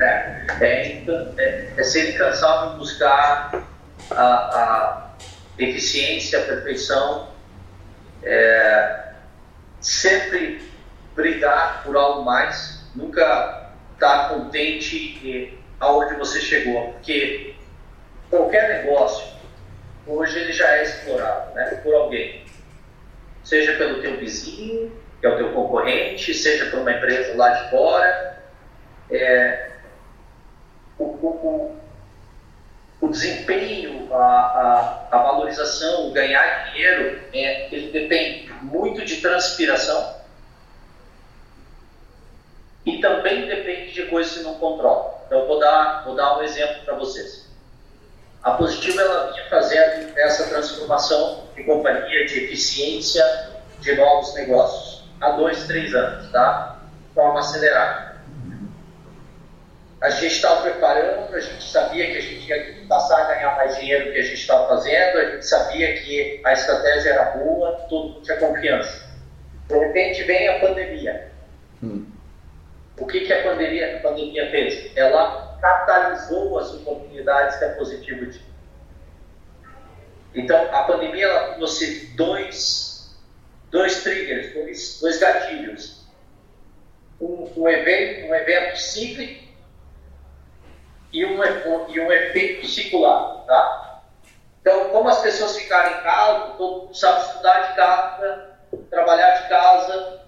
É, 0.00 0.46
é, 0.60 1.04
é, 1.38 1.72
é 1.76 1.82
ser 1.82 2.14
incansável 2.14 2.78
buscar 2.78 3.66
a, 4.10 4.24
a 4.24 5.10
eficiência, 5.58 6.38
a 6.38 6.42
perfeição, 6.46 7.28
é, 8.22 9.00
sempre 9.80 10.62
brigar 11.14 11.82
por 11.84 11.96
algo 11.96 12.24
mais, 12.24 12.80
nunca 12.94 13.72
estar 13.94 14.30
contente 14.30 14.96
e- 14.96 15.58
aonde 15.78 16.14
você 16.14 16.40
chegou, 16.40 16.92
porque 16.92 17.54
qualquer 18.30 18.84
negócio 18.84 19.26
hoje 20.06 20.38
ele 20.38 20.52
já 20.52 20.68
é 20.76 20.82
explorado 20.82 21.54
né, 21.54 21.80
por 21.82 21.94
alguém, 21.94 22.44
seja 23.50 23.72
pelo 23.72 24.00
teu 24.00 24.16
vizinho, 24.16 24.92
que 25.18 25.26
é 25.26 25.28
o 25.28 25.36
teu 25.36 25.52
concorrente, 25.52 26.32
seja 26.32 26.70
por 26.70 26.78
uma 26.78 26.92
empresa 26.92 27.36
lá 27.36 27.50
de 27.50 27.68
fora. 27.68 28.38
É, 29.10 29.70
o, 30.96 31.02
o, 31.04 31.76
o, 33.00 33.08
desempenho, 33.08 34.14
a, 34.14 34.16
a, 34.16 35.08
a 35.10 35.18
valorização, 35.18 36.08
o 36.08 36.12
ganhar 36.12 36.70
dinheiro, 36.70 37.20
é, 37.34 37.74
ele 37.74 37.90
depende 37.90 38.52
muito 38.62 39.04
de 39.04 39.16
transpiração 39.16 40.20
e 42.86 42.98
também 42.98 43.48
depende 43.48 43.92
de 43.92 44.04
coisas 44.04 44.38
que 44.38 44.44
não 44.44 44.54
controla. 44.54 45.24
Então, 45.26 45.44
vou 45.48 45.58
dar, 45.58 46.04
vou 46.04 46.14
dar 46.14 46.38
um 46.38 46.42
exemplo 46.42 46.84
para 46.84 46.94
vocês. 46.94 47.39
A 48.42 48.52
Positiva 48.52 49.02
ela 49.02 49.32
vinha 49.32 49.48
fazendo 49.50 50.18
essa 50.18 50.48
transformação 50.48 51.44
de 51.54 51.62
companhia, 51.64 52.26
de 52.26 52.44
eficiência, 52.44 53.22
de 53.80 53.94
novos 53.96 54.34
negócios 54.34 55.04
há 55.20 55.30
dois, 55.32 55.66
três 55.66 55.94
anos, 55.94 56.30
tá? 56.30 56.80
De 57.08 57.14
forma 57.14 57.40
acelerada. 57.40 58.10
A 60.00 60.08
gente 60.08 60.34
estava 60.34 60.62
preparando, 60.62 61.34
a 61.34 61.40
gente 61.40 61.62
sabia 61.62 62.06
que 62.06 62.16
a 62.16 62.20
gente 62.22 62.48
ia 62.48 62.86
passar 62.88 63.20
a 63.20 63.34
ganhar 63.34 63.56
mais 63.56 63.76
dinheiro 63.76 64.06
do 64.06 64.12
que 64.12 64.18
a 64.18 64.22
gente 64.22 64.40
estava 64.40 64.68
fazendo, 64.68 65.18
a 65.18 65.30
gente 65.32 65.46
sabia 65.46 66.00
que 66.00 66.40
a 66.42 66.52
estratégia 66.54 67.10
era 67.10 67.24
boa, 67.32 67.72
todo 67.90 68.08
mundo 68.08 68.22
tinha 68.22 68.38
confiança. 68.38 69.10
De 69.68 69.78
repente 69.78 70.22
vem 70.22 70.48
a 70.48 70.58
pandemia. 70.60 71.30
O 73.00 73.06
que, 73.06 73.20
que 73.20 73.32
a, 73.32 73.42
pandemia, 73.42 73.96
a 73.96 74.00
pandemia 74.00 74.50
fez? 74.50 74.94
Ela 74.96 75.58
catalisou 75.60 76.58
as 76.58 76.72
oportunidades 76.74 77.58
que 77.58 77.64
a 77.64 77.74
Positivo 77.74 78.30
tinha. 78.30 78.50
Então, 80.34 80.72
a 80.72 80.84
pandemia 80.84 81.26
ela 81.26 81.54
trouxe 81.54 82.14
dois, 82.14 83.18
dois 83.70 84.02
triggers, 84.02 84.52
dois, 84.52 85.00
dois 85.00 85.18
gatilhos. 85.18 86.06
um, 87.20 87.50
um, 87.56 87.68
evento, 87.68 88.28
um 88.28 88.34
evento 88.34 88.76
cíclico 88.78 89.44
e 91.12 91.24
um, 91.24 91.42
e 91.88 92.00
um 92.00 92.12
efeito 92.12 92.66
circular. 92.66 93.44
Tá? 93.46 94.02
Então, 94.60 94.90
como 94.90 95.08
as 95.08 95.20
pessoas 95.22 95.56
ficaram 95.56 95.98
em 95.98 96.02
casa, 96.02 96.54
todo 96.58 96.82
mundo 96.82 96.94
sabe 96.94 97.20
estudar 97.20 97.70
de 97.70 97.76
casa, 97.76 98.50
trabalhar 98.90 99.42
de 99.42 99.48
casa, 99.48 100.19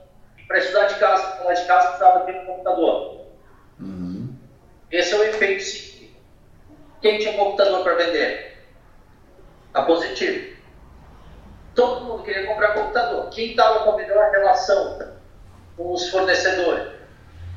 para 0.53 0.59
estudar 0.59 0.85
de 0.85 0.95
casa, 0.97 1.37
trabalhar 1.37 1.61
de 1.61 1.67
casa, 1.67 1.87
precisava 1.87 2.21
ter 2.27 2.33
um 2.43 2.45
computador. 2.45 3.21
Uhum. 3.81 4.35
Esse 4.91 5.15
é 5.15 5.17
o 5.17 5.25
efeito 5.25 5.63
cíclico. 5.65 6.21
Quem 7.01 7.19
tinha 7.19 7.33
um 7.33 7.39
computador 7.39 7.83
para 7.83 7.95
vender? 7.95 8.59
A 9.73 9.81
Positivo. 9.81 10.55
Todo 11.75 12.05
mundo 12.05 12.23
queria 12.23 12.47
comprar 12.47 12.75
computador. 12.75 13.31
Quem 13.31 13.53
estava 13.53 13.83
com 13.83 13.93
a 13.93 13.97
melhor 13.97 14.31
relação 14.31 14.99
com 15.75 15.95
os 15.95 16.11
fornecedores? 16.11 16.93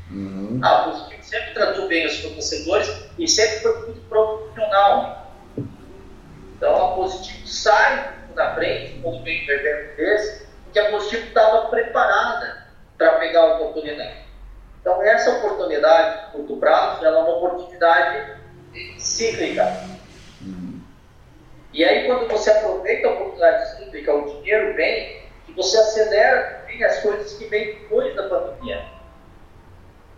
Uhum. 0.10 0.62
Ah, 0.64 0.84
a 0.84 0.84
Positivo 0.86 1.22
sempre 1.22 1.54
tratou 1.54 1.90
bem 1.90 2.08
os 2.08 2.18
fornecedores 2.20 3.10
e 3.20 3.28
sempre 3.28 3.60
foi 3.60 3.88
muito 3.88 4.02
profissional. 4.08 5.34
Então 6.56 6.92
a 6.94 6.96
Positivo 6.96 7.46
sai 7.46 8.16
da 8.34 8.56
frente 8.56 9.02
quando 9.02 9.22
vem 9.24 9.46
evento 9.50 9.98
desse, 9.98 10.48
porque 10.64 10.80
a 10.80 10.92
Positivo 10.92 11.28
estava 11.28 11.68
preparada 11.68 12.55
para 12.98 13.20
pegar 13.20 13.42
a 13.42 13.56
oportunidade. 13.56 14.26
Então 14.82 15.02
essa 15.02 15.32
oportunidade, 15.38 16.32
curto 16.32 16.58
prazo, 16.58 17.06
ela 17.06 17.20
é 17.20 17.22
uma 17.22 17.38
oportunidade 17.38 18.40
cíclica. 18.98 19.66
E 21.74 21.84
aí 21.84 22.06
quando 22.06 22.28
você 22.30 22.52
aproveita 22.52 23.08
a 23.08 23.12
oportunidade 23.12 23.78
cíclica, 23.78 24.14
o 24.14 24.42
dinheiro 24.42 24.76
vem, 24.76 25.24
e 25.48 25.54
você 25.54 25.78
acelera 25.78 26.60
também 26.60 26.84
as 26.84 27.00
coisas 27.00 27.34
que 27.34 27.46
vêm 27.46 27.80
depois 27.80 28.16
da 28.16 28.30
pandemia. 28.30 28.86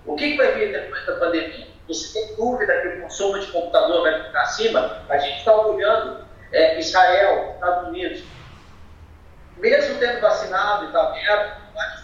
O 0.06 0.16
que, 0.16 0.32
que 0.32 0.38
vai 0.38 0.54
vir 0.54 0.72
depois 0.72 1.06
da 1.06 1.16
pandemia? 1.16 1.68
Você 1.88 2.20
tem 2.20 2.36
dúvida 2.36 2.82
que 2.82 2.88
o 2.88 3.02
consumo 3.02 3.40
de 3.40 3.48
computador 3.48 4.02
vai 4.02 4.24
ficar 4.24 4.42
acima? 4.42 5.06
A 5.10 5.18
gente 5.18 5.40
está 5.40 5.56
olhando 5.56 6.26
é, 6.52 6.80
Israel, 6.80 7.54
Estados 7.54 7.90
Unidos. 7.90 8.24
Mesmo 9.58 10.00
tendo 10.00 10.22
vacinado 10.22 10.86
e 10.86 10.88
está 10.88 11.02
aberto, 11.02 11.74
vários 11.74 12.02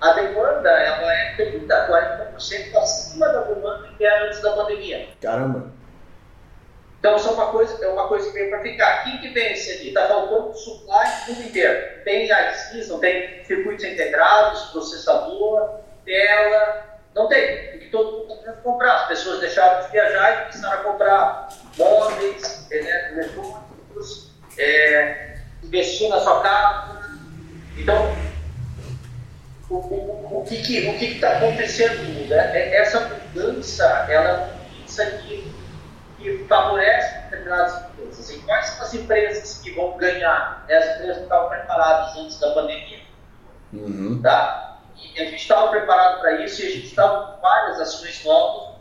a 0.00 0.12
demanda 0.12 0.68
ela 0.68 1.12
é 1.12 1.34
30, 1.36 1.88
40% 1.88 2.76
acima 2.76 3.28
da 3.28 3.40
demanda 3.42 3.88
que 3.96 4.04
era 4.04 4.26
antes 4.26 4.40
da 4.40 4.52
pandemia. 4.52 5.08
Caramba! 5.20 5.72
Então, 6.98 7.16
isso 7.16 7.28
é 7.28 7.32
uma 7.32 7.50
coisa, 7.50 7.84
é 7.84 7.88
uma 7.88 8.08
coisa 8.08 8.26
que 8.28 8.32
veio 8.32 8.48
para 8.48 8.62
ficar. 8.62 9.04
Quem 9.04 9.20
que 9.20 9.28
vence 9.28 9.72
ali? 9.72 9.88
Está 9.88 10.08
faltando 10.08 10.54
supply 10.54 11.04
no 11.28 11.34
mundo 11.34 11.48
inteiro. 11.48 12.02
Tem 12.02 12.30
ICs, 12.30 12.88
não 12.88 12.98
tem 12.98 13.44
circuitos 13.44 13.84
integrados, 13.84 14.70
processador, 14.70 15.80
tela, 16.06 16.84
não 17.14 17.28
tem, 17.28 17.72
porque 17.72 17.86
todo 17.86 18.10
mundo 18.10 18.32
está 18.32 18.42
querendo 18.42 18.62
comprar. 18.62 19.02
As 19.02 19.08
pessoas 19.08 19.40
deixaram 19.40 19.84
de 19.84 19.92
viajar 19.92 20.32
e 20.32 20.40
começaram 20.46 20.80
a 20.80 20.82
comprar 20.82 21.48
móveis, 21.76 22.66
eletrônicos, 22.70 24.30
é, 24.58 25.36
investir 25.62 26.08
na 26.08 26.20
sua 26.20 26.42
casa. 26.42 27.18
Então, 27.76 27.96
o, 29.74 30.34
o, 30.34 30.40
o 30.40 30.44
que 30.44 30.54
está 30.54 30.98
que, 30.98 31.14
que 31.14 31.20
tá 31.20 31.36
acontecendo 31.36 32.02
no 32.04 32.14
mundo? 32.14 32.32
É, 32.32 32.58
é, 32.58 32.76
essa 32.76 33.00
mudança, 33.00 33.84
ela 34.08 34.28
é 34.28 34.32
uma 34.32 34.46
mudança 34.46 35.06
que, 35.06 35.52
que 36.18 36.44
favorece 36.44 37.18
determinadas 37.24 37.84
empresas. 37.90 38.20
Assim, 38.20 38.40
quais 38.42 38.66
são 38.66 38.86
as 38.86 38.94
empresas 38.94 39.60
que 39.62 39.70
vão 39.72 39.96
ganhar? 39.96 40.64
É 40.68 40.76
as 40.76 40.96
empresas 40.96 41.16
que 41.18 41.22
estavam 41.24 41.48
preparadas 41.48 42.16
antes 42.16 42.38
da 42.38 42.50
pandemia. 42.52 43.00
Uhum. 43.72 44.20
Tá? 44.22 44.78
E 44.96 45.20
a 45.20 45.24
gente 45.24 45.42
estava 45.42 45.68
preparado 45.68 46.20
para 46.20 46.40
isso 46.44 46.62
e 46.62 46.66
a 46.66 46.70
gente 46.70 46.86
estava 46.86 47.32
com 47.32 47.40
várias 47.40 47.80
ações 47.80 48.24
novas 48.24 48.76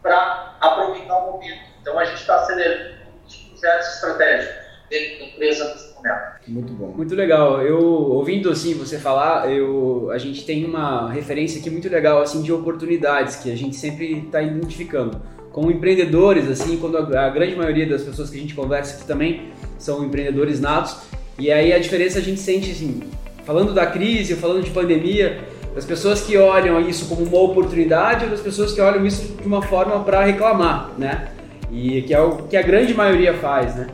para 0.00 0.54
aproveitar 0.60 1.16
o 1.18 1.32
momento. 1.32 1.68
Então 1.80 1.98
a 1.98 2.04
gente 2.04 2.20
está 2.20 2.36
acelerando 2.36 2.98
os 3.26 3.34
projetos 3.34 3.94
estratégicos 3.94 4.67
dentro 4.90 5.18
da 5.18 5.24
empresa 5.26 5.64
nesse 5.72 5.94
momento. 5.94 6.38
Muito 6.46 6.72
bom. 6.72 6.94
Muito 6.96 7.14
legal. 7.14 7.62
Eu 7.62 7.78
ouvindo 7.80 8.50
assim 8.50 8.74
você 8.74 8.98
falar, 8.98 9.50
eu 9.50 10.10
a 10.10 10.18
gente 10.18 10.44
tem 10.44 10.64
uma 10.64 11.10
referência 11.10 11.60
aqui 11.60 11.70
muito 11.70 11.88
legal 11.88 12.22
assim 12.22 12.42
de 12.42 12.52
oportunidades 12.52 13.36
que 13.36 13.50
a 13.50 13.56
gente 13.56 13.76
sempre 13.76 14.18
está 14.18 14.42
identificando. 14.42 15.20
Como 15.52 15.70
empreendedores, 15.70 16.48
assim, 16.48 16.76
quando 16.76 16.98
a, 16.98 17.26
a 17.26 17.30
grande 17.30 17.56
maioria 17.56 17.86
das 17.86 18.02
pessoas 18.02 18.30
que 18.30 18.36
a 18.36 18.40
gente 18.40 18.54
conversa 18.54 18.96
aqui 18.96 19.06
também 19.06 19.50
são 19.78 20.04
empreendedores 20.04 20.60
natos, 20.60 20.96
e 21.38 21.50
aí 21.50 21.72
a 21.72 21.78
diferença 21.78 22.18
a 22.18 22.22
gente 22.22 22.38
sente 22.38 22.70
assim, 22.70 23.02
falando 23.44 23.72
da 23.72 23.86
crise, 23.86 24.34
falando 24.36 24.62
de 24.62 24.70
pandemia, 24.70 25.40
das 25.74 25.84
pessoas 25.84 26.20
que 26.20 26.36
olham 26.36 26.80
isso 26.80 27.08
como 27.08 27.22
uma 27.22 27.40
oportunidade 27.40 28.24
ou 28.24 28.30
das 28.30 28.40
pessoas 28.40 28.72
que 28.72 28.80
olham 28.80 29.06
isso 29.06 29.36
de 29.40 29.46
uma 29.46 29.62
forma 29.62 30.02
para 30.04 30.24
reclamar, 30.24 30.90
né? 30.98 31.28
E 31.70 32.02
que 32.02 32.14
é 32.14 32.20
o 32.20 32.38
que 32.48 32.56
a 32.56 32.62
grande 32.62 32.94
maioria 32.94 33.34
faz, 33.34 33.76
né? 33.76 33.86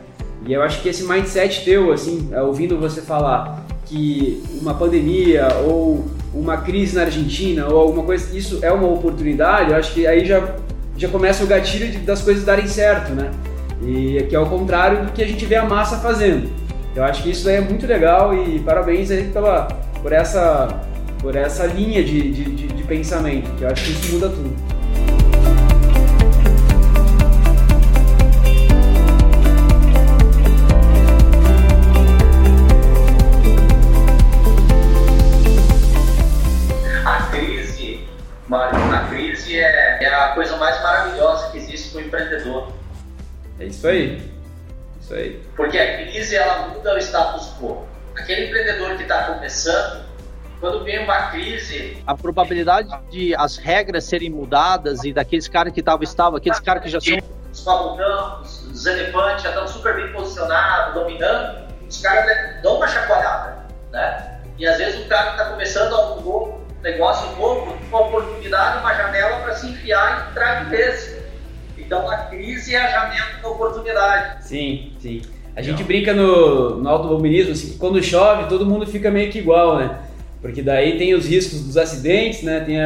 E 0.47 0.53
eu 0.53 0.61
acho 0.61 0.81
que 0.81 0.89
esse 0.89 1.03
mindset 1.03 1.63
teu, 1.65 1.91
assim, 1.91 2.29
é, 2.31 2.41
ouvindo 2.41 2.77
você 2.77 3.01
falar 3.01 3.65
que 3.85 4.43
uma 4.61 4.73
pandemia 4.73 5.47
ou 5.65 6.05
uma 6.33 6.57
crise 6.57 6.95
na 6.95 7.03
Argentina 7.03 7.67
ou 7.67 7.79
alguma 7.79 8.03
coisa, 8.03 8.35
isso 8.37 8.59
é 8.61 8.71
uma 8.71 8.87
oportunidade, 8.87 9.71
eu 9.71 9.77
acho 9.77 9.93
que 9.93 10.05
aí 10.05 10.25
já, 10.25 10.55
já 10.97 11.07
começa 11.07 11.43
o 11.43 11.47
gatilho 11.47 11.89
de, 11.91 11.99
das 11.99 12.21
coisas 12.21 12.43
darem 12.43 12.67
certo, 12.67 13.13
né? 13.13 13.31
E 13.81 14.23
que 14.29 14.35
é 14.35 14.39
o 14.39 14.45
contrário 14.45 15.05
do 15.05 15.11
que 15.11 15.23
a 15.23 15.27
gente 15.27 15.45
vê 15.45 15.55
a 15.55 15.65
massa 15.65 15.97
fazendo. 15.97 16.49
Eu 16.95 17.03
acho 17.03 17.23
que 17.23 17.31
isso 17.31 17.49
é 17.49 17.59
muito 17.59 17.85
legal 17.85 18.33
e 18.33 18.59
parabéns 18.59 19.11
aí 19.11 19.25
pela, 19.25 19.67
por, 20.01 20.13
essa, 20.13 20.67
por 21.19 21.35
essa 21.35 21.65
linha 21.65 22.03
de, 22.03 22.31
de, 22.31 22.67
de 22.67 22.83
pensamento, 22.83 23.49
que 23.57 23.63
eu 23.63 23.69
acho 23.69 23.83
que 23.83 23.91
isso 23.91 24.13
muda 24.13 24.29
tudo. 24.29 24.64
É 43.65 43.67
isso 43.67 43.87
aí. 43.87 44.31
Isso 45.01 45.13
aí. 45.13 45.41
Porque 45.55 45.77
a 45.77 45.97
crise 45.97 46.35
ela 46.35 46.67
muda 46.67 46.95
o 46.95 46.97
status 46.97 47.53
quo. 47.59 47.83
Aquele 48.15 48.45
empreendedor 48.45 48.95
que 48.95 49.03
está 49.03 49.23
começando, 49.23 50.05
quando 50.59 50.83
vem 50.83 51.03
uma 51.03 51.31
crise. 51.31 51.97
A 52.05 52.15
probabilidade 52.15 52.89
de 53.09 53.35
as 53.35 53.57
regras 53.57 54.05
serem 54.05 54.29
mudadas 54.29 55.03
e 55.03 55.11
daqueles 55.11 55.47
caras 55.47 55.73
que 55.73 55.79
estavam, 55.79 56.03
estavam, 56.03 56.37
aqueles 56.37 56.59
caras 56.59 56.83
que 56.83 56.89
já 56.89 57.01
são. 57.01 57.17
Os 57.51 57.63
babudãos, 57.63 58.63
os 58.67 58.85
elefantes 58.85 59.43
já 59.43 59.49
estão 59.49 59.67
super 59.67 59.95
bem 59.95 60.11
posicionados, 60.13 60.93
dominando, 60.93 61.67
os 61.87 62.01
caras 62.01 62.61
dão 62.61 62.77
uma 62.77 62.87
chacoalhada, 62.87 63.65
né? 63.91 64.41
E 64.57 64.67
às 64.67 64.77
vezes 64.77 65.05
o 65.05 65.09
cara 65.09 65.31
que 65.31 65.37
está 65.37 65.45
começando 65.51 65.93
algo 65.93 66.21
novo, 66.21 66.65
um 66.77 66.81
negócio 66.81 67.29
novo, 67.37 67.77
uma 67.87 68.01
oportunidade, 68.01 68.79
uma 68.79 68.93
janela 68.93 69.39
para 69.39 69.55
se 69.55 69.67
enfiar 69.67 70.27
e 70.27 70.31
entrar 70.31 70.63
de 70.63 70.69
vez. 70.69 71.14
Então 71.85 72.09
a 72.09 72.17
crise 72.17 72.73
é 72.73 72.81
a 72.81 72.89
janela 72.89 73.41
da 73.41 73.49
oportunidade. 73.49 74.47
Sim, 74.47 74.91
sim. 74.99 75.21
A 75.55 75.61
gente 75.61 75.83
brinca 75.83 76.13
no, 76.13 76.81
no 76.81 76.89
automobilismo 76.89 77.53
assim, 77.53 77.69
que 77.69 77.77
quando 77.77 78.03
chove 78.03 78.49
todo 78.49 78.65
mundo 78.65 78.85
fica 78.85 79.09
meio 79.09 79.31
que 79.31 79.39
igual, 79.39 79.77
né? 79.77 79.99
Porque 80.41 80.61
daí 80.61 80.97
tem 80.97 81.13
os 81.13 81.25
riscos 81.25 81.63
dos 81.63 81.77
acidentes, 81.77 82.43
né? 82.43 82.59
Tem 82.59 82.77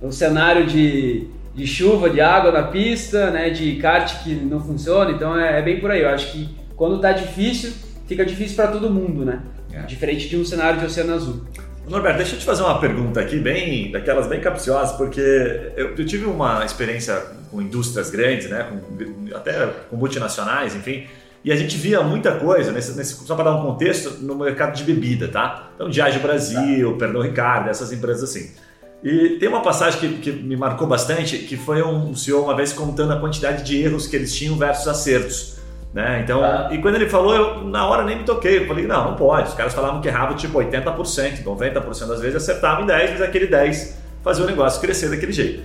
o 0.00 0.10
cenário 0.10 0.66
de, 0.66 1.28
de 1.54 1.66
chuva, 1.66 2.08
de 2.08 2.20
água 2.20 2.50
na 2.50 2.62
pista, 2.62 3.30
né? 3.30 3.50
De 3.50 3.76
kart 3.76 4.22
que 4.24 4.34
não 4.34 4.60
funciona. 4.60 5.10
Então 5.10 5.38
é, 5.38 5.58
é 5.58 5.62
bem 5.62 5.78
por 5.78 5.90
aí. 5.90 6.00
Eu 6.00 6.08
acho 6.08 6.32
que 6.32 6.48
quando 6.74 7.00
tá 7.00 7.12
difícil, 7.12 7.72
fica 8.06 8.24
difícil 8.24 8.56
para 8.56 8.68
todo 8.68 8.88
mundo, 8.88 9.24
né? 9.24 9.42
É. 9.72 9.82
Diferente 9.82 10.28
de 10.28 10.36
um 10.36 10.44
cenário 10.44 10.80
de 10.80 10.86
oceano 10.86 11.14
azul. 11.14 11.44
Norberto, 11.86 12.18
deixa 12.18 12.34
eu 12.34 12.38
te 12.38 12.44
fazer 12.44 12.62
uma 12.62 12.78
pergunta 12.80 13.20
aqui, 13.20 13.38
bem 13.38 13.90
daquelas 13.90 14.26
bem 14.26 14.40
capciosas, 14.40 14.96
porque 14.96 15.20
eu, 15.76 15.94
eu 15.96 16.06
tive 16.06 16.26
uma 16.26 16.64
experiência 16.64 17.37
com 17.50 17.60
indústrias 17.60 18.10
grandes, 18.10 18.48
né, 18.48 18.68
com, 18.70 19.36
até 19.36 19.66
com 19.88 19.96
multinacionais, 19.96 20.74
enfim, 20.74 21.06
e 21.44 21.52
a 21.52 21.56
gente 21.56 21.76
via 21.76 22.02
muita 22.02 22.32
coisa, 22.32 22.72
nesse, 22.72 22.96
nesse, 22.96 23.14
só 23.14 23.34
para 23.34 23.50
dar 23.50 23.56
um 23.56 23.62
contexto, 23.62 24.22
no 24.22 24.34
mercado 24.34 24.76
de 24.76 24.84
bebida, 24.84 25.28
tá? 25.28 25.70
Então, 25.74 25.88
Diageo 25.88 26.20
Brasil, 26.20 26.92
tá. 26.92 26.98
Pernod 26.98 27.28
Ricard, 27.28 27.68
essas 27.68 27.92
empresas 27.92 28.28
assim. 28.28 28.50
E 29.02 29.36
tem 29.38 29.48
uma 29.48 29.62
passagem 29.62 30.00
que, 30.00 30.18
que 30.18 30.32
me 30.32 30.56
marcou 30.56 30.86
bastante, 30.86 31.38
que 31.38 31.56
foi 31.56 31.82
um 31.82 32.14
CEO 32.16 32.42
uma 32.42 32.56
vez 32.56 32.72
contando 32.72 33.12
a 33.12 33.20
quantidade 33.20 33.62
de 33.62 33.80
erros 33.80 34.08
que 34.08 34.16
eles 34.16 34.34
tinham 34.34 34.56
versus 34.56 34.88
acertos. 34.88 35.58
Né? 35.94 36.20
Então, 36.22 36.44
ah. 36.44 36.68
e 36.72 36.78
quando 36.78 36.96
ele 36.96 37.08
falou, 37.08 37.34
eu 37.34 37.64
na 37.64 37.86
hora 37.86 38.04
nem 38.04 38.18
me 38.18 38.24
toquei. 38.24 38.58
Eu 38.58 38.66
falei, 38.66 38.86
não, 38.86 39.10
não 39.10 39.16
pode. 39.16 39.48
Os 39.48 39.54
caras 39.54 39.72
falavam 39.72 40.00
que 40.00 40.08
erravam 40.08 40.36
tipo 40.36 40.58
80%, 40.58 41.44
90% 41.44 42.06
das 42.06 42.20
vezes 42.20 42.36
acertavam 42.36 42.84
em 42.84 42.88
10%, 42.88 43.10
mas 43.12 43.22
aquele 43.22 43.46
10% 43.46 43.92
fazia 44.22 44.44
o 44.44 44.46
negócio 44.46 44.80
crescer 44.80 45.08
daquele 45.08 45.32
jeito. 45.32 45.62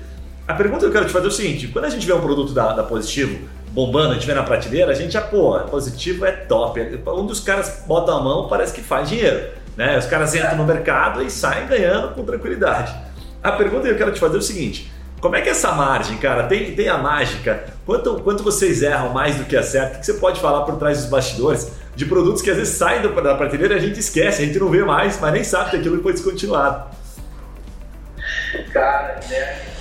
A 0.47 0.53
pergunta 0.53 0.81
que 0.81 0.85
eu 0.85 0.91
quero 0.91 1.05
te 1.05 1.11
fazer 1.11 1.25
é 1.25 1.29
o 1.29 1.31
seguinte: 1.31 1.67
quando 1.67 1.85
a 1.85 1.89
gente 1.89 2.05
vê 2.05 2.13
um 2.13 2.21
produto 2.21 2.53
da, 2.53 2.73
da 2.73 2.83
Positivo 2.83 3.47
bombando, 3.71 4.11
a 4.11 4.13
gente 4.15 4.27
vê 4.27 4.33
na 4.33 4.43
prateleira, 4.43 4.91
a 4.91 4.95
gente 4.95 5.13
já, 5.13 5.21
pô, 5.21 5.57
Positivo 5.61 6.25
é 6.25 6.31
top. 6.31 6.79
Um 7.07 7.25
dos 7.25 7.39
caras 7.39 7.83
bota 7.87 8.11
a 8.11 8.19
mão, 8.19 8.47
parece 8.47 8.73
que 8.73 8.81
faz 8.81 9.09
dinheiro. 9.09 9.51
Né? 9.75 9.97
Os 9.97 10.05
caras 10.05 10.35
entram 10.35 10.57
no 10.57 10.65
mercado 10.65 11.23
e 11.23 11.29
saem 11.29 11.65
ganhando 11.67 12.13
com 12.13 12.23
tranquilidade. 12.23 12.93
A 13.41 13.53
pergunta 13.53 13.83
que 13.83 13.93
eu 13.93 13.97
quero 13.97 14.11
te 14.11 14.19
fazer 14.19 14.35
é 14.35 14.39
o 14.39 14.41
seguinte: 14.41 14.91
como 15.19 15.35
é 15.35 15.41
que 15.41 15.47
é 15.47 15.53
essa 15.53 15.71
margem, 15.71 16.17
cara? 16.17 16.43
Tem, 16.43 16.75
tem 16.75 16.89
a 16.89 16.97
mágica? 16.97 17.63
Quanto, 17.85 18.15
quanto 18.21 18.43
vocês 18.43 18.83
erram 18.83 19.09
mais 19.09 19.37
do 19.37 19.45
que 19.45 19.55
acertam? 19.55 19.97
O 19.97 19.99
que 20.01 20.05
você 20.05 20.13
pode 20.15 20.41
falar 20.41 20.65
por 20.65 20.75
trás 20.75 20.99
dos 20.99 21.07
bastidores 21.07 21.71
de 21.95 22.05
produtos 22.05 22.41
que 22.41 22.49
às 22.49 22.57
vezes 22.57 22.75
saem 22.75 23.01
da 23.01 23.35
prateleira 23.35 23.75
e 23.75 23.77
a 23.77 23.81
gente 23.81 23.99
esquece, 23.99 24.41
a 24.41 24.45
gente 24.45 24.59
não 24.59 24.69
vê 24.69 24.83
mais, 24.83 25.19
mas 25.19 25.31
nem 25.31 25.43
sabe 25.43 25.71
que 25.71 25.77
aquilo 25.77 26.01
foi 26.01 26.11
descontinuado? 26.11 26.89
Cara, 28.71 29.19
né? 29.29 29.72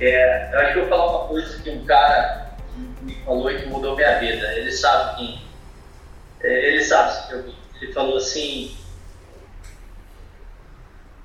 É, 0.00 0.52
eu 0.52 0.58
acho 0.60 0.72
que 0.72 0.78
eu 0.78 0.88
vou 0.88 0.98
falar 0.98 1.18
uma 1.18 1.28
coisa 1.28 1.62
que 1.62 1.70
um 1.70 1.84
cara 1.84 2.56
me 3.02 3.14
falou 3.24 3.50
e 3.50 3.60
que 3.60 3.66
mudou 3.66 3.94
minha 3.94 4.18
vida. 4.18 4.52
Ele 4.54 4.72
sabe 4.72 5.16
quem. 5.16 5.42
É, 6.40 6.68
ele 6.68 6.82
sabe 6.82 7.28
que 7.28 7.32
eu 7.34 7.54
Ele 7.80 7.92
falou 7.92 8.16
assim: 8.16 8.76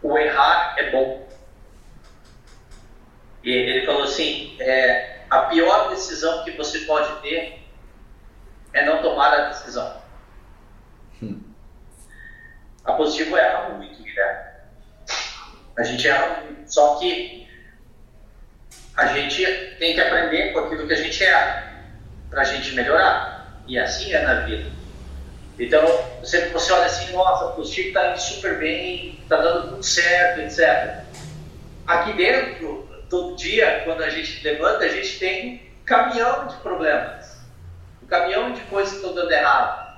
o 0.03 0.17
errar 0.17 0.75
é 0.77 0.91
bom. 0.91 1.27
E 3.43 3.51
ele 3.51 3.85
falou 3.85 4.03
assim: 4.03 4.55
é, 4.59 5.21
a 5.29 5.41
pior 5.43 5.89
decisão 5.89 6.43
que 6.43 6.51
você 6.51 6.81
pode 6.81 7.21
ter 7.21 7.67
é 8.73 8.85
não 8.85 9.01
tomar 9.01 9.33
a 9.33 9.49
decisão. 9.49 9.99
Hum. 11.23 11.41
A 12.85 12.93
positivo 12.93 13.35
erra 13.35 13.69
muito, 13.69 14.01
Guilherme. 14.03 14.49
A 15.75 15.83
gente 15.83 16.07
erra 16.07 16.41
muito. 16.41 16.71
Só 16.71 16.99
que 16.99 17.48
a 18.99 19.07
gente 19.13 19.45
tem 19.79 19.93
que 19.93 20.01
aprender 20.01 20.51
com 20.51 20.59
aquilo 20.59 20.85
que 20.85 20.93
a 20.93 20.97
gente 20.97 21.23
erra 21.23 21.71
para 22.29 22.41
a 22.41 22.43
gente 22.43 22.75
melhorar. 22.75 23.63
E 23.65 23.79
assim 23.79 24.11
é 24.13 24.21
na 24.21 24.41
vida. 24.41 24.69
Então, 25.57 25.85
sempre 26.23 26.49
você 26.49 26.71
olha 26.73 26.85
assim, 26.85 27.13
nossa, 27.13 27.45
o 27.45 27.53
positivo 27.53 27.89
está 27.89 28.09
indo 28.09 28.19
super 28.19 28.57
bem, 28.59 29.19
está 29.21 29.37
dando 29.37 29.69
tudo 29.69 29.83
certo, 29.83 30.41
etc. 30.41 31.03
Aqui 31.87 32.13
dentro, 32.13 32.89
todo 33.09 33.37
dia, 33.37 33.83
quando 33.85 34.03
a 34.03 34.09
gente 34.09 34.43
levanta, 34.43 34.85
a 34.85 34.89
gente 34.89 35.17
tem 35.17 35.55
um 35.81 35.85
caminhão 35.85 36.47
de 36.47 36.55
problemas, 36.57 37.37
um 38.03 38.07
caminhão 38.07 38.51
de 38.51 38.61
coisas 38.61 38.91
que 38.91 38.97
estão 38.97 39.13
dando 39.13 39.31
errado. 39.31 39.97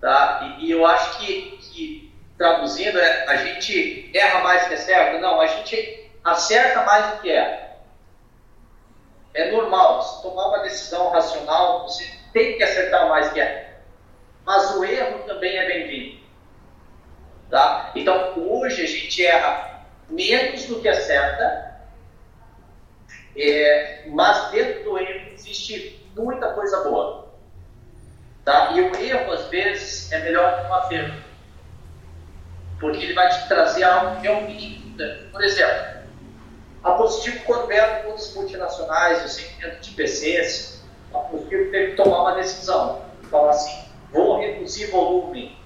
Tá? 0.00 0.56
E, 0.58 0.66
e 0.66 0.70
eu 0.70 0.86
acho 0.86 1.18
que, 1.18 1.58
que, 1.62 2.14
traduzindo, 2.38 2.98
é, 2.98 3.28
a 3.28 3.36
gente 3.36 4.10
erra 4.14 4.40
mais 4.40 4.68
que 4.68 4.74
acerta? 4.74 5.18
Não, 5.18 5.40
a 5.40 5.46
gente 5.46 6.03
acerta 6.24 6.82
mais 6.84 7.14
do 7.14 7.22
que 7.22 7.30
erra. 7.30 7.74
É 9.34 9.50
normal, 9.50 10.02
se 10.02 10.22
tomar 10.22 10.48
uma 10.48 10.62
decisão 10.62 11.10
racional, 11.10 11.82
você 11.82 12.08
tem 12.32 12.56
que 12.56 12.62
acertar 12.62 13.08
mais 13.08 13.32
que 13.32 13.40
erra. 13.40 13.74
Mas 14.44 14.76
o 14.76 14.84
erro 14.84 15.18
também 15.24 15.56
é 15.56 15.66
bem-vindo. 15.66 16.24
Tá? 17.50 17.92
Então, 17.94 18.34
hoje 18.36 18.82
a 18.82 18.86
gente 18.86 19.24
erra 19.24 19.84
menos 20.08 20.64
do 20.66 20.80
que 20.80 20.88
acerta, 20.88 21.82
é, 23.36 24.04
mas 24.08 24.50
dentro 24.50 24.84
do 24.84 24.98
erro 24.98 25.32
existe 25.32 26.08
muita 26.16 26.52
coisa 26.52 26.82
boa. 26.84 27.34
Tá? 28.44 28.72
E 28.72 28.80
o 28.80 28.96
erro, 28.96 29.32
às 29.32 29.46
vezes, 29.48 30.12
é 30.12 30.20
melhor 30.20 30.60
que 30.60 30.66
um 30.66 30.74
acerto, 30.74 31.24
porque 32.78 33.04
ele 33.04 33.14
vai 33.14 33.28
te 33.28 33.48
trazer 33.48 33.84
algo 33.84 34.20
que 34.20 34.26
é 34.28 34.32
um 34.32 34.46
mínimo. 34.46 34.84
Por 35.32 35.42
exemplo, 35.42 35.93
Positivo, 36.92 37.44
quando 37.44 37.66
vieram 37.68 38.02
todas 38.04 38.34
multinacionais, 38.34 39.24
o 39.24 39.28
segmento 39.28 39.80
de 39.80 39.90
PCs, 39.92 40.82
a 41.14 41.18
Positivo 41.18 41.70
teve 41.70 41.90
que 41.92 41.96
tomar 41.96 42.22
uma 42.22 42.34
decisão. 42.34 43.02
Falar 43.30 43.50
assim, 43.50 43.84
vou 44.12 44.38
reduzir 44.38 44.86
volume 44.90 45.58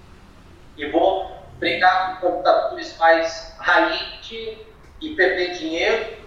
e 0.77 0.91
vou 0.91 1.37
brincar 1.59 2.21
com 2.21 2.29
computadores 2.29 2.97
mais 2.99 3.55
high-end 3.59 4.59
e 5.01 5.15
perder 5.15 5.59
dinheiro 5.59 6.19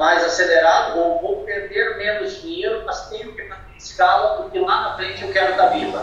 mais 0.00 0.24
acelerado, 0.24 0.98
ou 0.98 1.20
vou 1.20 1.44
perder 1.44 1.98
menos 1.98 2.40
dinheiro, 2.40 2.84
mas 2.86 3.10
tenho 3.10 3.34
que 3.34 3.42
manter 3.42 3.76
escala, 3.76 4.38
porque 4.38 4.58
lá 4.58 4.88
na 4.88 4.96
frente 4.96 5.22
eu 5.22 5.30
quero 5.30 5.50
estar 5.50 5.66
viva. 5.66 6.02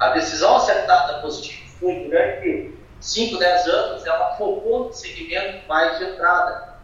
A 0.00 0.08
decisão 0.08 0.56
acertada 0.56 1.20
positiva 1.20 1.70
foi 1.78 2.00
durante 2.00 2.74
5, 3.04 3.38
10 3.38 3.66
anos, 3.68 4.06
ela 4.06 4.34
focou 4.36 4.86
no 4.86 4.92
segmento 4.92 5.68
mais 5.68 5.98
de 5.98 6.04
entrada 6.04 6.74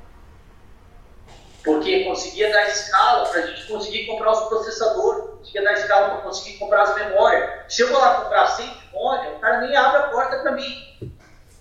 porque 1.64 2.04
conseguia 2.04 2.52
dar 2.52 2.68
escala 2.68 3.26
para 3.28 3.40
a 3.40 3.46
gente 3.46 3.66
conseguir 3.66 4.06
comprar 4.06 4.32
os 4.32 4.48
processadores, 4.48 5.38
conseguia 5.38 5.62
dar 5.62 5.72
escala 5.72 6.10
para 6.10 6.18
conseguir 6.22 6.58
comprar 6.58 6.82
as 6.82 6.94
memórias. 6.94 7.50
Se 7.68 7.82
eu 7.82 7.88
vou 7.88 7.98
lá 7.98 8.22
comprar 8.22 8.46
100 8.46 8.80
memória, 8.92 9.30
o 9.30 9.40
cara 9.40 9.60
nem 9.62 9.74
abre 9.74 9.98
a 9.98 10.08
porta 10.08 10.38
para 10.40 10.52
mim. 10.52 11.10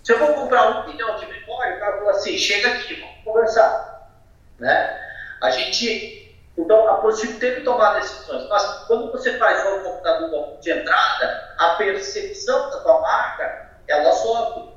Se 0.02 0.12
eu 0.12 0.18
vou 0.18 0.34
comprar 0.34 0.70
um 0.70 0.86
milhão 0.86 1.16
de 1.16 1.26
memória, 1.26 1.76
o 1.76 1.80
cara 1.80 1.98
fala 1.98 2.10
assim, 2.10 2.36
chega 2.36 2.68
aqui, 2.68 3.00
vamos 3.00 3.24
conversar. 3.24 4.10
Né? 4.58 5.00
A 5.42 5.50
gente, 5.50 6.38
então, 6.56 6.86
a 6.88 6.94
Positivo 6.96 7.40
teve 7.40 7.56
que 7.56 7.64
tomar 7.64 7.98
decisões, 7.98 8.46
mas 8.48 8.62
quando 8.86 9.10
você 9.10 9.38
faz 9.38 9.66
um 9.66 9.82
computador 9.82 10.58
de 10.60 10.70
entrada, 10.70 11.54
a 11.58 11.74
percepção 11.76 12.70
da 12.70 12.80
tua 12.80 13.00
marca, 13.00 13.69
ela 13.90 14.12
sobe. 14.12 14.70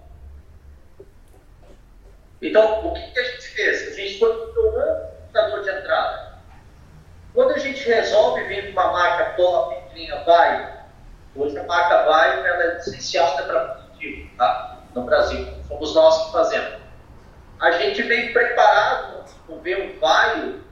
Então, 2.41 2.87
o 2.87 2.93
que, 2.93 3.11
que 3.11 3.19
a 3.19 3.23
gente 3.23 3.47
fez? 3.49 3.87
A 3.87 3.95
gente 3.95 4.19
foi 4.19 4.47
melhorando 4.47 5.07
computador 5.17 5.63
de 5.63 5.69
entrada. 5.69 6.33
Quando 7.33 7.51
a 7.51 7.57
gente 7.57 7.87
resolve 7.87 8.43
vir 8.43 8.73
com 8.73 8.81
uma 8.81 8.91
marca 8.91 9.33
top, 9.37 9.95
linha 9.95 10.23
vai, 10.23 10.83
hoje 11.35 11.57
a 11.57 11.63
marca 11.63 12.03
vai 12.03 12.47
ela 12.47 12.63
é 12.63 12.75
licenciada 12.75 13.43
para 13.43 13.59
produtivo, 13.59 14.29
tá? 14.37 14.83
no 14.93 15.03
Brasil. 15.03 15.47
Somos 15.67 15.95
nós 15.95 16.25
que 16.25 16.31
fazemos. 16.31 16.81
A 17.59 17.71
gente 17.71 18.01
vem 18.03 18.33
preparado 18.33 19.25
com 19.47 19.59
ver 19.59 19.81
um 19.81 19.99
Vaio 19.99 20.63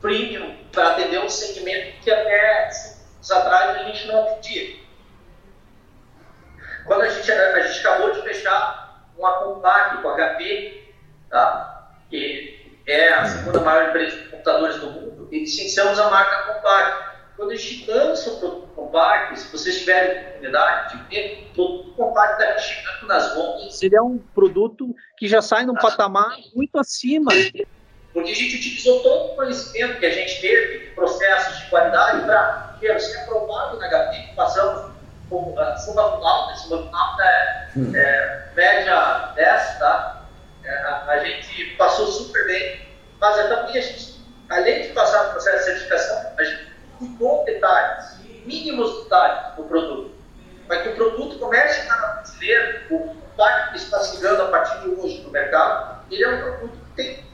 premium 0.00 0.56
para 0.72 0.92
atender 0.92 1.20
um 1.20 1.28
segmento 1.28 2.00
que 2.00 2.10
até 2.10 2.64
anos 2.64 3.30
atrás 3.30 3.76
a 3.76 3.84
gente 3.84 4.06
não 4.08 4.24
atendia. 4.24 4.81
Quando 6.84 7.02
a 7.02 7.08
gente, 7.08 7.30
a 7.30 7.62
gente 7.62 7.86
acabou 7.86 8.12
de 8.12 8.22
fechar 8.22 9.06
uma 9.16 9.32
compacto 9.44 10.02
com 10.02 10.10
HP, 10.10 10.92
tá? 11.30 11.88
que 12.10 12.62
é 12.86 13.12
a 13.12 13.24
segunda 13.26 13.60
maior 13.60 13.88
empresa 13.88 14.16
de 14.16 14.28
computadores 14.28 14.76
do 14.78 14.90
mundo, 14.90 15.28
e 15.30 15.40
licenciamos 15.40 15.98
a 15.98 16.10
marca 16.10 16.52
Compacto. 16.52 17.12
Quando 17.36 17.52
a 17.52 17.56
gente 17.56 17.90
lança 17.90 18.30
o 18.30 18.40
produto 18.40 18.66
Compacto, 18.74 19.38
se 19.38 19.50
vocês 19.50 19.78
tiverem 19.78 20.20
oportunidade 20.22 20.96
de 20.96 21.04
ver, 21.08 21.48
o 21.50 21.54
produto 21.54 21.94
Compacto 21.94 22.42
está 22.42 22.58
chegando 22.58 23.06
nas 23.06 23.34
mãos. 23.34 23.78
Seria 23.78 24.02
um 24.02 24.18
produto 24.18 24.94
que 25.16 25.26
já 25.26 25.40
sai 25.40 25.64
num 25.64 25.74
patamar 25.74 26.36
muito 26.54 26.78
acima. 26.78 27.30
Porque 28.12 28.30
a 28.30 28.34
gente 28.34 28.56
utilizou 28.56 29.02
todo 29.02 29.32
o 29.32 29.36
conhecimento 29.36 29.98
que 29.98 30.06
a 30.06 30.10
gente 30.10 30.40
teve 30.42 30.78
de 30.80 30.94
processos 30.94 31.60
de 31.60 31.70
qualidade 31.70 32.26
para 32.26 32.98
ser 32.98 33.20
aprovado 33.20 33.78
na 33.78 33.88
HP, 33.88 34.34
passamos 34.36 34.91
fundamental, 35.84 36.52
esse 36.52 36.64
fundamental 36.64 37.20
é, 37.20 37.68
é 37.94 38.48
média 38.54 39.32
10, 39.34 39.78
tá? 39.78 40.22
É, 40.64 40.74
a, 40.74 41.04
a, 41.08 41.24
gente 41.24 41.76
passou 41.76 42.06
super 42.06 42.46
bem, 42.46 42.88
mas 43.20 43.38
é 43.38 43.48
também 43.48 43.78
a 43.78 43.80
gente, 43.80 44.20
além 44.48 44.82
de 44.82 44.88
passar 44.88 45.24
no 45.24 45.30
processo 45.32 45.58
de 45.58 45.64
certificação, 45.64 46.32
a 46.38 46.44
gente 46.44 46.72
cuidou 46.98 47.44
detalhes, 47.44 48.18
mínimos 48.44 49.04
detalhes 49.04 49.56
do 49.56 49.64
produto, 49.64 50.14
para 50.68 50.82
que 50.82 50.88
o 50.90 50.94
produto 50.94 51.38
comece 51.38 51.88
a 51.90 51.96
prateleira, 51.96 52.86
o 52.90 53.16
impacto 53.32 53.72
que 53.72 53.78
está 53.78 54.04
chegando 54.04 54.42
a 54.42 54.48
partir 54.48 54.80
de 54.80 54.88
hoje 54.90 55.22
no 55.22 55.30
mercado, 55.30 56.04
ele 56.10 56.24
é 56.24 56.28
um 56.28 56.42
produto 56.42 56.78
que 56.78 57.02
tem 57.02 57.24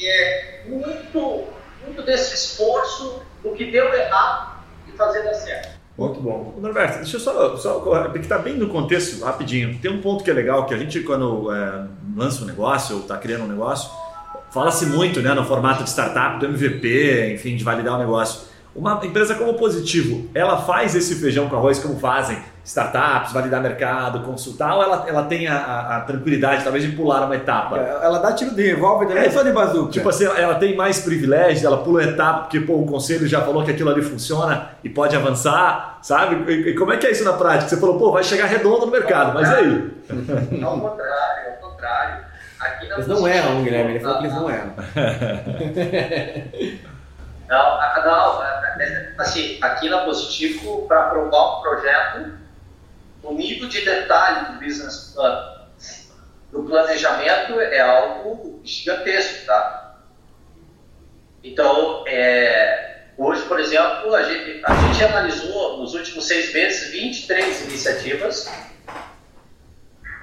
é, 0.00 0.62
muito, 0.66 1.48
muito 1.84 2.02
desse 2.04 2.34
esforço 2.34 3.22
do 3.42 3.52
que 3.52 3.70
deu 3.70 3.92
errado 3.92 4.64
e 4.86 4.96
fazer 4.96 5.22
dar 5.22 5.34
certo. 5.34 5.77
Muito 5.98 6.20
bom. 6.20 6.54
Norberto, 6.60 6.98
deixa 6.98 7.16
eu 7.16 7.20
só, 7.20 7.56
só 7.56 7.80
porque 7.80 8.20
está 8.20 8.38
bem 8.38 8.56
no 8.56 8.68
contexto, 8.68 9.24
rapidinho. 9.24 9.76
Tem 9.82 9.90
um 9.90 10.00
ponto 10.00 10.22
que 10.22 10.30
é 10.30 10.32
legal, 10.32 10.64
que 10.64 10.72
a 10.72 10.78
gente 10.78 11.00
quando 11.00 11.52
é, 11.52 11.86
lança 12.16 12.44
um 12.44 12.46
negócio 12.46 12.94
ou 12.94 13.02
está 13.02 13.16
criando 13.18 13.42
um 13.42 13.48
negócio, 13.48 13.90
fala-se 14.52 14.86
muito 14.86 15.20
né, 15.20 15.34
no 15.34 15.44
formato 15.44 15.82
de 15.82 15.90
startup, 15.90 16.38
do 16.38 16.46
MVP, 16.46 17.34
enfim, 17.34 17.56
de 17.56 17.64
validar 17.64 17.96
o 17.96 17.98
negócio. 17.98 18.42
Uma 18.76 19.04
empresa 19.04 19.34
como 19.34 19.54
Positivo, 19.54 20.30
ela 20.32 20.58
faz 20.58 20.94
esse 20.94 21.16
feijão 21.16 21.48
com 21.48 21.56
arroz 21.56 21.80
como 21.80 21.98
fazem 21.98 22.38
startups, 22.68 23.32
validar 23.32 23.62
mercado, 23.62 24.20
consultar, 24.20 24.76
ou 24.76 24.82
ela, 24.82 25.06
ela 25.08 25.24
tem 25.24 25.48
a, 25.48 25.56
a, 25.56 25.96
a 25.96 26.00
tranquilidade 26.02 26.62
talvez 26.62 26.84
de 26.84 26.92
pular 26.92 27.24
uma 27.24 27.34
etapa? 27.34 27.78
Ela 27.78 28.18
dá 28.18 28.34
tiro 28.34 28.54
de 28.54 28.62
revólver, 28.62 29.06
não 29.06 29.16
é 29.16 29.30
só 29.30 29.42
de 29.42 29.50
bazuca. 29.52 29.90
Tipo 29.90 30.10
assim, 30.10 30.26
ela 30.26 30.56
tem 30.56 30.76
mais 30.76 31.00
privilégios, 31.00 31.64
ela 31.64 31.78
pula 31.78 32.02
uma 32.02 32.10
etapa 32.10 32.40
porque 32.40 32.60
pô, 32.60 32.74
o 32.74 32.86
conselho 32.86 33.26
já 33.26 33.40
falou 33.40 33.64
que 33.64 33.70
aquilo 33.70 33.90
ali 33.90 34.02
funciona 34.02 34.72
e 34.84 34.90
pode 34.90 35.16
avançar, 35.16 35.98
sabe? 36.02 36.52
E, 36.52 36.68
e 36.68 36.74
como 36.74 36.92
é 36.92 36.98
que 36.98 37.06
é 37.06 37.10
isso 37.10 37.24
na 37.24 37.32
prática? 37.32 37.70
Você 37.70 37.78
falou, 37.78 37.98
pô, 37.98 38.12
vai 38.12 38.22
chegar 38.22 38.44
redondo 38.44 38.84
no 38.84 38.92
mercado, 38.92 39.32
mas 39.32 39.48
e 39.48 39.54
aí? 39.54 39.90
Ao 40.62 40.78
contrário, 40.78 41.52
ao 41.62 41.70
contrário. 41.70 42.24
Aqui 42.60 42.92
eles 42.92 43.06
não 43.06 43.26
erram, 43.26 43.62
Guilherme, 43.62 43.92
ele 43.92 44.00
falou 44.00 44.18
que 44.18 44.24
eles 44.24 44.36
não 44.36 44.50
erram. 44.50 44.74
Não, 47.48 47.78
não, 48.04 48.42
assim, 49.18 49.58
aqui 49.62 49.88
na 49.88 49.98
Positivo, 49.98 50.86
para 50.86 51.06
aprovar 51.06 51.58
um 51.58 51.62
projeto, 51.62 52.37
o 53.22 53.34
nível 53.34 53.68
de 53.68 53.84
detalhe 53.84 54.52
do 54.52 54.64
business 54.64 55.12
plan 55.14 55.58
do 56.50 56.62
planejamento 56.64 57.60
é 57.60 57.80
algo 57.80 58.60
gigantesco, 58.64 59.46
tá? 59.46 59.98
Então, 61.44 62.04
é, 62.06 63.04
hoje, 63.16 63.42
por 63.42 63.60
exemplo, 63.60 64.14
a 64.14 64.22
gente, 64.22 64.62
a 64.64 64.74
gente 64.74 65.04
analisou 65.04 65.78
nos 65.78 65.94
últimos 65.94 66.26
seis 66.26 66.52
meses 66.52 66.90
23 66.90 67.62
iniciativas 67.68 68.50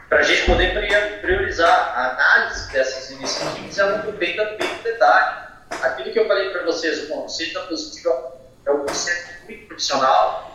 para 0.10 0.20
a 0.20 0.24
gente 0.24 0.46
poder 0.46 1.20
priorizar 1.22 1.70
a 1.70 2.12
análise 2.12 2.72
dessas 2.72 3.12
iniciativas 3.12 3.78
é 3.78 3.92
muito 3.92 4.12
bem 4.18 4.36
no 4.38 4.84
detalhe. 4.84 5.46
Aquilo 5.70 6.12
que 6.12 6.20
eu 6.20 6.28
falei 6.28 6.50
para 6.50 6.64
vocês, 6.64 7.04
o 7.04 7.08
conceito 7.08 7.60
positivo 7.68 8.34
é 8.66 8.72
um 8.72 8.86
conceito 8.86 9.30
muito 9.46 9.68
profissional. 9.68 10.55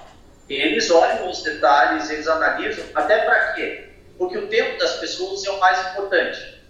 Eles 0.50 0.90
olham 0.90 1.30
os 1.30 1.42
detalhes, 1.44 2.10
eles 2.10 2.26
analisam, 2.26 2.84
até 2.94 3.20
para 3.24 3.52
quê? 3.52 3.88
Porque 4.18 4.36
o 4.36 4.48
tempo 4.48 4.78
das 4.80 4.96
pessoas 4.96 5.46
é 5.46 5.50
o 5.50 5.60
mais 5.60 5.78
importante. 5.92 6.60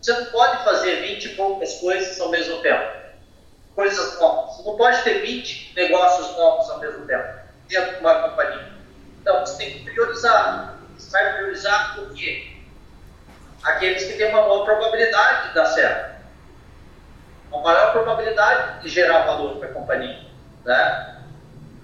Você 0.00 0.12
não 0.12 0.26
pode 0.26 0.62
fazer 0.62 1.00
20 1.00 1.24
e 1.24 1.28
poucas 1.30 1.74
coisas 1.80 2.20
ao 2.20 2.30
mesmo 2.30 2.62
tempo. 2.62 2.92
Coisas 3.74 4.20
novas. 4.20 4.56
Você 4.56 4.68
não 4.68 4.76
pode 4.76 5.02
ter 5.02 5.22
20 5.22 5.72
negócios 5.74 6.36
novos 6.36 6.70
ao 6.70 6.78
mesmo 6.78 7.04
tempo 7.04 7.38
dentro 7.66 7.94
de 7.94 8.00
uma 8.00 8.28
companhia. 8.28 8.72
Então, 9.20 9.40
você 9.40 9.56
tem 9.56 9.72
que 9.72 9.84
priorizar. 9.90 10.78
Você 10.96 11.10
vai 11.10 11.32
priorizar 11.38 11.96
por 11.96 12.14
quê? 12.14 12.46
Aqueles 13.64 14.04
que 14.04 14.12
têm 14.12 14.28
uma 14.28 14.42
maior 14.42 14.64
probabilidade 14.64 15.48
de 15.48 15.54
dar 15.54 15.66
certo. 15.66 16.14
Uma 17.50 17.62
maior 17.62 17.92
probabilidade 17.92 18.82
de 18.82 18.88
gerar 18.88 19.26
valor 19.26 19.56
para 19.56 19.70
a 19.70 19.72
companhia. 19.72 20.26
Né? 20.64 21.24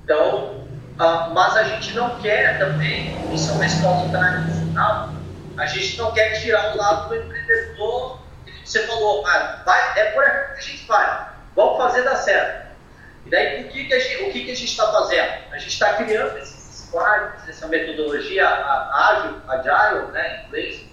Então, 0.05 0.60
uh, 1.01 1.35
mas 1.35 1.57
a 1.57 1.63
gente 1.65 1.95
não 1.95 2.21
quer 2.21 2.59
também, 2.59 3.17
isso 3.35 3.51
é 3.51 3.55
uma 3.55 3.67
escola 3.67 4.09
tradicional, 4.11 5.11
a 5.57 5.67
gente 5.67 5.99
não 5.99 6.13
quer 6.13 6.41
tirar 6.41 6.75
o 6.75 6.77
lado 6.77 7.09
do 7.09 7.17
empreendedor 7.17 8.21
que 8.45 8.71
você 8.71 8.87
falou, 8.87 9.27
ah, 9.27 9.63
vai, 9.65 9.99
é 9.99 10.13
por 10.13 10.25
aqui 10.25 10.55
que 10.55 10.59
a 10.59 10.63
gente 10.63 10.87
vai, 10.87 11.29
vamos 11.57 11.79
fazer 11.79 12.03
dar 12.03 12.17
certo. 12.17 12.71
E 13.27 13.31
daí, 13.31 13.65
o 13.65 13.69
que, 13.69 13.85
que, 13.87 13.95
a, 13.95 13.99
gente, 13.99 14.23
o 14.23 14.33
que, 14.33 14.45
que 14.45 14.53
está 14.53 14.91
fazendo? 14.93 15.31
A 15.53 15.59
gente 15.59 15.73
está 15.73 15.95
criando 15.95 16.39
esses 16.39 16.87
squads, 16.87 17.49
essa 17.49 17.67
metodologia 17.67 18.47
ágil, 18.49 19.37
agile, 19.49 20.13
né, 20.13 20.43
em 20.43 20.47
inglês, 20.47 20.85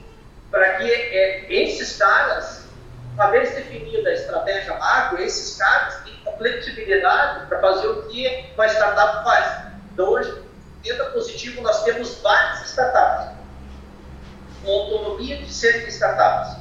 para 0.51 0.73
que 0.75 0.91
é, 0.91 1.45
esses 1.53 1.97
caras, 1.97 2.67
uma 3.13 3.31
vez 3.31 3.53
definida 3.55 4.09
a 4.09 4.13
estratégia 4.13 4.73
macro, 4.77 5.21
esses 5.21 5.57
caras 5.57 6.03
têm 6.03 6.17
flexibilidade 6.37 7.47
para 7.47 7.59
fazer 7.59 7.87
o 7.87 8.03
que 8.09 8.45
uma 8.55 8.67
startup 8.67 9.23
faz. 9.23 9.67
Então, 9.97 10.11
hoje, 10.11 10.31
dentro 10.83 11.05
da 11.05 11.09
Positivo, 11.09 11.59
nós 11.63 11.83
temos 11.83 12.19
várias 12.21 12.69
startups 12.69 13.35
com 14.63 14.71
autonomia 14.71 15.37
de 15.37 15.51
serem 15.51 15.87
startups. 15.87 16.55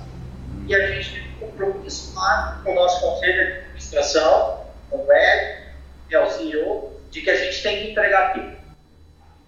E 0.67 0.75
a 0.75 0.87
gente 0.87 1.13
tem 1.13 1.23
um 1.23 1.51
compromisso 1.51 2.15
lá 2.15 2.63
com 2.65 2.73
o 2.73 2.75
nosso 2.75 2.99
conselho 2.99 3.35
de 3.35 3.53
administração, 3.59 4.65
com 4.89 5.05
o 5.05 5.13
Ed, 5.13 5.65
que 6.09 6.15
é 6.15 6.25
o 6.25 6.31
CEO, 6.31 6.99
de 7.11 7.21
que 7.21 7.29
a 7.29 7.37
gente 7.37 7.63
tem 7.63 7.83
que 7.83 7.91
entregar 7.91 8.29
aquilo. 8.29 8.53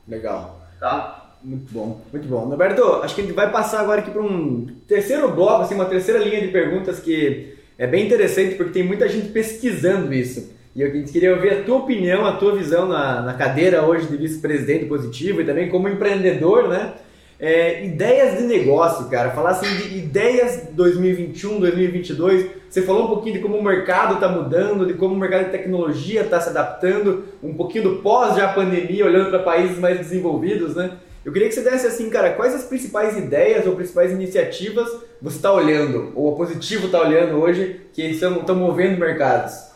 Legal. 0.06 0.60
Tá? 0.78 1.32
Muito 1.42 1.72
bom, 1.72 2.02
muito 2.12 2.28
bom. 2.28 2.44
Roberto, 2.44 3.00
acho 3.02 3.14
que 3.14 3.22
a 3.22 3.24
gente 3.24 3.34
vai 3.34 3.50
passar 3.50 3.80
agora 3.80 4.02
aqui 4.02 4.10
para 4.10 4.20
um 4.20 4.66
terceiro 4.86 5.32
bloco, 5.32 5.62
assim, 5.62 5.74
uma 5.74 5.86
terceira 5.86 6.22
linha 6.22 6.42
de 6.42 6.48
perguntas 6.48 7.00
que 7.00 7.58
é 7.78 7.86
bem 7.86 8.04
interessante 8.04 8.54
porque 8.54 8.72
tem 8.72 8.82
muita 8.82 9.08
gente 9.08 9.30
pesquisando 9.30 10.12
isso. 10.12 10.57
E 10.78 10.80
eu 10.80 10.92
queria 10.92 11.34
ouvir 11.34 11.50
a 11.50 11.64
tua 11.64 11.78
opinião, 11.78 12.24
a 12.24 12.36
tua 12.36 12.54
visão 12.54 12.86
na, 12.86 13.20
na 13.20 13.34
cadeira 13.34 13.82
hoje 13.82 14.06
de 14.06 14.16
vice-presidente 14.16 14.84
positivo 14.84 15.40
e 15.40 15.44
também 15.44 15.68
como 15.68 15.88
empreendedor, 15.88 16.68
né? 16.68 16.92
É, 17.40 17.84
ideias 17.84 18.38
de 18.38 18.44
negócio, 18.44 19.08
cara. 19.08 19.30
Falar 19.30 19.50
assim 19.50 19.66
de 19.66 19.98
ideias 19.98 20.68
2021, 20.70 21.58
2022. 21.58 22.50
Você 22.70 22.82
falou 22.82 23.06
um 23.06 23.08
pouquinho 23.08 23.34
de 23.34 23.40
como 23.40 23.58
o 23.58 23.64
mercado 23.64 24.14
está 24.14 24.28
mudando, 24.28 24.86
de 24.86 24.94
como 24.94 25.16
o 25.16 25.18
mercado 25.18 25.46
de 25.46 25.50
tecnologia 25.50 26.20
está 26.20 26.40
se 26.40 26.50
adaptando, 26.50 27.24
um 27.42 27.54
pouquinho 27.54 27.82
do 27.82 27.96
pós 27.96 28.36
já 28.36 28.46
pandemia, 28.46 29.04
olhando 29.04 29.30
para 29.30 29.40
países 29.40 29.80
mais 29.80 29.98
desenvolvidos, 29.98 30.76
né? 30.76 30.92
Eu 31.24 31.32
queria 31.32 31.48
que 31.48 31.56
você 31.56 31.60
desse 31.62 31.88
assim, 31.88 32.08
cara, 32.08 32.34
quais 32.34 32.54
as 32.54 32.62
principais 32.62 33.18
ideias 33.18 33.66
ou 33.66 33.74
principais 33.74 34.12
iniciativas 34.12 34.88
você 35.20 35.38
está 35.38 35.52
olhando, 35.52 36.12
ou 36.14 36.32
a 36.32 36.36
Positivo 36.36 36.86
está 36.86 37.02
olhando 37.02 37.36
hoje, 37.42 37.80
que 37.92 38.02
estão, 38.02 38.36
estão 38.36 38.54
movendo 38.54 38.96
mercados? 38.96 39.67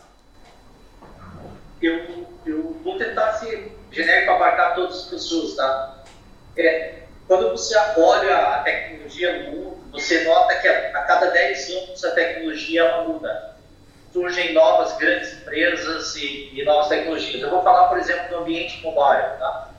Eu, 1.83 2.25
eu 2.45 2.77
vou 2.81 2.97
tentar 2.97 3.33
ser 3.33 3.77
genérico 3.91 4.25
para 4.25 4.35
abarcar 4.35 4.75
todas 4.75 4.99
as 4.99 5.05
pessoas, 5.09 5.55
tá? 5.55 6.03
É, 6.57 6.99
quando 7.27 7.51
você 7.51 7.75
olha 7.97 8.37
a 8.37 8.63
tecnologia 8.63 9.43
no 9.43 9.51
mundo, 9.51 9.77
você 9.91 10.23
nota 10.23 10.55
que 10.55 10.67
a, 10.67 10.89
a 10.97 11.01
cada 11.03 11.27
10 11.31 11.69
anos 11.71 12.03
a 12.05 12.11
tecnologia 12.11 13.03
muda. 13.03 13.53
Surgem 14.13 14.53
novas 14.53 14.95
grandes 14.97 15.33
empresas 15.33 16.15
e, 16.15 16.51
e 16.53 16.63
novas 16.63 16.87
tecnologias. 16.87 17.41
Eu 17.41 17.49
vou 17.49 17.63
falar, 17.63 17.89
por 17.89 17.97
exemplo, 17.97 18.29
do 18.29 18.37
ambiente 18.37 18.81
mobile, 18.81 19.37
tá? 19.39 19.71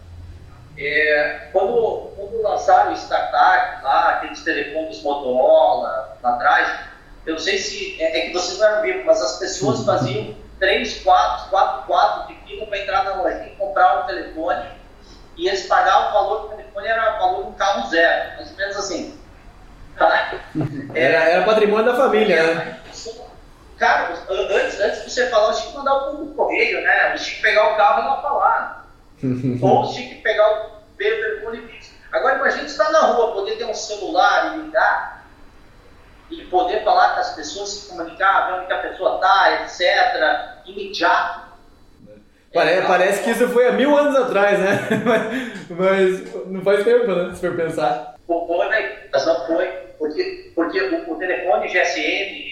É, 0.77 1.49
quando, 1.53 2.11
quando 2.17 2.43
lançaram 2.43 2.93
o 2.93 2.97
startup 2.97 3.83
lá, 3.83 4.11
aqueles 4.11 4.43
telefones 4.43 5.03
Motorola 5.03 6.19
lá 6.21 6.35
atrás, 6.35 6.81
eu 7.25 7.35
não 7.35 7.41
sei 7.41 7.59
se 7.59 8.03
é, 8.03 8.19
é 8.19 8.21
que 8.27 8.33
vocês 8.33 8.59
não 8.59 8.83
viram, 8.83 9.05
mas 9.05 9.23
as 9.23 9.39
pessoas 9.39 9.87
faziam 9.87 10.35
3, 10.65 11.03
4, 11.03 11.51
4, 11.51 11.87
4 11.87 12.27
de 12.29 12.41
fila 12.47 12.67
para 12.67 12.79
entrar 12.79 13.05
na 13.05 13.17
loja 13.17 13.45
e 13.45 13.51
comprar 13.57 14.03
um 14.03 14.07
telefone 14.07 14.67
e 15.37 15.47
eles 15.47 15.67
pagavam 15.67 16.09
o 16.09 16.13
valor 16.13 16.43
do 16.43 16.57
telefone, 16.57 16.89
era 16.89 17.17
o 17.17 17.19
valor 17.19 17.47
um 17.49 17.53
carro 17.53 17.91
zero, 17.91 18.37
mais 18.37 18.51
ou 18.51 18.57
menos 18.57 18.77
assim. 18.77 19.21
Era, 20.95 21.19
era 21.29 21.45
patrimônio 21.45 21.85
da 21.85 21.97
família, 21.97 22.55
né? 22.55 22.81
Cara, 23.79 24.15
antes, 24.29 24.81
antes 24.81 25.05
de 25.05 25.11
você 25.11 25.29
falar, 25.29 25.53
tinha 25.55 25.71
que 25.71 25.77
mandar 25.77 26.11
o 26.11 26.35
correio, 26.35 26.83
né? 26.83 27.13
Tinha 27.17 27.37
que 27.37 27.43
pegar 27.43 27.73
o 27.73 27.77
carro 27.77 28.03
e 28.03 28.07
lá 28.07 28.23
falar. 28.23 28.87
Ou 29.63 29.93
tinha 29.93 30.09
que 30.09 30.15
pegar 30.17 30.51
o 30.51 30.71
telefone 30.97 31.69
fixo. 31.69 31.93
Agora 32.13 32.39
imagine 32.39 32.67
estar 32.67 32.91
na 32.91 33.01
rua, 33.01 33.35
poder 33.35 33.57
ter 33.57 33.67
um 33.67 33.75
celular 33.75 34.55
e 34.55 34.63
ligar 34.63 35.25
e 36.31 36.45
poder 36.47 36.83
falar 36.83 37.15
com 37.15 37.21
as 37.21 37.35
pessoas, 37.35 37.69
se 37.71 37.89
comunicar, 37.89 38.47
ver 38.47 38.63
onde 38.65 38.73
a 38.73 38.79
pessoa 38.79 39.17
está, 39.17 39.63
etc. 39.63 40.54
Imediato. 40.67 41.45
Parece, 42.53 42.79
é, 42.79 42.87
parece 42.87 43.25
que 43.25 43.31
isso 43.31 43.49
foi 43.49 43.67
há 43.67 43.73
mil 43.73 43.97
anos 43.99 44.15
atrás, 44.15 44.59
né? 44.61 44.79
mas, 45.05 46.23
mas 46.23 46.47
não 46.47 46.63
faz 46.63 46.85
tempo, 46.85 47.07
né? 47.07 47.35
Se 47.35 47.41
for 47.41 47.57
pensar. 47.57 48.15
Foi, 48.27 48.69
mas 48.69 49.27
não 49.27 49.47
foi. 49.47 49.67
Porque, 49.99 50.53
porque 50.55 50.81
o, 50.81 51.13
o 51.13 51.19
telefone 51.19 51.67
GSM, 51.67 52.45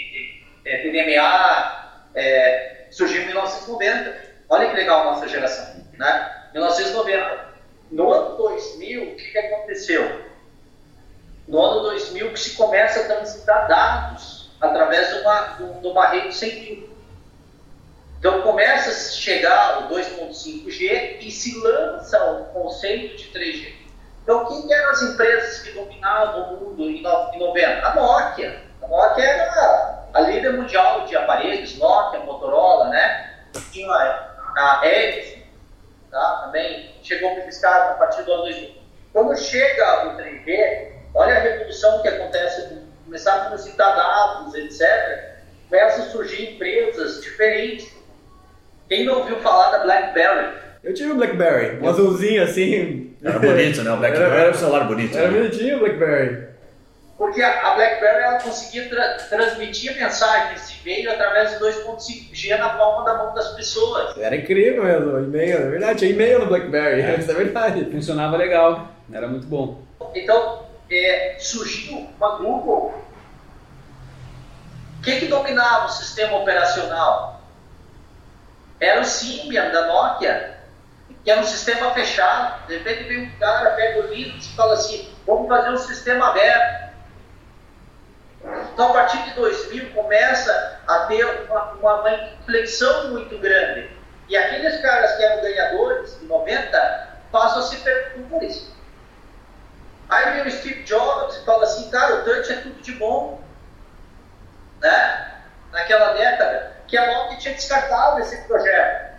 TDMA, 0.64 2.00
é, 2.14 2.86
surgiu 2.90 3.22
em 3.22 3.26
1990. 3.26 4.32
Olha 4.48 4.70
que 4.70 4.76
legal 4.76 5.02
a 5.02 5.04
nossa 5.12 5.28
geração, 5.28 5.84
né? 5.96 6.48
1990. 6.52 7.52
No 7.92 8.12
ano 8.12 8.36
2000, 8.36 9.02
o 9.02 9.16
que, 9.16 9.30
que 9.30 9.38
aconteceu? 9.38 10.22
No 11.46 11.62
ano 11.62 11.80
2000 11.82 12.32
que 12.32 12.40
se 12.40 12.56
começa 12.56 13.00
a 13.00 13.04
transitar 13.04 13.68
dados 13.68 14.50
através 14.60 15.08
de 15.12 15.20
uma, 15.20 15.40
de 15.80 15.86
uma 15.86 16.08
rede 16.08 16.34
sem 16.34 16.50
fio. 16.50 16.91
Então 18.22 18.40
começa 18.40 18.88
a 18.88 18.92
chegar 18.92 19.82
o 19.82 19.94
2.5G 19.96 21.16
e 21.22 21.28
se 21.28 21.58
lança 21.58 22.24
o 22.24 22.44
conceito 22.52 23.16
de 23.16 23.36
3G. 23.36 23.74
Então 24.22 24.46
quem 24.46 24.72
eram 24.72 24.90
as 24.90 25.02
empresas 25.02 25.62
que 25.62 25.72
dominavam 25.72 26.54
o 26.54 26.60
mundo 26.60 26.88
em 26.88 27.02
90? 27.02 27.84
A 27.84 27.94
Nokia. 27.96 28.62
A 28.80 28.86
Nokia 28.86 29.24
era 29.24 30.04
a 30.14 30.20
líder 30.20 30.52
mundial 30.52 31.04
de 31.04 31.16
aparelhos, 31.16 31.76
Nokia, 31.78 32.20
Motorola, 32.20 32.90
né? 32.90 33.40
Tinha 33.72 33.92
a 33.92 34.80
Ericsson, 34.84 35.40
tá? 36.08 36.42
também 36.44 36.94
chegou 37.02 37.28
a 37.28 37.68
a 37.68 37.94
partir 37.94 38.22
do 38.22 38.34
ano 38.34 38.42
2000. 38.44 38.82
Quando 39.12 39.36
chega 39.36 40.06
o 40.06 40.16
3G, 40.16 40.92
olha 41.12 41.38
a 41.38 41.40
revolução 41.40 42.00
que 42.02 42.06
acontece, 42.06 42.86
começaram 43.04 43.42
a 43.42 43.46
transitar 43.46 43.96
dados, 43.96 44.54
etc. 44.54 45.32
Começam 45.68 46.04
a 46.04 46.08
surgir 46.10 46.54
empresas 46.54 47.20
diferentes. 47.20 47.91
Quem 48.88 49.04
não 49.04 49.18
ouviu 49.18 49.36
falar 49.36 49.70
da 49.70 49.84
BlackBerry? 49.84 50.62
Eu 50.82 50.94
tive 50.94 51.12
um 51.12 51.16
BlackBerry, 51.16 51.78
um 51.80 51.88
azulzinho 51.88 52.42
assim. 52.42 53.14
Era 53.22 53.38
bonito, 53.38 53.82
né? 53.82 53.92
O 53.92 53.96
BlackBerry 53.98 54.36
era, 54.36 54.50
um 54.50 54.54
celular 54.54 54.84
bonito. 54.84 55.16
Era 55.16 55.28
né? 55.28 55.38
bonitinho 55.38 55.76
o 55.76 55.80
BlackBerry. 55.80 56.52
Porque 57.16 57.40
a, 57.40 57.74
BlackBerry 57.76 58.22
ela 58.24 58.40
conseguia 58.40 58.88
tra 58.88 59.14
transmitir 59.28 59.94
mensagem, 59.94 60.54
esse 60.54 60.80
e-mail, 60.80 61.12
através 61.12 61.50
de 61.52 61.56
2.5G 61.58 62.58
na 62.58 62.70
palma 62.70 63.04
da 63.04 63.16
mão 63.16 63.32
das 63.32 63.54
pessoas. 63.54 64.16
Era 64.18 64.34
incrível 64.34 64.82
mesmo, 64.82 65.18
e-mail, 65.20 65.56
é 65.56 65.70
verdade, 65.70 65.98
tinha 66.00 66.10
e-mail 66.10 66.40
no 66.40 66.46
BlackBerry, 66.46 67.00
é. 67.00 67.16
isso 67.16 67.30
é 67.30 67.34
verdade. 67.34 67.84
Funcionava 67.92 68.36
legal, 68.36 68.88
era 69.12 69.28
muito 69.28 69.46
bom. 69.46 69.82
Então, 70.16 70.64
é, 70.90 71.36
surgiu 71.38 72.08
uma 72.18 72.38
grupo. 72.38 72.92
O 74.98 75.02
que, 75.04 75.20
que 75.20 75.26
dominava 75.26 75.86
o 75.86 75.90
sistema 75.90 76.38
operacional? 76.38 77.31
Era 78.82 79.00
o 79.00 79.04
Symbian 79.04 79.70
da 79.70 79.86
Nokia, 79.86 80.58
que 81.22 81.30
era 81.30 81.40
um 81.40 81.44
sistema 81.44 81.92
fechado. 81.94 82.66
De 82.66 82.78
repente 82.78 83.04
vem 83.04 83.28
um 83.28 83.38
cara, 83.38 83.70
pega 83.76 84.00
o 84.00 84.12
Linux 84.12 84.44
e 84.44 84.56
fala 84.56 84.74
assim: 84.74 85.08
vamos 85.24 85.46
fazer 85.46 85.70
um 85.70 85.76
sistema 85.76 86.30
aberto 86.30 86.92
Então, 88.72 88.90
a 88.90 88.92
partir 88.92 89.22
de 89.22 89.30
2000, 89.34 89.92
começa 89.92 90.80
a 90.88 91.06
ter 91.06 91.24
uma, 91.24 91.72
uma 91.74 92.12
inflexão 92.40 93.12
muito 93.12 93.38
grande. 93.38 93.88
E 94.28 94.36
aqueles 94.36 94.82
caras 94.82 95.16
que 95.16 95.22
eram 95.22 95.42
ganhadores 95.42 96.20
em 96.20 96.26
90 96.26 97.08
passam 97.30 97.60
a 97.60 97.62
ser 97.62 97.76
perdedores. 97.84 98.68
Aí 100.08 100.32
vem 100.32 100.48
o 100.48 100.50
Steve 100.50 100.82
Jobs 100.82 101.36
e 101.36 101.44
fala 101.44 101.62
assim, 101.62 101.88
cara, 101.88 102.16
o 102.16 102.24
touch 102.24 102.52
é 102.52 102.56
tudo 102.56 102.82
de 102.82 102.92
bom. 102.94 103.40
Né? 104.80 105.34
Naquela 105.70 106.14
década, 106.14 106.81
que 106.92 106.98
a 106.98 107.06
Nokia 107.06 107.38
tinha 107.38 107.54
descartado 107.54 108.20
esse 108.20 108.36
projeto. 108.46 109.12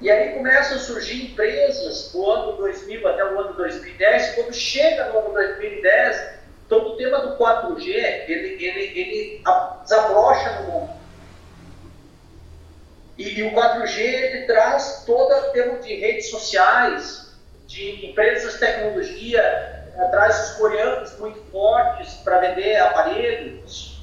E 0.00 0.10
aí 0.10 0.34
começam 0.34 0.78
a 0.78 0.80
surgir 0.80 1.30
empresas 1.30 2.10
do 2.10 2.28
ano 2.28 2.56
2000 2.56 3.06
até 3.06 3.24
o 3.24 3.38
ano 3.38 3.52
2010. 3.54 4.34
Quando 4.34 4.52
chega 4.52 5.04
no 5.04 5.20
ano 5.20 5.32
2010, 5.32 6.30
todo 6.68 6.94
o 6.94 6.96
tema 6.96 7.20
do 7.20 7.36
4G 7.36 7.86
ele, 7.86 8.64
ele, 8.64 9.00
ele 9.00 9.44
desabrocha 9.84 10.60
no 10.60 10.72
mundo. 10.72 10.90
E, 13.16 13.38
e, 13.38 13.42
o 13.44 13.52
4G 13.52 13.98
ele 14.00 14.46
traz 14.46 15.04
todo 15.06 15.32
o 15.32 15.52
tema 15.52 15.78
de 15.78 15.94
redes 15.94 16.30
sociais, 16.30 17.32
de 17.68 18.10
empresas 18.10 18.54
de 18.54 18.58
tecnologia, 18.58 19.86
traz 20.10 20.50
os 20.50 20.56
coreanos 20.56 21.16
muito 21.20 21.38
fortes 21.52 22.14
para 22.24 22.40
vender 22.40 22.74
aparelhos, 22.76 23.97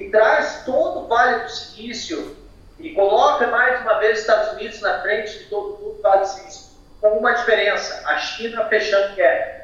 e 0.00 0.10
traz 0.10 0.62
todo 0.64 1.00
o 1.00 1.06
Vale 1.06 1.44
do 1.44 1.50
Silício 1.50 2.36
e 2.78 2.94
coloca 2.94 3.46
mais 3.48 3.82
uma 3.82 3.98
vez 3.98 4.14
os 4.14 4.20
Estados 4.20 4.52
Unidos 4.54 4.80
na 4.80 5.02
frente 5.02 5.38
de 5.38 5.44
todo 5.44 5.74
o 5.74 6.00
Vale 6.02 6.20
do 6.22 6.26
Silício, 6.26 6.70
com 7.00 7.18
uma 7.18 7.32
diferença: 7.34 8.02
a 8.08 8.16
China 8.16 8.64
fechando 8.68 9.14
guerra. 9.14 9.60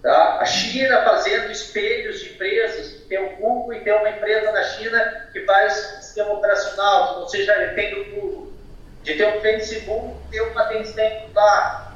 Tá? 0.00 0.38
A 0.40 0.44
China 0.44 1.02
fazendo 1.02 1.50
espelhos 1.50 2.20
de 2.20 2.34
empresas, 2.34 3.02
tem 3.08 3.18
o 3.18 3.36
Google 3.36 3.74
e 3.74 3.80
tem 3.80 3.92
uma 3.92 4.10
empresa 4.10 4.50
na 4.52 4.62
China 4.64 5.28
que 5.32 5.44
faz 5.44 5.72
sistema 5.72 6.32
operacional, 6.32 7.20
não 7.20 7.28
seja 7.28 7.54
refém 7.54 7.94
do 7.94 8.14
Google. 8.14 8.52
De 9.02 9.16
ter 9.16 9.36
um 9.36 9.40
Facebook, 9.40 10.16
ter 10.30 10.40
uma 10.42 10.64
Tencent 10.66 11.34
lá. 11.34 11.92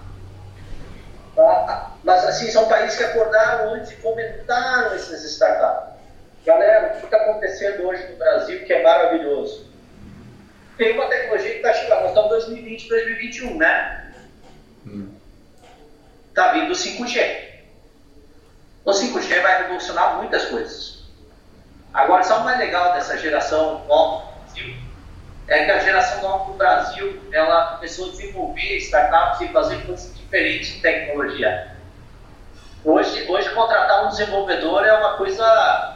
Tá? 1.37 1.93
Mas 2.03 2.25
assim, 2.25 2.51
são 2.51 2.67
países 2.69 2.99
que 2.99 3.05
acordaram 3.05 3.75
antes 3.75 3.93
e 3.93 3.97
fomentaram 3.97 4.95
essas 4.95 5.23
startups. 5.25 5.96
Galera, 6.47 6.95
o 6.95 7.01
que 7.01 7.07
está 7.07 7.17
acontecendo 7.17 7.89
hoje 7.89 8.07
no 8.07 8.17
Brasil 8.19 8.65
que 8.65 8.73
é 8.73 8.81
maravilhoso? 8.81 9.67
Tem 10.79 10.93
uma 10.93 11.09
tecnologia 11.09 11.51
que 11.51 11.57
está 11.57 11.73
chegando, 11.75 12.03
nós 12.03 12.11
estamos 12.11 12.27
em 12.27 12.55
2020, 12.55 12.89
2021, 12.89 13.57
né? 13.57 14.15
Está 16.29 16.51
hum. 16.51 16.61
vindo 16.61 16.71
o 16.71 16.77
5G. 16.77 17.47
O 18.85 18.93
5G 18.93 19.43
vai 19.43 19.63
revolucionar 19.63 20.19
muitas 20.19 20.45
coisas. 20.45 21.03
Agora, 21.93 22.23
só 22.23 22.39
o 22.39 22.45
mais 22.45 22.61
legal 22.61 22.93
dessa 22.93 23.19
geração 23.19 23.85
nova 23.87 24.27
do 24.27 24.45
Brasil 24.45 24.77
é 25.49 25.65
que 25.65 25.71
a 25.73 25.79
geração 25.81 26.23
nova 26.23 26.53
do 26.53 26.57
Brasil 26.57 27.23
ela 27.33 27.75
começou 27.75 28.07
a 28.07 28.11
desenvolver 28.11 28.77
startups 28.77 29.41
e 29.41 29.49
fazer 29.49 29.85
coisas 29.85 30.17
diferentes 30.17 30.77
em 30.77 30.81
tecnologia. 30.81 31.73
Hoje, 32.85 33.29
hoje 33.29 33.51
contratar 33.51 34.07
um 34.07 34.11
desenvolvedor 34.11 34.87
é 34.87 34.93
uma 34.93 35.17
coisa 35.17 35.96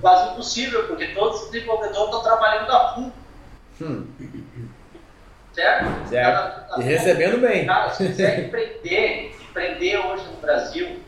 quase 0.00 0.32
impossível, 0.32 0.86
porque 0.86 1.08
todos 1.08 1.42
os 1.42 1.50
desenvolvedores 1.50 1.96
estão 1.96 2.22
trabalhando 2.22 2.68
na 2.68 2.94
full. 2.94 3.12
Hum. 3.82 4.06
Certo? 5.52 6.08
certo. 6.08 6.80
e 6.80 6.84
recebendo 6.84 7.38
bem. 7.38 7.66
Cara, 7.66 7.90
se 7.90 8.06
quiser 8.06 8.46
empreender, 8.46 9.34
empreender 9.40 9.96
hoje 9.96 10.24
no 10.26 10.36
Brasil, 10.36 11.00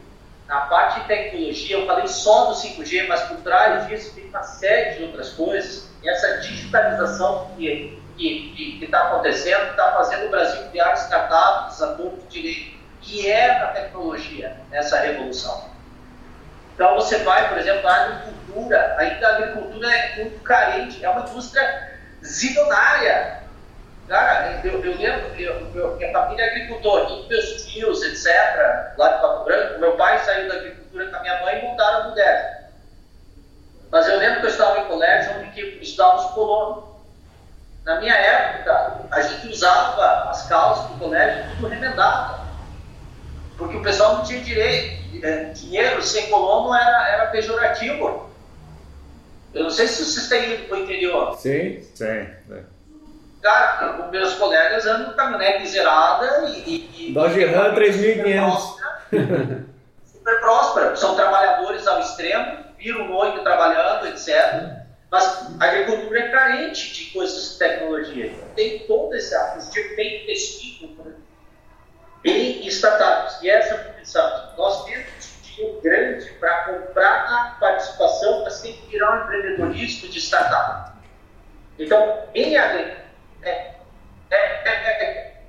na 0.47 0.61
parte 0.62 1.01
de 1.01 1.07
tecnologia, 1.07 1.77
eu 1.77 1.87
falei 1.87 2.09
só 2.09 2.47
do 2.47 2.55
5G, 2.55 3.07
mas 3.07 3.21
por 3.25 3.37
trás 3.39 3.87
disso 3.87 4.14
tem 4.14 4.25
uma 4.29 4.43
série 4.43 4.97
de 4.97 5.05
outras 5.05 5.31
coisas. 5.35 5.91
E 6.03 6.09
essa 6.09 6.39
digitalização 6.39 7.51
que 7.57 7.99
está 8.81 9.09
acontecendo 9.09 9.71
está 9.71 9.93
fazendo 9.93 10.27
o 10.27 10.31
Brasil 10.31 10.66
criar 10.71 10.95
startups 10.95 11.83
a 11.83 11.95
todo 11.95 12.27
direito. 12.29 12.79
E 13.07 13.27
é 13.27 13.59
na 13.59 13.66
tecnologia 13.69 14.57
essa 14.73 14.99
revolução. 15.01 15.68
Então 16.79 16.95
você 16.95 17.18
vai, 17.24 17.49
por 17.49 17.59
exemplo, 17.59 17.89
a 17.89 17.93
agricultura, 17.93 18.95
ainda 18.99 19.26
a 19.26 19.35
agricultura 19.35 19.93
é 19.93 20.14
muito 20.14 20.41
carente, 20.45 21.05
é 21.05 21.09
uma 21.09 21.22
indústria 21.22 21.99
zilionária. 22.22 23.43
Cara, 24.07 24.61
eu, 24.62 24.85
eu 24.85 24.97
lembro, 24.97 25.35
eu, 25.37 25.74
eu, 25.74 25.97
minha 25.97 26.12
família 26.12 26.45
é 26.45 26.51
agricultor, 26.51 27.09
todos 27.09 27.26
meus 27.26 27.66
tios, 27.66 28.01
etc., 28.05 28.95
lá 28.97 29.09
de 29.09 29.20
Pato 29.20 29.45
Branco, 29.45 29.81
meu 29.81 29.97
pai 29.97 30.20
saiu 30.20 30.49
da 30.49 30.55
agricultura 30.55 31.07
com 31.11 31.16
a 31.16 31.20
minha 31.20 31.41
mãe 31.43 31.59
e 31.59 31.62
montaram 31.62 31.99
a 31.99 32.09
mulher. 32.11 32.70
Mas 33.91 34.09
eu 34.09 34.16
lembro 34.16 34.39
que 34.39 34.47
eu 34.47 34.51
estava 34.51 34.79
em 34.79 34.85
colégio 34.85 35.33
onde 35.37 35.79
estudávamos 35.83 36.31
colonos. 36.31 36.85
Na 37.85 37.99
minha 37.99 38.14
época, 38.14 39.01
a 39.11 39.20
gente 39.20 39.49
usava 39.49 40.31
as 40.31 40.47
calças 40.47 40.93
do 40.93 40.99
colégio 41.01 41.45
tudo 41.57 41.66
remendado. 41.66 42.47
Porque 43.59 43.76
o 43.76 43.82
pessoal 43.82 44.18
não 44.18 44.24
tinha 44.24 44.40
direito. 44.40 44.98
É, 45.22 45.44
dinheiro 45.46 46.00
sem 46.00 46.30
colono 46.30 46.72
era, 46.74 47.09
era 47.09 47.26
pejorativo. 47.26 48.30
Eu 49.52 49.64
não 49.64 49.70
sei 49.70 49.88
se 49.88 50.04
vocês 50.04 50.28
têm 50.28 50.54
ido 50.54 50.68
para 50.68 50.78
o 50.78 50.82
interior. 50.82 51.36
Sim, 51.36 51.82
sim. 51.94 52.04
É. 52.04 52.62
Cara, 53.42 54.04
os 54.04 54.11
meus 54.11 54.34
colegas 54.34 54.86
andam 54.86 55.11
com 55.11 55.16
caminhonete 55.16 55.68
zerada 55.68 56.48
e. 56.48 57.09
e 57.09 57.12
Dodge 57.12 57.44
Ram 57.44 57.74
3.500. 57.74 58.78
Super 60.06 60.40
próspera. 60.40 60.96
São 60.96 61.16
trabalhadores 61.16 61.86
ao 61.86 62.00
extremo, 62.00 62.64
viram 62.78 63.09
noite 63.09 63.40
trabalhando, 63.40 64.06
etc. 64.06 64.78
Mas 65.11 65.50
a 65.59 65.64
agricultura 65.64 66.20
é 66.20 66.28
carente 66.28 66.92
de 66.92 67.11
coisas 67.11 67.52
de 67.52 67.59
tecnologia. 67.59 68.32
Tem 68.54 68.80
todo 68.80 69.14
esse 69.14 69.34
tipo 69.72 69.96
bem 69.96 70.22
investido 70.22 70.88
em 72.25 72.66
startups. 72.66 73.43
E 73.43 73.51
essa 73.51 73.77
função. 73.99 74.55
Nós 74.57 74.85
temos 74.85 75.07
dinheiro 75.43 75.81
grande 75.83 76.27
para 76.35 76.64
comprar 76.64 77.25
a 77.27 77.57
participação, 77.61 78.45
tem 78.62 78.73
que 78.75 78.87
virar 78.87 79.21
um 79.21 79.25
empreendedorismo 79.25 80.09
de 80.09 80.19
startup. 80.19 80.93
Então, 81.79 82.25
em 82.35 82.57
agricultura, 82.57 83.09
é, 83.43 83.75
é, 84.31 85.05
é, 85.05 85.43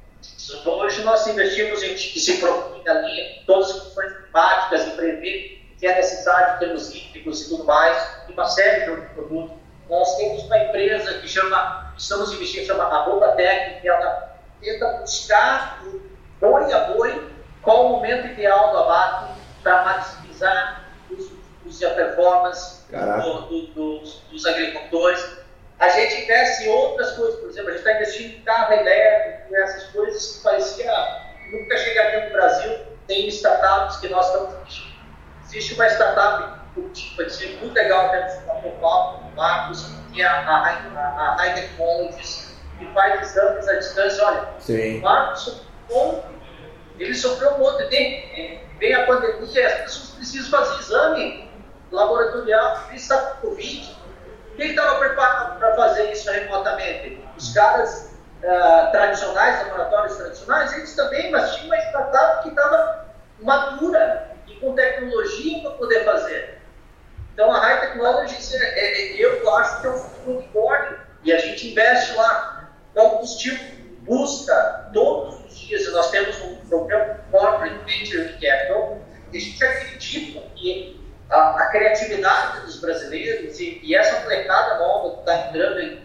hoje 0.66 1.02
nós 1.04 1.26
investimos 1.28 1.82
em 1.84 1.96
que 1.96 2.20
se 2.20 2.38
propõe 2.38 2.84
linha 3.02 3.44
todas 3.46 3.72
as 3.72 3.84
questões 3.84 4.14
climáticas 4.14 4.88
e 4.88 4.92
prever 4.92 5.60
que 5.80 5.88
é 5.88 5.96
necessário 5.96 6.56
em 6.56 6.60
termos 6.60 6.94
hídricos 6.94 7.42
e 7.42 7.50
tudo 7.50 7.64
mais, 7.64 8.22
e 8.28 8.34
uma 8.34 8.46
série 8.46 8.84
de 8.84 8.92
outros 8.92 9.12
produtos. 9.14 9.58
Nós 9.90 10.18
temos 10.18 10.44
uma 10.44 10.58
empresa 10.58 11.20
que 11.20 11.28
chama, 11.28 11.94
estamos 11.98 12.34
investindo, 12.34 12.66
chama 12.68 12.84
a 12.84 13.32
Tech, 13.32 13.82
que 13.82 13.88
ela 13.88 14.38
tenta 14.62 14.88
buscar 15.00 15.82
boi 16.40 16.74
a 16.74 16.80
boi 16.92 17.32
qual 17.62 17.86
o 17.86 17.90
momento 17.90 18.28
ideal 18.28 18.72
do 18.72 18.78
abate 18.80 19.34
para 19.64 19.84
maximizar 19.84 20.86
os, 21.12 21.32
os, 21.66 21.84
a 21.84 21.90
performance 21.92 22.84
do, 22.90 23.42
do, 23.48 23.68
dos, 23.74 24.24
dos 24.32 24.46
agricultores 24.46 25.40
a 25.80 25.88
gente 25.88 26.24
investe 26.24 26.66
em 26.66 26.70
outras 26.70 27.12
coisas, 27.14 27.40
por 27.40 27.50
exemplo, 27.50 27.70
a 27.70 27.72
gente 27.72 27.80
está 27.80 27.94
investindo 27.96 28.36
em 28.36 28.42
carro 28.42 28.74
elétrico, 28.74 29.56
essas 29.56 29.84
coisas 29.92 30.36
que 30.36 30.44
parecia 30.44 30.92
nunca 31.52 31.78
chegaria 31.78 32.26
no 32.26 32.34
Brasil. 32.34 32.80
Tem 33.08 33.28
startups 33.30 33.98
que 33.98 34.10
nós 34.10 34.26
estamos 34.26 34.56
investindo. 34.56 34.90
Existe 35.46 35.74
uma 35.76 35.88
startup 35.88 36.60
ser 37.30 37.58
muito 37.62 37.74
legal 37.74 38.08
até 38.08 38.42
no 38.62 38.72
Paulo, 38.74 39.24
Marcos, 39.36 39.90
que 40.14 40.22
é 40.22 40.26
a, 40.26 40.42
a, 40.42 40.68
a, 41.00 41.36
High 41.38 41.54
Technologies, 41.54 42.56
que 42.78 42.86
faz 42.94 43.22
exames 43.22 43.68
à 43.68 43.76
distância. 43.76 44.26
Olha, 44.26 44.50
Sim. 44.60 45.00
o 45.00 45.02
Marcos 45.02 45.62
sofreu 45.90 46.24
ele 46.98 47.16
sofreu 47.16 47.54
um 47.56 47.60
monte, 47.60 47.88
tem, 47.90 48.62
vem 48.78 48.94
a 48.94 49.06
pandemia, 49.06 49.68
as 49.68 49.82
pessoas 49.82 50.10
precisam 50.12 50.50
fazer 50.52 50.80
exame 50.82 51.50
laboratorial, 51.92 52.78
com 52.90 53.48
Covid 53.48 54.00
quem 54.60 54.72
estava 54.72 55.00
preparado 55.00 55.58
para 55.58 55.74
fazer 55.74 56.12
isso 56.12 56.30
remotamente? 56.30 57.26
Os 57.38 57.54
caras 57.54 58.12
uh, 58.44 58.92
tradicionais, 58.92 59.66
laboratórios 59.66 60.18
tradicionais, 60.18 60.74
eles 60.74 60.94
também, 60.98 61.32
mas 61.32 61.56
tinha 61.56 61.68
uma 61.68 61.78
startup 61.78 62.44
que 62.44 62.50
estava 62.50 63.06
madura 63.40 64.32
e 64.48 64.56
com 64.56 64.76
tecnologia 64.76 65.62
para 65.62 65.72
poder 65.72 66.04
fazer. 66.04 66.62
Então 67.34 67.50
a 67.50 67.60
High 67.62 67.80
Technologies, 67.80 68.54
é, 68.54 68.58
é, 68.58 69.26
eu 69.26 69.50
acho 69.56 69.80
que 69.80 69.88
é 69.88 69.90
um 69.92 69.98
futuro 69.98 70.38
unicórnio 70.40 71.00
e 71.24 71.32
a 71.32 71.38
gente 71.38 71.72
investe 71.72 72.14
lá. 72.18 72.70
Então, 72.92 73.06
o 73.06 73.10
combustível 73.12 73.66
busca 74.02 74.90
todos 74.94 75.36
os 75.36 75.39
dias, 75.70 75.92
nós 75.94 76.12
temos 76.12 76.42
um 76.42 76.56
programa 76.68 77.20
Corporate 77.32 77.76
Venture 77.86 78.34
Capital, 78.34 78.98
e 79.32 79.38
a 79.38 79.40
gente 79.40 79.64
acredita 79.64 80.42
que 80.56 81.00
a, 81.30 81.52
a 81.52 81.66
criatividade 81.68 82.66
dos 82.66 82.82
brasileiros 82.82 83.60
e, 83.60 83.80
e 83.84 83.96
essa 83.96 84.22
molecada 84.22 84.80
nova 84.80 85.16
que 85.16 85.20
está 85.20 85.48
entrando 85.48 85.80
em 85.80 86.00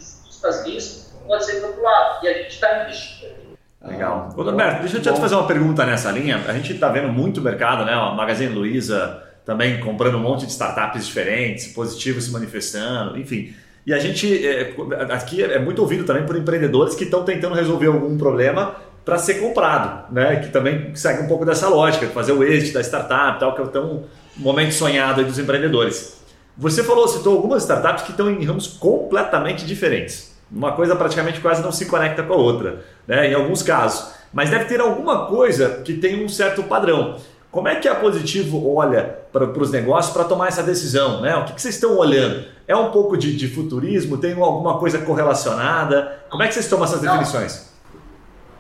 disso 0.65 1.19
pode 1.27 1.47
ser 1.47 1.61
do 1.61 1.81
lado. 1.81 2.25
E 2.25 2.29
a 2.29 2.35
gente 2.35 2.51
está 2.51 2.85
investindo. 2.85 3.35
Legal. 3.83 4.29
Ô, 4.37 4.45
Norberto, 4.45 4.81
deixa 4.81 4.99
eu 4.99 5.03
te 5.03 5.21
fazer 5.21 5.35
uma 5.35 5.47
pergunta 5.47 5.85
nessa 5.87 6.11
linha. 6.11 6.43
A 6.47 6.53
gente 6.53 6.75
está 6.75 6.91
vendo 6.91 7.09
muito 7.09 7.41
mercado, 7.41 7.85
né? 7.85 7.93
A 7.93 8.11
Magazine 8.13 8.55
Luiza 8.55 9.23
também 9.45 9.81
comprando 9.81 10.17
um 10.17 10.21
monte 10.21 10.47
de 10.47 10.53
startups 10.53 11.07
diferentes, 11.07 11.69
positivos 11.69 12.25
se 12.25 12.31
manifestando, 12.31 13.19
enfim. 13.19 13.55
E 13.87 13.93
a 13.93 13.99
gente 13.99 14.47
é, 14.47 14.75
aqui 15.11 15.43
é 15.43 15.59
muito 15.59 15.81
ouvido 15.81 16.05
também 16.05 16.25
por 16.25 16.37
empreendedores 16.37 16.95
que 16.95 17.05
estão 17.05 17.25
tentando 17.25 17.55
resolver 17.55 17.89
algum 17.89 18.17
problema 18.17 18.77
para 19.05 19.19
ser 19.19 19.35
comprado, 19.35 20.13
né? 20.13 20.37
Que 20.37 20.49
também 20.49 20.95
segue 20.95 21.23
um 21.23 21.29
pouco 21.29 21.45
dessa 21.45 21.69
lógica, 21.69 22.07
fazer 22.09 22.33
o 22.33 22.43
exit 22.43 22.73
da 22.73 22.81
startup, 22.81 23.39
tal, 23.39 23.55
que 23.55 23.63
é 23.63 23.67
tão 23.67 24.05
momento 24.37 24.73
sonhado 24.73 25.23
dos 25.25 25.39
empreendedores. 25.39 26.23
Você 26.57 26.83
falou, 26.83 27.07
citou 27.09 27.37
algumas 27.37 27.63
startups 27.63 28.05
que 28.05 28.13
estão 28.13 28.31
em 28.31 28.45
ramos 28.45 28.67
completamente 28.67 29.67
diferentes. 29.67 30.35
Uma 30.51 30.73
coisa 30.73 30.95
praticamente 30.95 31.41
quase 31.41 31.63
não 31.63 31.73
se 31.73 31.87
conecta 31.87 32.23
com 32.23 32.33
a 32.33 32.37
outra, 32.37 32.85
né? 33.07 33.31
Em 33.31 33.35
alguns 33.35 33.63
casos. 33.63 34.15
Mas 34.33 34.51
deve 34.51 34.65
ter 34.65 34.81
alguma 34.81 35.27
coisa 35.27 35.83
que 35.85 35.95
tem 35.95 36.25
um 36.25 36.29
certo 36.29 36.63
padrão. 36.63 37.17
Como 37.51 37.69
é 37.69 37.77
que 37.77 37.87
a 37.87 37.95
Positivo 37.95 38.75
olha 38.75 39.17
para 39.33 39.45
os 39.45 39.71
negócios 39.71 40.13
para 40.13 40.25
tomar 40.25 40.49
essa 40.49 40.63
decisão? 40.63 41.21
Né? 41.21 41.37
O 41.37 41.45
que, 41.45 41.53
que, 41.53 41.63
vocês 41.63 41.77
estão 41.77 41.97
olhando? 41.97 42.45
É 42.67 42.75
um 42.75 42.91
pouco 42.91 43.17
de, 43.17 43.37
de, 43.37 43.47
futurismo? 43.47 44.19
Tem 44.19 44.33
alguma 44.33 44.79
coisa 44.79 44.99
correlacionada? 44.99 46.19
Como 46.29 46.43
é 46.43 46.49
que 46.49 46.55
vocês 46.55 46.69
tomam 46.69 46.85
essas 46.85 47.01
definições? 47.01 47.74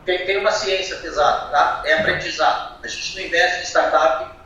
Tem, 0.04 0.26
tem, 0.26 0.36
uma 0.38 0.50
ciência 0.50 0.96
pesada, 0.96 1.50
tá? 1.50 1.82
É 1.86 1.94
aprendizado. 1.94 2.78
A 2.82 2.88
gente 2.88 3.16
não 3.16 3.24
investe 3.26 3.60
em 3.60 3.64
startup, 3.64 4.36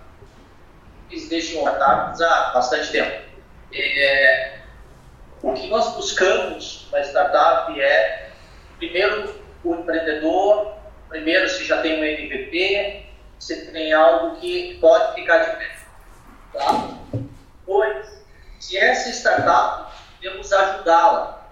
eles 1.10 1.28
deixam 1.28 1.62
startups 1.62 2.20
há 2.20 2.50
bastante 2.54 2.92
tempo. 2.92 3.28
É, 3.72 4.58
o 5.42 5.52
que 5.52 5.68
nós 5.68 5.94
buscamos 5.94 6.88
na 6.92 7.00
startup 7.00 7.80
é, 7.80 8.30
primeiro, 8.78 9.34
o 9.64 9.74
empreendedor, 9.74 10.74
primeiro, 11.08 11.48
se 11.48 11.64
já 11.64 11.80
tem 11.82 12.00
um 12.00 12.04
MVP, 12.04 13.06
você 13.38 13.66
tem 13.66 13.92
algo 13.92 14.36
que 14.40 14.78
pode 14.80 15.14
ficar 15.14 15.38
de 15.38 15.56
pé. 15.56 15.76
Tá? 16.52 16.98
Dois, 17.66 18.22
se 18.58 18.76
essa 18.76 19.10
startup, 19.10 19.92
podemos 20.16 20.52
ajudá-la. 20.52 21.48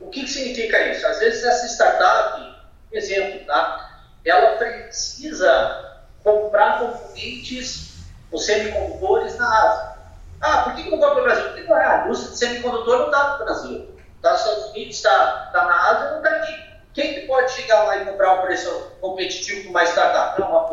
O 0.00 0.10
que, 0.10 0.22
que 0.22 0.30
significa 0.30 0.90
isso? 0.90 1.06
Às 1.06 1.18
vezes 1.20 1.44
essa 1.44 1.66
startup, 1.66 2.55
exemplo, 2.92 3.46
tá? 3.46 3.96
ela 4.26 4.56
precisa 4.56 6.02
comprar 6.22 6.80
componentes 6.80 7.94
ou 8.30 8.38
semicondutores 8.38 9.36
na 9.38 9.48
Ásia. 9.48 9.96
Ah, 10.40 10.62
por 10.62 10.74
que, 10.74 10.82
que 10.82 10.90
não 10.90 10.98
vai 10.98 11.10
para 11.10 11.20
o 11.20 11.24
Brasil? 11.24 11.44
Porque 11.52 11.72
ah, 11.72 12.02
a 12.02 12.04
indústria 12.04 12.32
de 12.32 12.38
semicondutor 12.38 12.98
não 12.98 13.06
está 13.06 13.30
no 13.30 13.44
Brasil. 13.44 13.96
Está 14.16 14.32
nos 14.32 14.40
Estados 14.40 14.64
Unidos, 14.70 14.96
está 14.96 15.50
tá 15.52 15.64
na 15.64 15.90
Ásia, 15.90 16.10
não 16.10 16.16
está 16.18 16.30
aqui. 16.30 16.66
Quem 16.92 17.14
que 17.14 17.20
pode 17.26 17.52
chegar 17.52 17.84
lá 17.84 17.96
e 17.98 18.06
comprar 18.06 18.34
um 18.34 18.42
preço 18.42 18.92
competitivo 19.00 19.64
com 19.64 19.70
uma 19.70 19.84
startup? 19.84 20.40
Não, 20.40 20.50
uma 20.50 20.66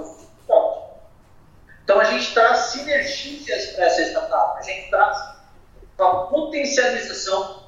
forte. 0.48 0.84
Então 1.84 2.00
a 2.00 2.06
gente 2.06 2.34
traz 2.34 2.58
sinergias 2.60 3.68
para 3.68 3.86
essa 3.86 4.02
startup, 4.04 4.58
a 4.58 4.62
gente 4.62 4.90
traz 4.90 5.34
uma 6.00 6.28
potencialização, 6.28 7.64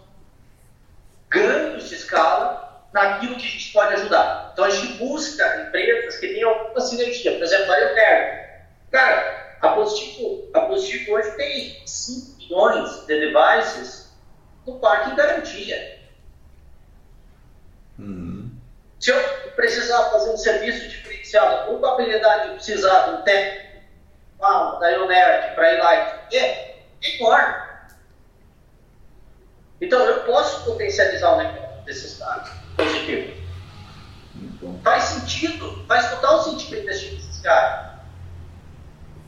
ganhos 1.30 1.90
de 1.90 1.96
escala 1.96 2.65
naquilo 2.96 3.36
que 3.36 3.46
a 3.46 3.50
gente 3.50 3.74
pode 3.74 3.94
ajudar. 3.96 4.52
Então 4.54 4.64
a 4.64 4.70
gente 4.70 4.94
busca 4.94 5.64
empresas 5.68 6.18
que 6.18 6.30
tenham 6.30 6.50
alguma 6.50 6.80
sinergia, 6.80 7.34
por 7.34 7.44
exemplo, 7.44 7.72
a 7.74 7.80
Eutergo. 7.82 8.46
Cara, 8.90 9.58
a 9.62 9.70
Positivo, 9.74 10.50
a 10.54 10.62
Positivo 10.62 11.12
hoje 11.12 11.32
tem 11.32 11.86
5 11.86 12.38
milhões 12.38 13.06
de 13.06 13.20
devices 13.20 14.14
no 14.66 14.80
parque 14.80 15.10
de 15.10 15.18
garantia. 15.18 16.00
Uhum. 18.00 18.50
Se 18.98 19.12
eu 19.12 19.22
precisar 19.58 20.12
fazer 20.12 20.30
um 20.30 20.38
serviço 20.38 20.88
diferenciado, 20.88 21.66
com 21.66 21.80
probabilidade 21.80 22.48
de 22.48 22.56
precisar 22.56 23.08
de 23.08 23.10
um 23.16 23.22
técnico 23.24 23.84
ah, 24.42 24.78
da 24.80 24.90
Ionerd 24.90 25.54
para 25.54 25.74
ir 25.74 25.78
lá 25.80 26.28
e 26.32 26.38
é 26.38 26.80
enorme. 27.02 27.66
Então 29.82 30.00
eu 30.00 30.24
posso 30.24 30.64
potencializar 30.64 31.34
o 31.34 31.38
negócio 31.38 31.84
desses 31.84 32.18
caras 32.18 32.65
positivo. 32.76 33.34
Faz 34.84 35.04
sentido, 35.04 35.84
faz 35.88 36.10
total 36.10 36.44
sentido 36.44 36.82
investir 36.82 37.14
nesses 37.14 37.42
caras. 37.42 37.96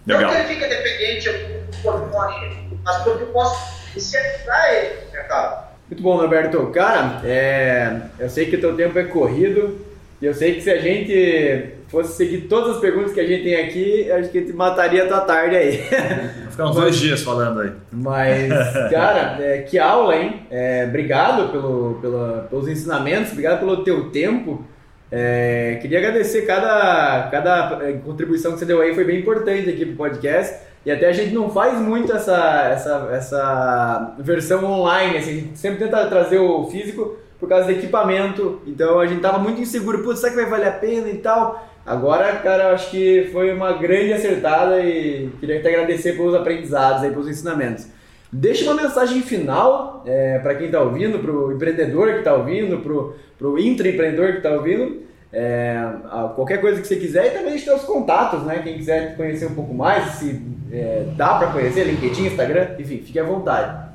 Legal. 0.06 0.22
Não 0.22 0.30
que 0.30 0.36
ele 0.38 0.48
fique 0.48 0.68
dependente 0.68 1.30
do 1.30 1.82
portfólio, 1.82 2.80
mas 2.84 3.04
porque 3.04 3.24
eu 3.24 3.28
posso 3.28 3.78
incentivar 3.96 4.74
ele 4.74 5.06
no 5.06 5.12
mercado. 5.12 5.68
Muito 5.90 6.04
bom, 6.04 6.18
Norberto. 6.18 6.68
Cara, 6.68 7.22
é, 7.26 8.02
eu 8.20 8.30
sei 8.30 8.46
que 8.46 8.56
o 8.56 8.60
teu 8.60 8.76
tempo 8.76 8.98
é 9.00 9.04
corrido 9.04 9.86
e 10.22 10.26
eu 10.26 10.34
sei 10.34 10.56
que 10.56 10.62
se 10.62 10.72
a 10.72 10.80
gente 10.80 11.76
fosse 11.90 12.16
seguir 12.16 12.42
todas 12.42 12.76
as 12.76 12.82
perguntas 12.82 13.14
que 13.14 13.20
a 13.20 13.28
gente 13.28 13.44
tem 13.44 13.56
aqui, 13.56 14.12
acho 14.12 14.30
que 14.30 14.38
a 14.38 14.42
gente 14.42 14.54
mataria 14.54 15.04
a 15.04 15.08
tua 15.08 15.22
tarde 15.22 15.56
aí. 15.56 15.84
Ficar 16.58 16.70
uns 16.72 16.76
dois 16.76 16.98
dias 16.98 17.22
falando 17.22 17.60
aí. 17.60 17.72
Mas, 17.92 18.52
cara, 18.90 19.38
é, 19.40 19.60
que 19.60 19.78
aula, 19.78 20.16
hein? 20.16 20.42
É, 20.50 20.86
obrigado 20.90 21.52
pelo, 21.52 22.00
pela, 22.02 22.48
pelos 22.50 22.68
ensinamentos, 22.68 23.32
obrigado 23.32 23.60
pelo 23.60 23.84
teu 23.84 24.10
tempo. 24.10 24.66
É, 25.12 25.78
queria 25.80 26.00
agradecer 26.00 26.48
cada, 26.48 27.30
cada 27.30 27.80
é, 27.84 27.94
contribuição 27.94 28.54
que 28.54 28.58
você 28.58 28.66
deu 28.66 28.82
aí, 28.82 28.96
foi 28.96 29.04
bem 29.04 29.20
importante 29.20 29.70
aqui 29.70 29.86
pro 29.86 29.96
podcast. 29.98 30.58
E 30.84 30.90
até 30.90 31.08
a 31.08 31.12
gente 31.12 31.32
não 31.32 31.48
faz 31.52 31.80
muito 31.80 32.12
essa, 32.12 32.70
essa, 32.72 33.10
essa 33.12 34.16
versão 34.18 34.66
online, 34.66 35.18
assim, 35.18 35.30
a 35.30 35.34
gente 35.34 35.60
sempre 35.60 35.78
tenta 35.78 36.08
trazer 36.08 36.40
o 36.40 36.66
físico 36.72 37.18
por 37.40 37.48
causa 37.48 37.66
do 37.66 37.72
equipamento. 37.72 38.62
Então 38.66 39.00
a 39.00 39.06
gente 39.06 39.22
tava 39.22 39.38
muito 39.38 39.62
inseguro, 39.62 40.02
putz, 40.02 40.22
será 40.22 40.32
que 40.32 40.42
vai 40.42 40.50
valer 40.50 40.70
a 40.70 40.72
pena 40.72 41.08
e 41.08 41.20
tal? 41.20 41.68
Agora, 41.88 42.36
cara, 42.40 42.64
eu 42.66 42.70
acho 42.76 42.92
que 42.92 43.30
foi 43.32 43.54
uma 43.54 43.72
grande 43.72 44.12
acertada 44.12 44.82
e 44.82 45.30
queria 45.40 45.62
te 45.62 45.70
agradecer 45.70 46.18
pelos 46.18 46.36
aprendizados 46.36 47.02
aí, 47.02 47.10
pelos 47.12 47.30
ensinamentos. 47.30 47.88
Deixa 48.30 48.70
uma 48.70 48.84
mensagem 48.84 49.22
final 49.22 50.04
é, 50.06 50.38
para 50.40 50.56
quem 50.56 50.66
está 50.66 50.82
ouvindo, 50.82 51.20
para 51.20 51.32
o 51.32 51.54
empreendedor 51.54 52.12
que 52.12 52.18
está 52.20 52.34
ouvindo, 52.34 52.80
para 53.38 53.48
o 53.48 53.58
intraempreendedor 53.58 54.34
que 54.34 54.38
está 54.40 54.52
ouvindo. 54.52 55.04
É, 55.32 55.82
qualquer 56.36 56.60
coisa 56.60 56.82
que 56.82 56.88
você 56.88 56.98
quiser 56.98 57.28
e 57.28 57.30
também 57.30 57.56
os 57.56 57.84
contatos, 57.84 58.44
né? 58.44 58.60
Quem 58.62 58.76
quiser 58.76 59.16
conhecer 59.16 59.46
um 59.46 59.56
pouco 59.56 59.74
mais, 59.74 60.16
se 60.16 60.42
é, 60.74 61.06
dá 61.16 61.36
para 61.36 61.54
conhecer, 61.54 61.86
LinkedIn, 61.86 62.28
Instagram, 62.28 62.68
enfim, 62.78 62.98
fique 62.98 63.18
à 63.18 63.24
vontade. 63.24 63.87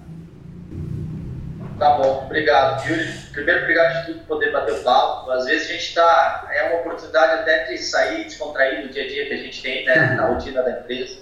Tá 1.83 1.97
bom, 1.97 2.27
obrigado, 2.27 2.87
Yuri. 2.87 3.13
Primeiro, 3.33 3.63
obrigado 3.63 3.93
de 3.93 4.07
tudo 4.07 4.19
por 4.21 4.27
poder 4.37 4.53
bater 4.53 4.73
o 4.73 4.85
papo. 4.85 5.29
Às 5.33 5.47
vezes 5.47 5.69
a 5.69 5.73
gente 5.73 5.89
está. 5.89 6.49
É 6.53 6.63
uma 6.69 6.77
oportunidade 6.77 7.41
até 7.41 7.65
de 7.65 7.77
sair, 7.77 8.23
descontrair 8.23 8.83
do 8.83 8.93
dia 8.93 9.03
a 9.03 9.09
dia 9.09 9.27
que 9.27 9.35
a 9.35 9.37
gente 9.37 9.61
tem 9.61 9.85
né, 9.85 9.97
na 10.15 10.29
rotina 10.29 10.63
da 10.63 10.71
empresa. 10.71 11.19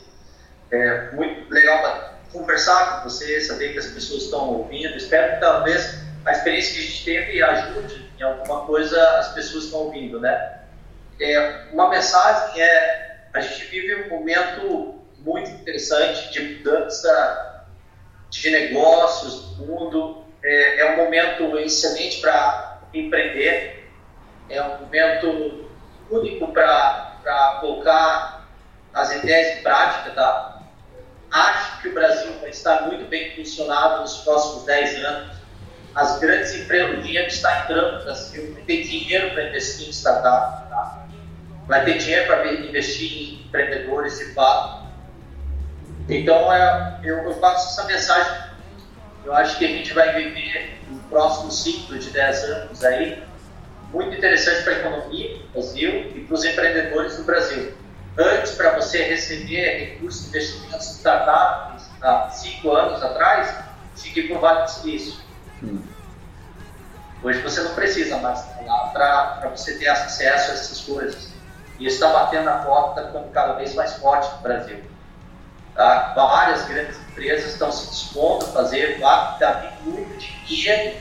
É 0.71 1.13
muito 1.13 1.51
legal 1.51 2.21
conversar 2.31 2.99
com 2.99 3.09
você, 3.09 3.41
saber 3.41 3.73
que 3.73 3.79
as 3.79 3.87
pessoas 3.87 4.25
estão 4.25 4.51
ouvindo. 4.51 4.95
Espero 4.99 5.33
que 5.33 5.41
talvez 5.41 6.05
a 6.27 6.33
experiência 6.33 6.75
que 6.75 6.79
a 6.79 6.83
gente 6.83 7.05
teve 7.07 7.43
ajude 7.43 8.11
em 8.19 8.23
alguma 8.23 8.67
coisa 8.67 9.03
as 9.19 9.33
pessoas 9.33 9.65
estão 9.65 9.81
ouvindo, 9.81 10.21
né? 10.21 10.59
É, 11.19 11.69
uma 11.73 11.89
mensagem 11.89 12.61
é: 12.61 13.29
a 13.33 13.41
gente 13.41 13.65
vive 13.65 13.95
um 13.95 14.09
momento 14.11 15.01
muito 15.21 15.51
interessante 15.53 16.31
de 16.31 16.59
mudança 16.59 17.65
de 18.29 18.51
negócios 18.51 19.57
do 19.57 19.65
mundo 19.65 20.30
é, 20.43 20.81
é 20.81 20.93
um 20.93 20.97
momento 20.97 21.59
excelente 21.59 22.21
para 22.21 22.81
empreender, 22.93 23.89
é 24.49 24.63
um 24.63 24.79
momento 24.81 25.69
único 26.11 26.53
para 26.53 27.59
colocar 27.61 28.49
as 28.93 29.13
ideias 29.17 29.59
em 29.59 29.63
prática, 29.63 30.11
tá? 30.11 30.63
Acho 31.31 31.83
que 31.83 31.89
o 31.89 31.95
Brasil 31.95 32.33
vai 32.41 32.51
estar 32.51 32.83
muito 32.83 33.09
bem 33.09 33.37
funcionado 33.37 34.01
nos 34.01 34.19
próximos 34.19 34.65
10 34.65 35.05
anos. 35.05 35.37
As 35.95 36.19
grandes 36.19 36.55
empresas, 36.55 36.99
o 36.99 37.03
dinheiro 37.03 37.29
está 37.29 37.65
entrando 37.65 37.99
no 37.99 38.05
Brasil, 38.05 38.53
vai 38.53 38.63
ter 38.63 38.83
dinheiro 38.83 39.31
para 39.31 39.49
investir 39.49 39.89
em 39.89 39.91
startup, 39.91 40.69
tá? 40.69 41.07
vai 41.67 41.85
ter 41.85 41.99
dinheiro 41.99 42.27
para 42.27 42.53
investir 42.53 43.13
em 43.13 43.47
empreendedores 43.47 44.19
de 44.19 44.35
fato. 44.35 44.87
Então, 46.09 46.53
é, 46.53 47.01
eu, 47.05 47.19
eu 47.19 47.35
passo 47.35 47.81
essa 47.81 47.87
mensagem 47.87 48.50
eu 49.31 49.37
acho 49.37 49.59
que 49.59 49.65
a 49.65 49.69
gente 49.69 49.95
vai 49.95 50.13
viver 50.13 50.81
um 50.91 50.99
próximo 51.09 51.53
ciclo 51.53 51.97
de 51.97 52.11
10 52.11 52.45
anos 52.45 52.85
aí 52.85 53.23
muito 53.93 54.17
interessante 54.17 54.65
para 54.65 54.73
a 54.73 54.79
economia 54.81 55.39
do 55.39 55.49
Brasil 55.53 56.13
e 56.17 56.25
para 56.27 56.35
os 56.35 56.45
empreendedores 56.45 57.17
do 57.17 57.23
Brasil. 57.23 57.73
Antes, 58.19 58.53
para 58.53 58.75
você 58.75 59.05
receber 59.05 59.79
recursos 59.79 60.23
de 60.23 60.29
investimentos 60.31 60.89
de 60.89 60.95
startups 60.95 61.87
há 62.03 62.29
5 62.29 62.73
anos 62.73 63.03
atrás, 63.05 63.55
tinha 63.95 64.15
que 64.15 64.21
ir 64.21 64.29
para 64.29 64.37
o 64.37 64.41
Vale 64.41 64.63
do 64.63 64.71
Silício. 64.71 65.15
Hum. 65.63 65.81
Hoje 67.23 67.41
você 67.41 67.63
não 67.63 67.75
precisa 67.75 68.17
mais 68.17 68.45
lá 68.67 68.89
para 68.93 69.49
você 69.55 69.79
ter 69.79 69.89
acesso 69.89 70.51
a 70.51 70.55
essas 70.55 70.81
coisas. 70.81 71.29
E 71.79 71.87
isso 71.87 72.05
está 72.05 72.09
batendo 72.09 72.47
na 72.47 72.59
porta, 72.65 73.07
ficando 73.07 73.31
cada 73.31 73.53
vez 73.53 73.77
mais 73.77 73.95
forte 73.95 74.29
no 74.35 74.43
Brasil. 74.43 74.90
Tá? 75.75 76.13
Várias 76.15 76.67
grandes 76.67 76.97
empresas 76.99 77.53
estão 77.53 77.71
se 77.71 77.91
dispondo 77.91 78.45
a 78.45 78.49
fazer, 78.49 78.97
está 78.97 79.63
vindo 79.63 79.95
muito 79.95 80.19
dinheiro 80.47 80.97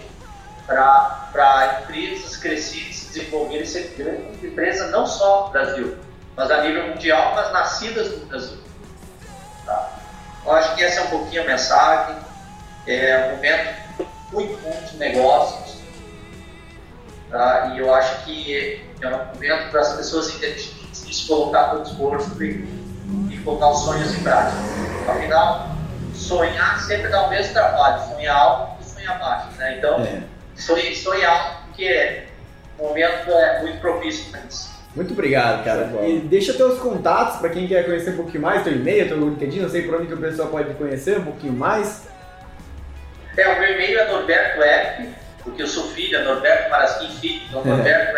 para 0.66 1.82
empresas 1.82 2.38
crescerem, 2.38 2.94
se 2.94 3.08
desenvolverem, 3.08 3.66
ser 3.66 3.96
grandes 3.98 4.44
empresas, 4.44 4.92
não 4.92 5.08
só 5.08 5.48
no 5.48 5.52
Brasil, 5.52 5.98
mas 6.36 6.52
a 6.52 6.62
nível 6.62 6.88
mundial, 6.90 7.34
mas 7.36 7.52
nascidas 7.52 8.18
no 8.18 8.26
Brasil. 8.28 8.60
Tá? 9.66 10.00
Eu 10.46 10.52
acho 10.52 10.76
que 10.76 10.84
essa 10.84 11.02
é 11.02 11.04
um 11.04 11.08
pouquinho 11.08 11.44
a 11.44 11.46
mensagem. 11.46 12.16
É 12.88 13.28
um 13.28 13.36
momento 13.36 14.08
muito 14.32 14.62
bom 14.62 14.82
de 14.90 14.98
negócios. 14.98 15.78
Tá? 17.30 17.74
E 17.74 17.80
eu 17.80 17.94
acho 17.94 18.24
que 18.26 18.82
é 19.02 19.08
um 19.08 19.26
momento 19.26 19.72
para 19.72 19.82
as 19.82 19.94
pessoas 19.94 20.34
inteligentes 20.36 21.00
se 21.00 21.28
colocar 21.28 21.70
todo 21.72 21.90
esforço 21.90 22.30
colocar 23.44 23.70
os 23.70 23.84
sonhos 23.84 24.16
em 24.16 24.24
prática. 24.24 24.58
Afinal, 25.08 25.70
sonhar 26.14 26.80
sempre 26.82 27.10
dá 27.10 27.26
o 27.26 27.30
mesmo 27.30 27.54
trabalho. 27.54 28.14
Sonhar 28.14 28.36
alto 28.36 28.82
e 28.82 28.86
sonhar 28.86 29.20
baixo. 29.20 29.48
Né? 29.58 29.78
Então, 29.78 30.02
é. 30.02 30.24
sonhar, 30.56 30.96
sonhar 30.96 31.32
alto 31.32 31.60
porque 31.68 32.24
o 32.78 32.84
momento 32.88 33.32
é 33.32 33.62
muito 33.62 33.80
propício 33.80 34.32
para 34.32 34.42
isso. 34.42 34.70
Muito 34.96 35.14
obrigado, 35.14 35.64
cara. 35.64 35.90
E 36.06 36.20
deixa 36.20 36.54
teus 36.54 36.80
contatos 36.80 37.38
para 37.38 37.50
quem 37.50 37.68
quer 37.68 37.86
conhecer 37.86 38.12
um 38.12 38.18
pouquinho 38.18 38.42
mais, 38.42 38.64
teu 38.64 38.74
e-mail, 38.74 39.08
teu 39.08 39.18
LinkedIn, 39.18 39.60
não 39.60 39.70
sei 39.70 39.84
por 39.84 39.96
onde 39.96 40.08
que 40.08 40.14
o 40.14 40.18
pessoal 40.18 40.50
pode 40.50 40.74
conhecer 40.74 41.20
um 41.20 41.24
pouquinho 41.24 41.54
mais. 41.54 42.08
É, 43.38 43.48
o 43.48 43.60
meu 43.60 43.72
e-mail 43.72 44.00
é 44.00 44.12
Norberto 44.12 44.62
F, 44.62 45.10
porque 45.44 45.62
eu 45.62 45.68
sou 45.68 45.90
filho, 45.92 46.18
é 46.18 46.24
Norberto 46.24 46.70
Marasquim 46.70 47.10
Filho, 47.20 47.42
então 47.48 47.62
é. 47.62 47.68
Norberto 47.68 48.18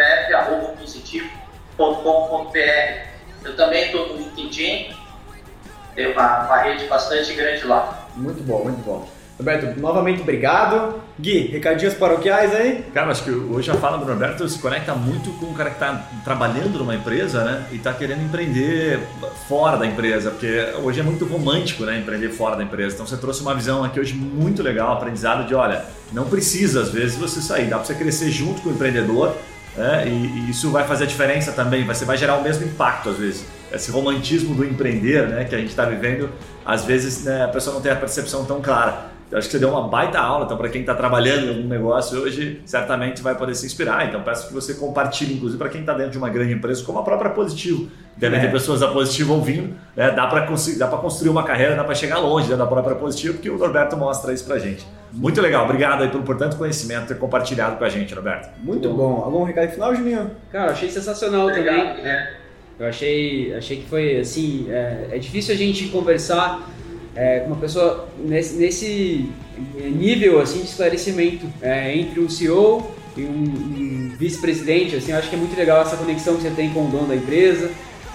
tem 5.95 6.11
uma, 6.11 6.45
uma 6.45 6.57
rede 6.57 6.85
bastante 6.85 7.33
grande 7.33 7.65
lá. 7.65 8.07
Muito 8.15 8.43
bom, 8.43 8.63
muito 8.63 8.83
bom. 8.83 9.07
Roberto, 9.37 9.79
novamente 9.79 10.21
obrigado. 10.21 11.01
Gui, 11.19 11.47
recadinhos 11.47 11.95
paroquiais 11.95 12.53
aí? 12.53 12.85
Cara, 12.93 13.09
acho 13.09 13.23
que 13.23 13.31
hoje 13.31 13.71
a 13.71 13.73
fala 13.73 13.97
do 13.97 14.05
Roberto 14.05 14.47
se 14.47 14.59
conecta 14.59 14.93
muito 14.93 15.31
com 15.39 15.47
o 15.47 15.53
cara 15.55 15.71
que 15.71 15.77
está 15.77 15.99
trabalhando 16.23 16.77
numa 16.77 16.93
empresa, 16.93 17.43
né? 17.43 17.65
E 17.71 17.77
está 17.77 17.91
querendo 17.91 18.23
empreender 18.23 18.99
fora 19.47 19.77
da 19.77 19.85
empresa, 19.87 20.29
porque 20.29 20.73
hoje 20.83 20.99
é 20.99 21.03
muito 21.03 21.25
romântico, 21.25 21.85
né? 21.85 21.97
Empreender 21.97 22.29
fora 22.29 22.55
da 22.55 22.63
empresa. 22.63 22.93
Então 22.93 23.07
você 23.07 23.17
trouxe 23.17 23.41
uma 23.41 23.55
visão 23.55 23.83
aqui 23.83 23.99
hoje 23.99 24.13
muito 24.13 24.61
legal, 24.61 24.93
aprendizado 24.93 25.47
de, 25.47 25.55
olha, 25.55 25.85
não 26.11 26.25
precisa 26.25 26.81
às 26.81 26.89
vezes 26.89 27.15
você 27.17 27.41
sair, 27.41 27.65
dá 27.65 27.77
para 27.77 27.85
você 27.85 27.95
crescer 27.95 28.29
junto 28.29 28.61
com 28.61 28.69
o 28.69 28.73
empreendedor 28.73 29.35
é, 29.77 30.07
e, 30.07 30.11
e, 30.11 30.49
isso 30.49 30.69
vai 30.69 30.85
fazer 30.85 31.05
a 31.05 31.07
diferença 31.07 31.51
também, 31.51 31.85
você 31.85 32.03
vai 32.03 32.17
gerar 32.17 32.35
o 32.35 32.43
mesmo 32.43 32.65
impacto 32.65 33.09
às 33.09 33.17
vezes. 33.17 33.45
Esse 33.73 33.91
romantismo 33.91 34.55
do 34.55 34.65
empreender 34.65 35.27
né, 35.27 35.45
que 35.45 35.55
a 35.55 35.57
gente 35.57 35.69
está 35.69 35.85
vivendo, 35.85 36.29
às 36.65 36.85
vezes 36.85 37.23
né, 37.23 37.43
a 37.43 37.47
pessoa 37.47 37.73
não 37.73 37.81
tem 37.81 37.91
a 37.91 37.95
percepção 37.95 38.45
tão 38.45 38.61
clara. 38.61 39.11
Eu 39.31 39.37
acho 39.37 39.47
que 39.47 39.53
você 39.53 39.59
deu 39.59 39.69
uma 39.69 39.87
baita 39.87 40.19
aula, 40.19 40.43
então 40.43 40.57
para 40.57 40.67
quem 40.67 40.81
está 40.81 40.93
trabalhando 40.93 41.45
em 41.45 41.49
algum 41.49 41.67
negócio 41.67 42.19
hoje, 42.19 42.61
certamente 42.65 43.21
vai 43.21 43.33
poder 43.33 43.55
se 43.55 43.65
inspirar. 43.65 44.05
Então 44.05 44.21
peço 44.21 44.49
que 44.49 44.53
você 44.53 44.73
compartilhe, 44.73 45.35
inclusive 45.35 45.57
para 45.57 45.69
quem 45.69 45.79
está 45.79 45.93
dentro 45.93 46.11
de 46.11 46.17
uma 46.17 46.27
grande 46.27 46.53
empresa, 46.53 46.83
como 46.83 46.99
a 46.99 47.03
própria 47.03 47.31
Positivo. 47.31 47.89
Devem 48.17 48.39
é. 48.39 48.41
ter 48.41 48.51
pessoas 48.51 48.81
da 48.81 48.89
Positivo 48.89 49.33
ouvindo, 49.33 49.73
né? 49.95 50.11
dá 50.11 50.27
para 50.27 50.45
dá 50.77 50.87
construir 50.97 51.29
uma 51.29 51.43
carreira, 51.43 51.77
dá 51.77 51.83
para 51.85 51.95
chegar 51.95 52.19
longe 52.19 52.49
né, 52.49 52.57
da 52.57 52.65
própria 52.65 52.93
Positivo, 52.93 53.35
porque 53.35 53.49
o 53.49 53.57
Norberto 53.57 53.95
mostra 53.95 54.33
isso 54.33 54.43
para 54.43 54.59
gente. 54.59 54.85
Muito 55.13 55.39
legal, 55.39 55.63
obrigado 55.63 56.03
aí 56.03 56.09
pelo 56.09 56.23
importante 56.23 56.57
conhecimento 56.57 57.07
ter 57.07 57.17
compartilhado 57.17 57.77
com 57.77 57.85
a 57.85 57.89
gente, 57.89 58.13
Roberto. 58.13 58.49
Muito 58.61 58.89
bom. 58.89 59.21
Algum 59.23 59.45
recado 59.45 59.69
final, 59.69 59.95
Juninho? 59.95 60.31
Cara, 60.51 60.73
achei 60.73 60.89
sensacional 60.89 61.47
Obrigado, 61.47 61.75
também. 61.77 62.03
Né? 62.03 62.40
Eu 62.81 62.87
achei, 62.87 63.53
achei 63.53 63.77
que 63.77 63.87
foi 63.87 64.17
assim, 64.17 64.65
é, 64.67 65.09
é 65.11 65.17
difícil 65.19 65.53
a 65.53 65.57
gente 65.57 65.87
conversar 65.89 66.67
é, 67.15 67.43
uma 67.45 67.55
pessoa 67.55 68.09
nesse, 68.17 68.55
nesse, 68.55 69.29
nível 69.75 70.41
assim 70.41 70.61
de 70.61 70.65
esclarecimento 70.65 71.45
é, 71.61 71.95
entre 71.95 72.19
um 72.19 72.27
CEO 72.27 72.89
e 73.15 73.21
um, 73.21 73.27
um 73.27 74.15
vice-presidente. 74.17 74.95
Assim, 74.95 75.11
eu 75.11 75.19
acho 75.19 75.29
que 75.29 75.35
é 75.35 75.37
muito 75.37 75.55
legal 75.55 75.83
essa 75.83 75.95
conexão 75.95 76.35
que 76.37 76.41
você 76.41 76.49
tem 76.49 76.71
com 76.71 76.87
o 76.87 76.89
dono 76.89 77.09
da 77.09 77.15
empresa 77.15 77.69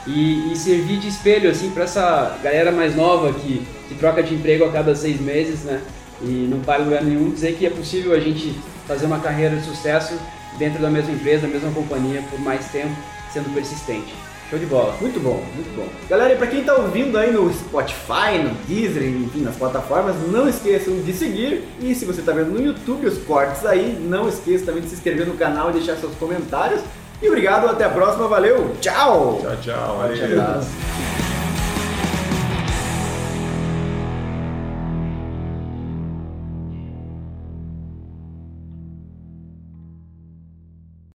e, 0.05 0.51
e 0.51 0.57
servir 0.57 0.99
de 0.99 1.07
espelho 1.07 1.49
assim 1.49 1.71
para 1.71 1.85
essa 1.85 2.37
galera 2.43 2.73
mais 2.73 2.97
nova 2.97 3.33
que, 3.35 3.65
que 3.89 3.95
troca 3.95 4.21
de 4.21 4.35
emprego 4.35 4.65
a 4.65 4.73
cada 4.73 4.97
seis 4.97 5.21
meses, 5.21 5.63
né? 5.63 5.81
E 6.21 6.49
não 6.51 6.59
para 6.59 6.83
em 6.83 6.87
lugar 6.87 7.05
nenhum 7.05 7.31
dizer 7.31 7.55
que 7.55 7.67
é 7.67 7.71
possível 7.71 8.13
a 8.13 8.19
gente 8.19 8.53
fazer 8.85 9.07
uma 9.07 9.21
carreira 9.21 9.55
de 9.55 9.65
sucesso 9.65 10.19
dentro 10.59 10.83
da 10.83 10.91
mesma 10.91 11.13
empresa, 11.13 11.47
da 11.47 11.53
mesma 11.53 11.71
companhia 11.71 12.21
por 12.29 12.41
mais 12.41 12.67
tempo, 12.73 12.97
sendo 13.33 13.55
persistente. 13.55 14.26
Show 14.49 14.59
de 14.59 14.67
bola. 14.67 14.97
Muito 15.01 15.19
bom, 15.19 15.43
muito 15.55 15.75
bom. 15.77 15.89
Galera, 16.09 16.35
e 16.35 16.37
pra 16.37 16.47
quem 16.47 16.63
tá 16.63 16.75
ouvindo 16.75 17.19
aí 17.19 17.33
no 17.33 17.53
Spotify, 17.53 18.39
no 18.43 18.51
Deezer, 18.67 19.03
enfim, 19.03 19.41
nas 19.41 19.57
plataformas, 19.57 20.15
não 20.31 20.49
esqueçam 20.49 21.01
de 21.01 21.13
seguir. 21.13 21.65
E 21.81 21.95
se 21.95 22.05
você 22.05 22.23
tá 22.23 22.33
vendo 22.33 22.51
no 22.51 22.65
YouTube 22.65 23.07
os 23.07 23.19
cortes 23.19 23.67
aí, 23.67 23.99
não 24.01 24.29
esqueça 24.29 24.67
também 24.67 24.83
de 24.83 24.89
se 24.89 24.95
inscrever 24.95 25.27
no 25.27 25.35
canal 25.35 25.71
e 25.71 25.75
deixar 25.75 25.97
seus 25.97 26.15
comentários. 26.15 26.81
E 27.21 27.29
obrigado, 27.29 27.67
até 27.67 27.85
a 27.85 27.89
próxima, 27.89 28.29
valeu, 28.29 28.77
tchau! 28.81 29.41
Tchau, 29.43 29.57
tchau, 29.63 29.99
valeu. 29.99 31.26